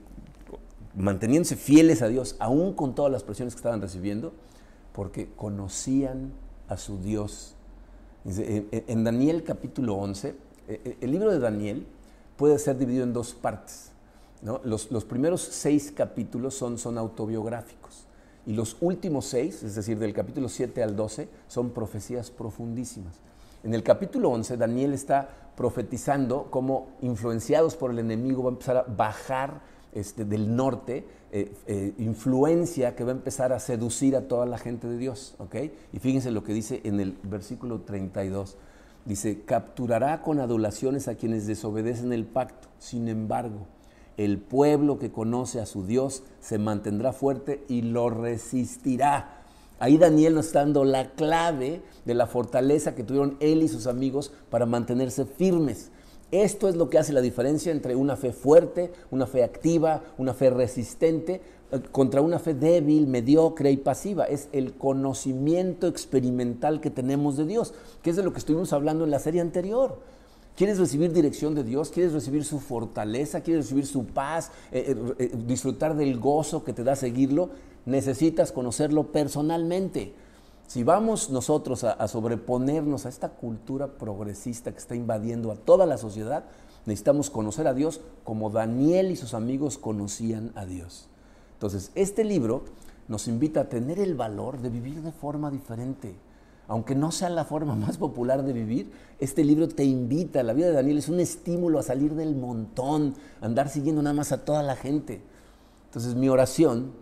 manteniéndose 0.96 1.56
fieles 1.56 2.00
a 2.00 2.08
Dios, 2.08 2.36
aún 2.38 2.72
con 2.72 2.94
todas 2.94 3.12
las 3.12 3.22
presiones 3.22 3.54
que 3.54 3.58
estaban 3.58 3.82
recibiendo? 3.82 4.32
Porque 4.92 5.28
conocían 5.36 6.32
a 6.68 6.76
su 6.76 6.98
Dios. 6.98 7.54
En 8.24 9.04
Daniel 9.04 9.42
capítulo 9.42 9.94
11, 9.94 10.34
eh, 10.68 10.82
eh, 10.84 10.98
el 11.00 11.10
libro 11.10 11.32
de 11.32 11.38
Daniel 11.38 11.86
puede 12.36 12.58
ser 12.58 12.76
dividido 12.76 13.04
en 13.04 13.14
dos 13.14 13.32
partes. 13.34 13.90
Los, 14.42 15.04
primeros 15.04 15.42
seis 15.42 15.92
capítulos 15.94 16.54
son, 16.54 16.78
son 16.78 16.96
autobiográficos 16.96 18.08
y 18.48 18.54
los 18.54 18.78
últimos 18.80 19.26
seis, 19.26 19.62
es 19.62 19.74
decir, 19.74 19.98
del 19.98 20.14
capítulo 20.14 20.48
7 20.48 20.82
al 20.82 20.96
12, 20.96 21.28
son 21.48 21.68
profecías 21.68 22.30
profundísimas. 22.30 23.20
En 23.62 23.74
el 23.74 23.82
capítulo 23.82 24.30
11, 24.30 24.56
Daniel 24.56 24.94
está 24.94 25.28
profetizando 25.54 26.46
cómo, 26.50 26.88
influenciados 27.02 27.76
por 27.76 27.90
el 27.90 27.98
enemigo, 27.98 28.42
va 28.42 28.48
a 28.48 28.52
empezar 28.52 28.76
a 28.78 28.82
bajar 28.84 29.60
este, 29.92 30.24
del 30.24 30.56
norte, 30.56 31.04
eh, 31.30 31.52
eh, 31.66 31.92
influencia 31.98 32.96
que 32.96 33.04
va 33.04 33.10
a 33.10 33.16
empezar 33.16 33.52
a 33.52 33.60
seducir 33.60 34.16
a 34.16 34.28
toda 34.28 34.46
la 34.46 34.56
gente 34.56 34.86
de 34.86 34.96
Dios. 34.96 35.36
Y 35.92 35.98
fíjense 35.98 36.30
lo 36.30 36.42
que 36.42 36.54
dice 36.54 36.80
en 36.84 37.00
el 37.00 37.18
versículo 37.24 37.82
32. 37.82 38.56
Dice, 39.04 39.42
capturará 39.42 40.22
con 40.22 40.40
adulaciones 40.40 41.06
a 41.06 41.16
quienes 41.16 41.46
desobedecen 41.46 42.14
el 42.14 42.24
pacto. 42.24 42.68
Sin 42.78 43.08
embargo, 43.08 43.66
el 44.18 44.38
pueblo 44.38 44.98
que 44.98 45.10
conoce 45.10 45.60
a 45.60 45.66
su 45.66 45.86
Dios 45.86 46.24
se 46.40 46.58
mantendrá 46.58 47.14
fuerte 47.14 47.64
y 47.68 47.82
lo 47.82 48.10
resistirá. 48.10 49.36
Ahí 49.78 49.96
Daniel 49.96 50.34
nos 50.34 50.46
está 50.46 50.58
dando 50.58 50.84
la 50.84 51.12
clave 51.12 51.82
de 52.04 52.14
la 52.14 52.26
fortaleza 52.26 52.96
que 52.96 53.04
tuvieron 53.04 53.36
él 53.38 53.62
y 53.62 53.68
sus 53.68 53.86
amigos 53.86 54.32
para 54.50 54.66
mantenerse 54.66 55.24
firmes. 55.24 55.92
Esto 56.32 56.68
es 56.68 56.74
lo 56.74 56.90
que 56.90 56.98
hace 56.98 57.12
la 57.12 57.20
diferencia 57.20 57.70
entre 57.70 57.94
una 57.94 58.16
fe 58.16 58.32
fuerte, 58.32 58.92
una 59.12 59.26
fe 59.26 59.44
activa, 59.44 60.02
una 60.18 60.34
fe 60.34 60.50
resistente, 60.50 61.40
eh, 61.70 61.80
contra 61.92 62.20
una 62.20 62.40
fe 62.40 62.54
débil, 62.54 63.06
mediocre 63.06 63.70
y 63.70 63.76
pasiva. 63.76 64.24
Es 64.24 64.48
el 64.52 64.74
conocimiento 64.74 65.86
experimental 65.86 66.80
que 66.80 66.90
tenemos 66.90 67.36
de 67.36 67.46
Dios, 67.46 67.72
que 68.02 68.10
es 68.10 68.16
de 68.16 68.24
lo 68.24 68.32
que 68.32 68.40
estuvimos 68.40 68.72
hablando 68.72 69.04
en 69.04 69.12
la 69.12 69.20
serie 69.20 69.40
anterior. 69.40 70.00
¿Quieres 70.58 70.80
recibir 70.80 71.12
dirección 71.12 71.54
de 71.54 71.62
Dios? 71.62 71.90
¿Quieres 71.90 72.12
recibir 72.12 72.44
su 72.44 72.58
fortaleza? 72.58 73.42
¿Quieres 73.42 73.66
recibir 73.66 73.86
su 73.86 74.06
paz? 74.06 74.50
Eh, 74.72 74.92
eh, 75.20 75.32
disfrutar 75.46 75.94
del 75.94 76.18
gozo 76.18 76.64
que 76.64 76.72
te 76.72 76.82
da 76.82 76.96
seguirlo? 76.96 77.50
Necesitas 77.86 78.50
conocerlo 78.50 79.12
personalmente. 79.12 80.14
Si 80.66 80.82
vamos 80.82 81.30
nosotros 81.30 81.84
a, 81.84 82.08
sobreponernos 82.08 83.06
a 83.06 83.08
esta 83.08 83.28
cultura 83.28 83.86
progresista 83.86 84.72
que 84.72 84.78
está 84.78 84.96
invadiendo 84.96 85.52
a 85.52 85.54
toda 85.54 85.86
la 85.86 85.96
sociedad, 85.96 86.46
necesitamos 86.86 87.30
conocer 87.30 87.68
a 87.68 87.74
Dios 87.74 88.00
como 88.24 88.50
Daniel 88.50 89.12
y 89.12 89.16
sus 89.16 89.34
amigos 89.34 89.78
conocían 89.78 90.50
a 90.56 90.66
Dios. 90.66 91.06
Entonces, 91.52 91.92
este 91.94 92.24
libro 92.24 92.64
nos 93.06 93.28
invita 93.28 93.60
a 93.60 93.68
tener 93.68 94.00
el 94.00 94.16
valor 94.16 94.60
de 94.60 94.70
vivir 94.70 95.02
de 95.02 95.12
forma 95.12 95.52
diferente. 95.52 96.16
Aunque 96.68 96.94
no 96.94 97.10
sea 97.10 97.30
la 97.30 97.44
forma 97.44 97.74
más 97.76 97.98
popular 97.98 98.44
de 98.44 98.52
vivir, 98.52 98.92
este 99.18 99.42
libro 99.42 99.68
te 99.68 99.84
invita, 99.84 100.42
la 100.42 100.52
vida 100.52 100.68
de 100.68 100.74
Daniel 100.74 100.98
es 100.98 101.08
un 101.08 101.18
estímulo 101.18 101.78
a 101.78 101.82
salir 101.82 102.14
del 102.14 102.36
montón, 102.36 103.14
a 103.40 103.46
andar 103.46 103.68
siguiendo 103.68 104.02
nada 104.02 104.14
más 104.14 104.30
a 104.30 104.44
toda 104.44 104.62
la 104.62 104.76
gente. 104.76 105.20
Entonces 105.86 106.14
mi 106.14 106.28
oración 106.28 106.92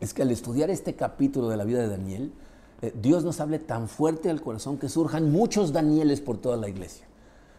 es 0.00 0.12
que 0.12 0.22
al 0.22 0.30
estudiar 0.30 0.70
este 0.70 0.94
capítulo 0.94 1.48
de 1.48 1.56
la 1.56 1.64
vida 1.64 1.80
de 1.80 1.88
Daniel, 1.88 2.32
eh, 2.82 2.92
Dios 3.00 3.24
nos 3.24 3.40
hable 3.40 3.58
tan 3.58 3.88
fuerte 3.88 4.30
al 4.30 4.42
corazón 4.42 4.78
que 4.78 4.88
surjan 4.88 5.30
muchos 5.30 5.72
Danieles 5.72 6.20
por 6.20 6.38
toda 6.38 6.56
la 6.56 6.68
iglesia. 6.68 7.06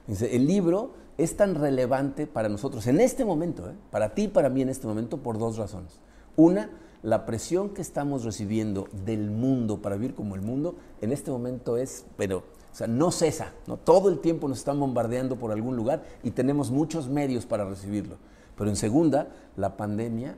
Dice, 0.07 0.35
el 0.35 0.47
libro 0.47 0.93
es 1.17 1.35
tan 1.35 1.55
relevante 1.55 2.27
para 2.27 2.49
nosotros 2.49 2.85
en 2.87 3.01
este 3.01 3.25
momento, 3.25 3.69
¿eh? 3.69 3.73
para 3.91 4.13
ti 4.13 4.23
y 4.23 4.27
para 4.27 4.49
mí 4.49 4.61
en 4.61 4.69
este 4.69 4.87
momento, 4.87 5.17
por 5.17 5.37
dos 5.37 5.57
razones. 5.57 5.99
Una, 6.35 6.69
la 7.03 7.25
presión 7.25 7.69
que 7.69 7.81
estamos 7.81 8.23
recibiendo 8.23 8.87
del 9.05 9.29
mundo 9.31 9.81
para 9.81 9.95
vivir 9.95 10.15
como 10.15 10.35
el 10.35 10.41
mundo, 10.41 10.75
en 11.01 11.11
este 11.11 11.31
momento 11.31 11.77
es, 11.77 12.05
pero, 12.17 12.39
o 12.39 12.75
sea, 12.75 12.87
no 12.87 13.11
cesa, 13.11 13.53
¿no? 13.67 13.77
todo 13.77 14.09
el 14.09 14.19
tiempo 14.19 14.47
nos 14.47 14.59
están 14.59 14.79
bombardeando 14.79 15.37
por 15.37 15.51
algún 15.51 15.75
lugar 15.75 16.03
y 16.23 16.31
tenemos 16.31 16.71
muchos 16.71 17.07
medios 17.09 17.45
para 17.45 17.65
recibirlo. 17.65 18.17
Pero 18.57 18.69
en 18.69 18.75
segunda, 18.75 19.29
la 19.55 19.77
pandemia 19.77 20.35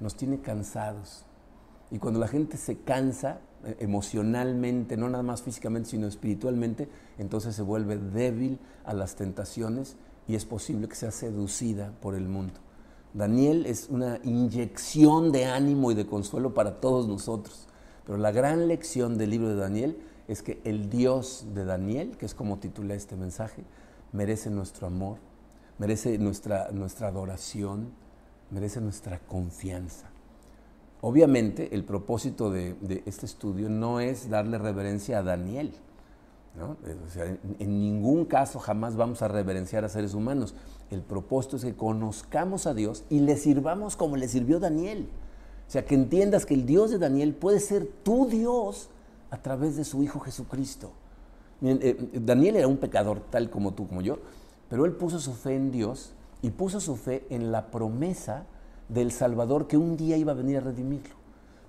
nos 0.00 0.14
tiene 0.14 0.40
cansados. 0.40 1.24
Y 1.90 1.98
cuando 1.98 2.20
la 2.20 2.28
gente 2.28 2.56
se 2.56 2.78
cansa, 2.78 3.40
eh, 3.64 3.76
emocionalmente, 3.80 4.96
no 4.96 5.08
nada 5.08 5.22
más 5.22 5.42
físicamente, 5.42 5.90
sino 5.90 6.06
espiritualmente, 6.06 6.88
entonces 7.18 7.54
se 7.54 7.62
vuelve 7.62 7.96
débil 7.96 8.58
a 8.84 8.94
las 8.94 9.16
tentaciones 9.16 9.96
y 10.28 10.34
es 10.34 10.44
posible 10.44 10.88
que 10.88 10.94
sea 10.94 11.10
seducida 11.10 11.92
por 12.00 12.14
el 12.14 12.28
mundo. 12.28 12.54
Daniel 13.16 13.64
es 13.64 13.88
una 13.88 14.20
inyección 14.24 15.32
de 15.32 15.46
ánimo 15.46 15.90
y 15.90 15.94
de 15.94 16.06
consuelo 16.06 16.52
para 16.52 16.80
todos 16.80 17.08
nosotros. 17.08 17.66
Pero 18.04 18.18
la 18.18 18.30
gran 18.30 18.68
lección 18.68 19.16
del 19.16 19.30
libro 19.30 19.48
de 19.48 19.56
Daniel 19.56 19.98
es 20.28 20.42
que 20.42 20.60
el 20.64 20.90
Dios 20.90 21.46
de 21.54 21.64
Daniel, 21.64 22.16
que 22.18 22.26
es 22.26 22.34
como 22.34 22.58
titula 22.58 22.94
este 22.94 23.16
mensaje, 23.16 23.64
merece 24.12 24.50
nuestro 24.50 24.86
amor, 24.86 25.16
merece 25.78 26.18
nuestra, 26.18 26.70
nuestra 26.72 27.08
adoración, 27.08 27.88
merece 28.50 28.82
nuestra 28.82 29.18
confianza. 29.20 30.10
Obviamente, 31.00 31.74
el 31.74 31.84
propósito 31.84 32.50
de, 32.50 32.76
este 33.06 33.24
estudio 33.24 33.70
no 33.70 34.00
es 34.00 34.28
darle 34.28 34.58
reverencia 34.58 35.18
a 35.18 35.22
Daniel. 35.22 35.72
Eh, 37.16 37.38
en, 37.58 37.80
ningún 37.80 38.24
caso 38.24 38.58
jamás 38.58 38.96
vamos 38.96 39.20
a 39.20 39.28
reverenciar 39.28 39.84
a 39.84 39.88
seres 39.88 40.14
humanos. 40.14 40.54
El 40.90 41.02
propósito 41.02 41.56
es 41.56 41.64
que 41.64 41.74
conozcamos 41.74 42.66
a 42.66 42.74
Dios 42.74 43.04
y 43.10 43.20
le 43.20 43.36
sirvamos 43.36 43.96
como 43.96 44.16
le 44.16 44.28
sirvió 44.28 44.58
Daniel. 44.58 45.08
O 45.68 45.70
sea, 45.70 45.84
que 45.84 45.94
entiendas 45.94 46.46
que 46.46 46.54
el 46.54 46.64
Dios 46.64 46.90
de 46.90 46.98
Daniel 46.98 47.34
puede 47.34 47.60
ser 47.60 47.86
tu 48.02 48.26
Dios 48.26 48.88
a 49.30 49.38
través 49.42 49.76
de 49.76 49.84
su 49.84 50.02
Hijo 50.02 50.20
Jesucristo. 50.20 50.92
Eh, 51.62 52.10
Daniel 52.22 52.56
era 52.56 52.68
un 52.68 52.76
pecador 52.76 53.20
tal 53.30 53.50
como 53.50 53.74
tú, 53.74 53.88
como 53.88 54.00
yo, 54.00 54.18
pero 54.70 54.84
él 54.84 54.92
puso 54.92 55.18
su 55.18 55.34
fe 55.34 55.56
en 55.56 55.70
Dios 55.70 56.12
y 56.42 56.50
puso 56.50 56.80
su 56.80 56.96
fe 56.96 57.26
en 57.30 57.50
la 57.50 57.70
promesa 57.70 58.44
del 58.88 59.10
Salvador 59.10 59.66
que 59.66 59.76
un 59.76 59.96
día 59.96 60.16
iba 60.16 60.32
a 60.32 60.36
venir 60.36 60.58
a 60.58 60.60
redimirlo. 60.60 61.15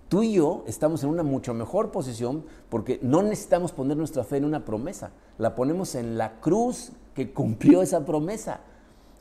Tú 0.09 0.23
y 0.23 0.33
yo 0.33 0.63
estamos 0.67 1.03
en 1.03 1.09
una 1.09 1.23
mucho 1.23 1.53
mejor 1.53 1.91
posición 1.91 2.45
porque 2.69 2.99
no 3.01 3.21
necesitamos 3.21 3.71
poner 3.71 3.97
nuestra 3.97 4.23
fe 4.23 4.37
en 4.37 4.45
una 4.45 4.63
promesa, 4.63 5.11
la 5.37 5.55
ponemos 5.55 5.95
en 5.95 6.17
la 6.17 6.39
cruz 6.39 6.91
que 7.13 7.33
cumplió 7.33 7.81
esa 7.81 8.05
promesa. 8.05 8.61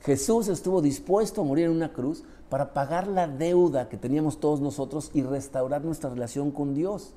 Jesús 0.01 0.49
estuvo 0.49 0.83
dispuesto 0.83 1.41
a 1.41 1.45
morir 1.45 1.67
en 1.67 1.73
una 1.73 1.93
cruz 1.93 2.23
para 2.49 2.73
pagar 2.73 3.09
la 3.09 3.27
deuda 3.27 3.89
que 3.89 3.97
teníamos 3.97 4.39
todos 4.39 4.61
nosotros 4.61 5.11
y 5.13 5.23
restaurar 5.23 5.85
nuestra 5.85 6.11
relación 6.11 6.53
con 6.53 6.75
Dios. 6.75 7.15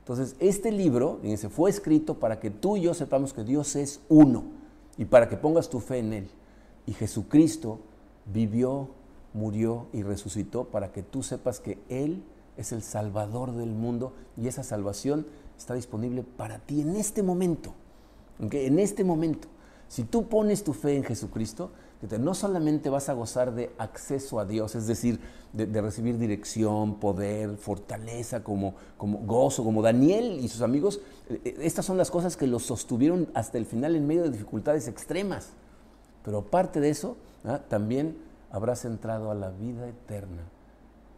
Entonces, 0.00 0.36
este 0.38 0.70
libro, 0.70 1.18
fíjense, 1.22 1.48
fue 1.48 1.70
escrito 1.70 2.14
para 2.14 2.38
que 2.38 2.50
tú 2.50 2.76
y 2.76 2.82
yo 2.82 2.94
sepamos 2.94 3.32
que 3.32 3.44
Dios 3.44 3.74
es 3.76 4.00
uno 4.08 4.44
y 4.98 5.06
para 5.06 5.28
que 5.28 5.36
pongas 5.36 5.70
tu 5.70 5.80
fe 5.80 5.98
en 5.98 6.12
Él. 6.12 6.28
Y 6.84 6.92
Jesucristo 6.92 7.78
vivió 8.26 8.90
murió 9.36 9.86
y 9.92 10.02
resucitó 10.02 10.64
para 10.64 10.90
que 10.90 11.02
tú 11.02 11.22
sepas 11.22 11.60
que 11.60 11.78
Él 11.88 12.24
es 12.56 12.72
el 12.72 12.82
Salvador 12.82 13.52
del 13.52 13.70
mundo 13.70 14.14
y 14.36 14.48
esa 14.48 14.62
salvación 14.62 15.26
está 15.56 15.74
disponible 15.74 16.22
para 16.22 16.58
ti 16.58 16.80
en 16.80 16.96
este 16.96 17.22
momento. 17.22 17.74
En 18.38 18.78
este 18.78 19.04
momento, 19.04 19.48
si 19.88 20.04
tú 20.04 20.28
pones 20.28 20.62
tu 20.62 20.72
fe 20.72 20.96
en 20.96 21.04
Jesucristo, 21.04 21.70
no 22.18 22.34
solamente 22.34 22.90
vas 22.90 23.08
a 23.08 23.14
gozar 23.14 23.54
de 23.54 23.70
acceso 23.78 24.38
a 24.38 24.44
Dios, 24.44 24.74
es 24.74 24.86
decir, 24.86 25.18
de, 25.52 25.80
recibir 25.80 26.18
dirección, 26.18 26.96
poder, 26.96 27.56
fortaleza, 27.56 28.44
como, 28.44 28.74
como 28.98 29.18
gozo, 29.18 29.64
como 29.64 29.82
Daniel 29.82 30.38
y 30.40 30.48
sus 30.48 30.60
amigos, 30.60 31.00
eh, 31.30 31.40
eh, 31.44 31.56
estas 31.62 31.86
son 31.86 31.96
las 31.96 32.10
cosas 32.10 32.36
que 32.36 32.46
los 32.46 32.64
sostuvieron 32.64 33.28
hasta 33.34 33.58
el 33.58 33.64
final 33.64 33.96
en 33.96 34.06
medio 34.06 34.22
de 34.24 34.30
dificultades 34.30 34.88
extremas. 34.88 35.50
Pero 36.22 36.38
aparte 36.38 36.80
de 36.80 36.90
eso, 36.90 37.16
también 37.68 38.18
habrás 38.50 38.84
entrado 38.84 39.30
a 39.30 39.34
la 39.34 39.50
vida 39.50 39.88
eterna, 39.88 40.42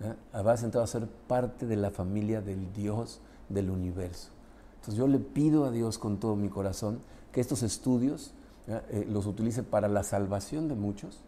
¿ah? 0.03 0.17
habrás 0.33 0.63
entrado 0.63 0.85
a 0.85 0.89
ser 0.89 1.07
parte 1.07 1.67
de 1.67 1.77
la 1.77 1.91
familia 1.91 2.41
del 2.41 2.73
Dios 2.73 3.21
del 3.49 3.71
universo. 3.71 4.31
Entonces 4.77 4.95
yo 4.95 5.07
le 5.07 5.19
pido 5.19 5.65
a 5.65 5.71
Dios 5.71 5.99
con 5.99 6.19
todo 6.19 6.37
mi 6.37 6.49
corazón 6.49 7.01
que 7.33 7.41
estos 7.41 7.63
estudios 7.63 8.33
eh, 8.67 9.07
los 9.09 9.27
utilice 9.27 9.63
para 9.63 9.89
la 9.89 10.03
salvación 10.03 10.69
de 10.69 10.75
muchos, 10.75 11.21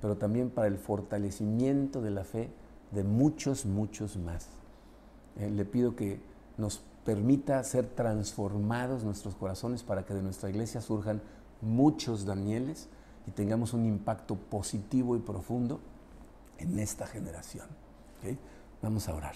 pero 0.00 0.16
también 0.16 0.50
para 0.50 0.68
el 0.68 0.78
fortalecimiento 0.78 2.00
de 2.00 2.10
la 2.10 2.24
fe 2.24 2.50
de 2.92 3.04
muchos, 3.04 3.66
muchos 3.66 4.16
más. 4.16 4.48
Eh, 5.36 5.50
le 5.50 5.64
pido 5.64 5.94
que 5.94 6.20
nos 6.56 6.82
permita 7.04 7.62
ser 7.64 7.86
transformados 7.86 9.04
nuestros 9.04 9.34
corazones 9.34 9.82
para 9.82 10.04
que 10.04 10.14
de 10.14 10.22
nuestra 10.22 10.50
iglesia 10.50 10.80
surjan 10.80 11.22
muchos 11.60 12.24
Danieles 12.24 12.88
y 13.26 13.30
tengamos 13.30 13.72
un 13.72 13.86
impacto 13.86 14.36
positivo 14.36 15.16
y 15.16 15.20
profundo 15.20 15.80
en 16.58 16.78
esta 16.78 17.06
generación. 17.06 17.66
Vamos 18.82 19.08
a 19.08 19.14
orar. 19.14 19.34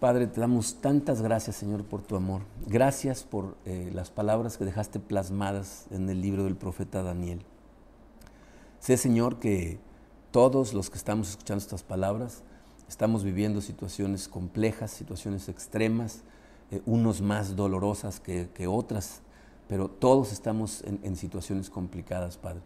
Padre, 0.00 0.28
te 0.28 0.40
damos 0.40 0.76
tantas 0.80 1.22
gracias, 1.22 1.56
Señor, 1.56 1.84
por 1.84 2.02
tu 2.02 2.14
amor. 2.14 2.42
Gracias 2.66 3.24
por 3.24 3.56
eh, 3.64 3.90
las 3.92 4.10
palabras 4.10 4.56
que 4.56 4.64
dejaste 4.64 5.00
plasmadas 5.00 5.86
en 5.90 6.08
el 6.08 6.20
libro 6.20 6.44
del 6.44 6.54
profeta 6.54 7.02
Daniel. 7.02 7.40
Sé, 8.78 8.96
Señor, 8.96 9.40
que 9.40 9.80
todos 10.30 10.72
los 10.72 10.88
que 10.88 10.98
estamos 10.98 11.30
escuchando 11.30 11.62
estas 11.62 11.82
palabras 11.82 12.44
estamos 12.88 13.24
viviendo 13.24 13.60
situaciones 13.60 14.28
complejas, 14.28 14.92
situaciones 14.92 15.48
extremas, 15.48 16.22
eh, 16.70 16.80
unos 16.86 17.20
más 17.20 17.56
dolorosas 17.56 18.20
que, 18.20 18.66
otras, 18.68 19.20
pero 19.66 19.88
todos 19.88 20.32
estamos 20.32 20.84
en, 20.84 21.16
situaciones 21.16 21.70
complicadas, 21.70 22.38
Padre. 22.38 22.60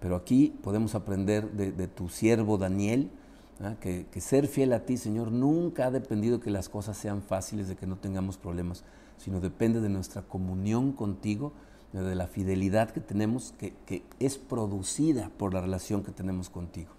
Pero 0.00 0.16
aquí 0.16 0.52
podemos 0.60 0.96
aprender 0.96 1.52
de 1.52 1.88
tu 1.88 2.08
siervo 2.08 2.58
Daniel, 2.58 3.10
que, 3.80 4.20
ser 4.20 4.48
fiel 4.48 4.72
a 4.72 4.84
ti, 4.84 4.96
Señor, 4.96 5.30
nunca 5.30 5.86
ha 5.86 5.90
dependido 5.90 6.40
que 6.40 6.50
las 6.50 6.68
cosas 6.68 6.96
sean 6.96 7.22
fáciles, 7.22 7.68
de 7.68 7.76
que 7.76 7.86
no 7.86 7.96
tengamos 7.96 8.36
problemas, 8.36 8.84
sino 9.16 9.40
depende 9.40 9.80
de 9.80 9.88
nuestra 9.88 10.22
comunión 10.22 10.92
contigo, 10.92 11.52
de 11.92 12.16
la 12.16 12.26
fidelidad 12.26 12.90
que 12.90 13.00
tenemos, 13.00 13.54
que, 13.58 14.02
es 14.18 14.38
producida 14.38 15.30
por 15.38 15.54
la 15.54 15.60
relación 15.60 16.02
que 16.02 16.10
tenemos 16.10 16.50
contigo. 16.50 16.90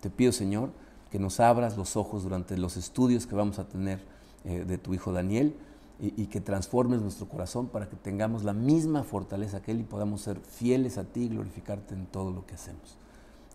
Te 0.00 0.10
pido, 0.10 0.30
Señor, 0.30 0.70
que 1.10 1.18
nos 1.18 1.40
abras 1.40 1.76
los 1.76 1.96
ojos 1.96 2.22
durante 2.22 2.56
los 2.56 2.76
estudios 2.76 3.26
que 3.26 3.34
vamos 3.34 3.58
a 3.58 3.68
tener 3.68 3.98
eh, 4.44 4.64
de 4.64 4.78
tu 4.78 4.94
Hijo 4.94 5.12
Daniel 5.12 5.56
y, 5.98 6.22
y, 6.22 6.26
que 6.26 6.40
transformes 6.40 7.00
nuestro 7.00 7.28
corazón 7.28 7.66
para 7.66 7.88
que 7.88 7.96
tengamos 7.96 8.44
la 8.44 8.52
misma 8.52 9.02
fortaleza 9.02 9.60
que 9.60 9.72
Él 9.72 9.80
y 9.80 9.84
podamos 9.84 10.20
ser 10.20 10.38
fieles 10.38 10.98
a 10.98 11.04
ti 11.04 11.22
y 11.22 11.28
glorificarte 11.30 11.94
en 11.94 12.06
todo 12.06 12.30
lo 12.30 12.46
que 12.46 12.54
hacemos. 12.54 12.96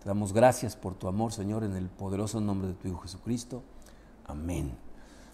Te 0.03 0.09
damos 0.09 0.33
gracias 0.33 0.75
por 0.75 0.95
tu 0.95 1.07
amor, 1.07 1.31
Señor, 1.31 1.63
en 1.63 1.77
el 1.77 1.87
poderoso 1.87 2.41
nombre 2.41 2.67
de 2.67 2.73
tu 2.73 2.89
Hijo 2.89 2.99
Jesucristo. 2.99 3.63
Amén. 4.25 4.73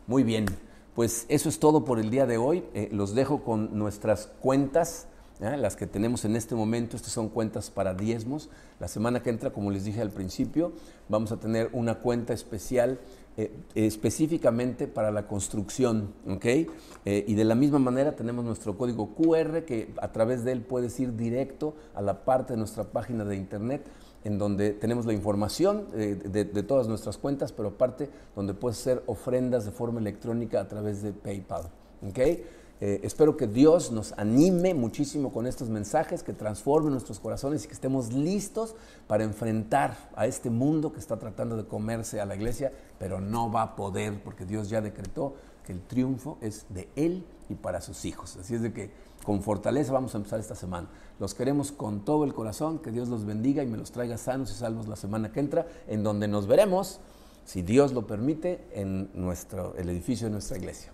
Muy 0.05 0.21
bien, 0.21 0.45
pues 0.93 1.25
eso 1.27 1.49
es 1.49 1.57
todo 1.57 1.83
por 1.85 1.97
el 1.97 2.11
día 2.11 2.27
de 2.27 2.37
hoy. 2.37 2.63
Eh, 2.75 2.87
los 2.91 3.15
dejo 3.15 3.43
con 3.43 3.79
nuestras 3.79 4.27
cuentas, 4.39 5.07
las 5.39 5.75
que 5.75 5.87
tenemos 5.87 6.23
en 6.23 6.35
este 6.35 6.53
momento. 6.53 6.95
Estas 6.95 7.13
son 7.13 7.29
cuentas 7.29 7.71
para 7.71 7.95
diezmos. 7.95 8.51
La 8.79 8.87
semana 8.87 9.23
que 9.23 9.31
entra, 9.31 9.49
como 9.49 9.71
les 9.71 9.85
dije 9.85 10.01
al 10.01 10.11
principio, 10.11 10.73
vamos 11.07 11.31
a 11.31 11.39
tener 11.39 11.71
una 11.73 11.95
cuenta 11.95 12.33
especial 12.33 12.99
eh, 13.37 13.51
específicamente 13.73 14.85
para 14.87 15.11
la 15.11 15.25
construcción, 15.25 16.13
¿ok? 16.27 16.45
Eh, 16.45 16.67
y 17.05 17.35
de 17.35 17.45
la 17.45 17.55
misma 17.55 17.79
manera 17.79 18.15
tenemos 18.15 18.43
nuestro 18.43 18.77
código 18.77 19.15
QR 19.15 19.63
que 19.63 19.93
a 20.01 20.11
través 20.11 20.43
de 20.43 20.51
él 20.51 20.61
puedes 20.61 20.99
ir 20.99 21.15
directo 21.15 21.73
a 21.95 22.01
la 22.01 22.25
parte 22.25 22.53
de 22.53 22.57
nuestra 22.57 22.83
página 22.83 23.23
de 23.23 23.37
internet 23.37 23.81
en 24.23 24.37
donde 24.37 24.71
tenemos 24.71 25.05
la 25.05 25.13
información 25.13 25.87
eh, 25.93 26.15
de, 26.15 26.63
todas 26.63 26.87
nuestras 26.87 27.17
cuentas, 27.17 27.51
pero 27.51 27.69
aparte 27.69 28.09
donde 28.35 28.53
puedes 28.53 28.79
hacer 28.79 29.03
ofrendas 29.05 29.65
de 29.65 29.71
forma 29.71 29.99
electrónica 29.99 30.59
a 30.61 30.67
través 30.67 31.01
de 31.01 31.13
PayPal. 31.13 31.69
¿okay? 32.07 32.43
Eh, 32.81 33.01
espero 33.03 33.35
que 33.35 33.47
Dios 33.47 33.91
nos 33.91 34.13
anime 34.13 34.73
muchísimo 34.73 35.33
con 35.33 35.47
estos 35.47 35.69
mensajes, 35.69 36.23
que 36.23 36.33
transformen 36.33 36.93
nuestros 36.93 37.19
corazones 37.19 37.65
y 37.65 37.67
que 37.67 37.73
estemos 37.73 38.13
listos 38.13 38.75
para 39.07 39.23
enfrentar 39.23 40.09
a 40.15 40.27
este 40.27 40.49
mundo 40.49 40.93
que 40.93 40.99
está 40.99 41.17
tratando 41.17 41.57
de 41.57 41.65
comerse 41.65 42.21
a 42.21 42.25
la 42.25 42.35
iglesia, 42.35 42.71
pero 42.97 43.19
no 43.19 43.51
va 43.51 43.63
a 43.63 43.75
poder 43.75 44.21
porque 44.23 44.45
Dios 44.45 44.69
ya 44.69 44.79
decretó 44.79 45.33
que 45.65 45.73
el 45.73 45.81
triunfo 45.81 46.37
es 46.41 46.65
de 46.69 46.87
Él 46.95 47.25
y 47.49 47.55
para 47.55 47.81
sus 47.81 48.05
hijos. 48.05 48.37
Así 48.37 48.55
es 48.55 48.61
de 48.61 48.71
que 48.71 48.91
con 49.23 49.41
fortaleza 49.41 49.93
vamos 49.93 50.13
a 50.15 50.17
empezar 50.17 50.39
esta 50.39 50.55
semana. 50.55 50.87
Los 51.19 51.33
queremos 51.33 51.71
con 51.71 52.05
todo 52.05 52.23
el 52.23 52.33
corazón, 52.33 52.79
que 52.79 52.91
Dios 52.91 53.09
los 53.09 53.25
bendiga 53.25 53.63
y 53.63 53.67
me 53.67 53.77
los 53.77 53.91
traiga 53.91 54.17
sanos 54.17 54.51
y 54.51 54.55
salvos 54.55 54.87
la 54.87 54.95
semana 54.95 55.31
que 55.31 55.39
entra, 55.39 55.67
en 55.87 56.03
donde 56.03 56.27
nos 56.27 56.47
veremos, 56.47 56.99
si 57.45 57.61
Dios 57.61 57.93
lo 57.93 58.07
permite, 58.07 58.67
en 58.71 59.09
nuestro, 59.13 59.75
el 59.75 59.89
edificio 59.89 60.27
de 60.27 60.31
nuestra 60.31 60.57
iglesia. 60.57 60.91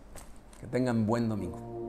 Que 0.60 0.68
tengan 0.68 1.06
buen 1.06 1.30
domingo. 1.30 1.86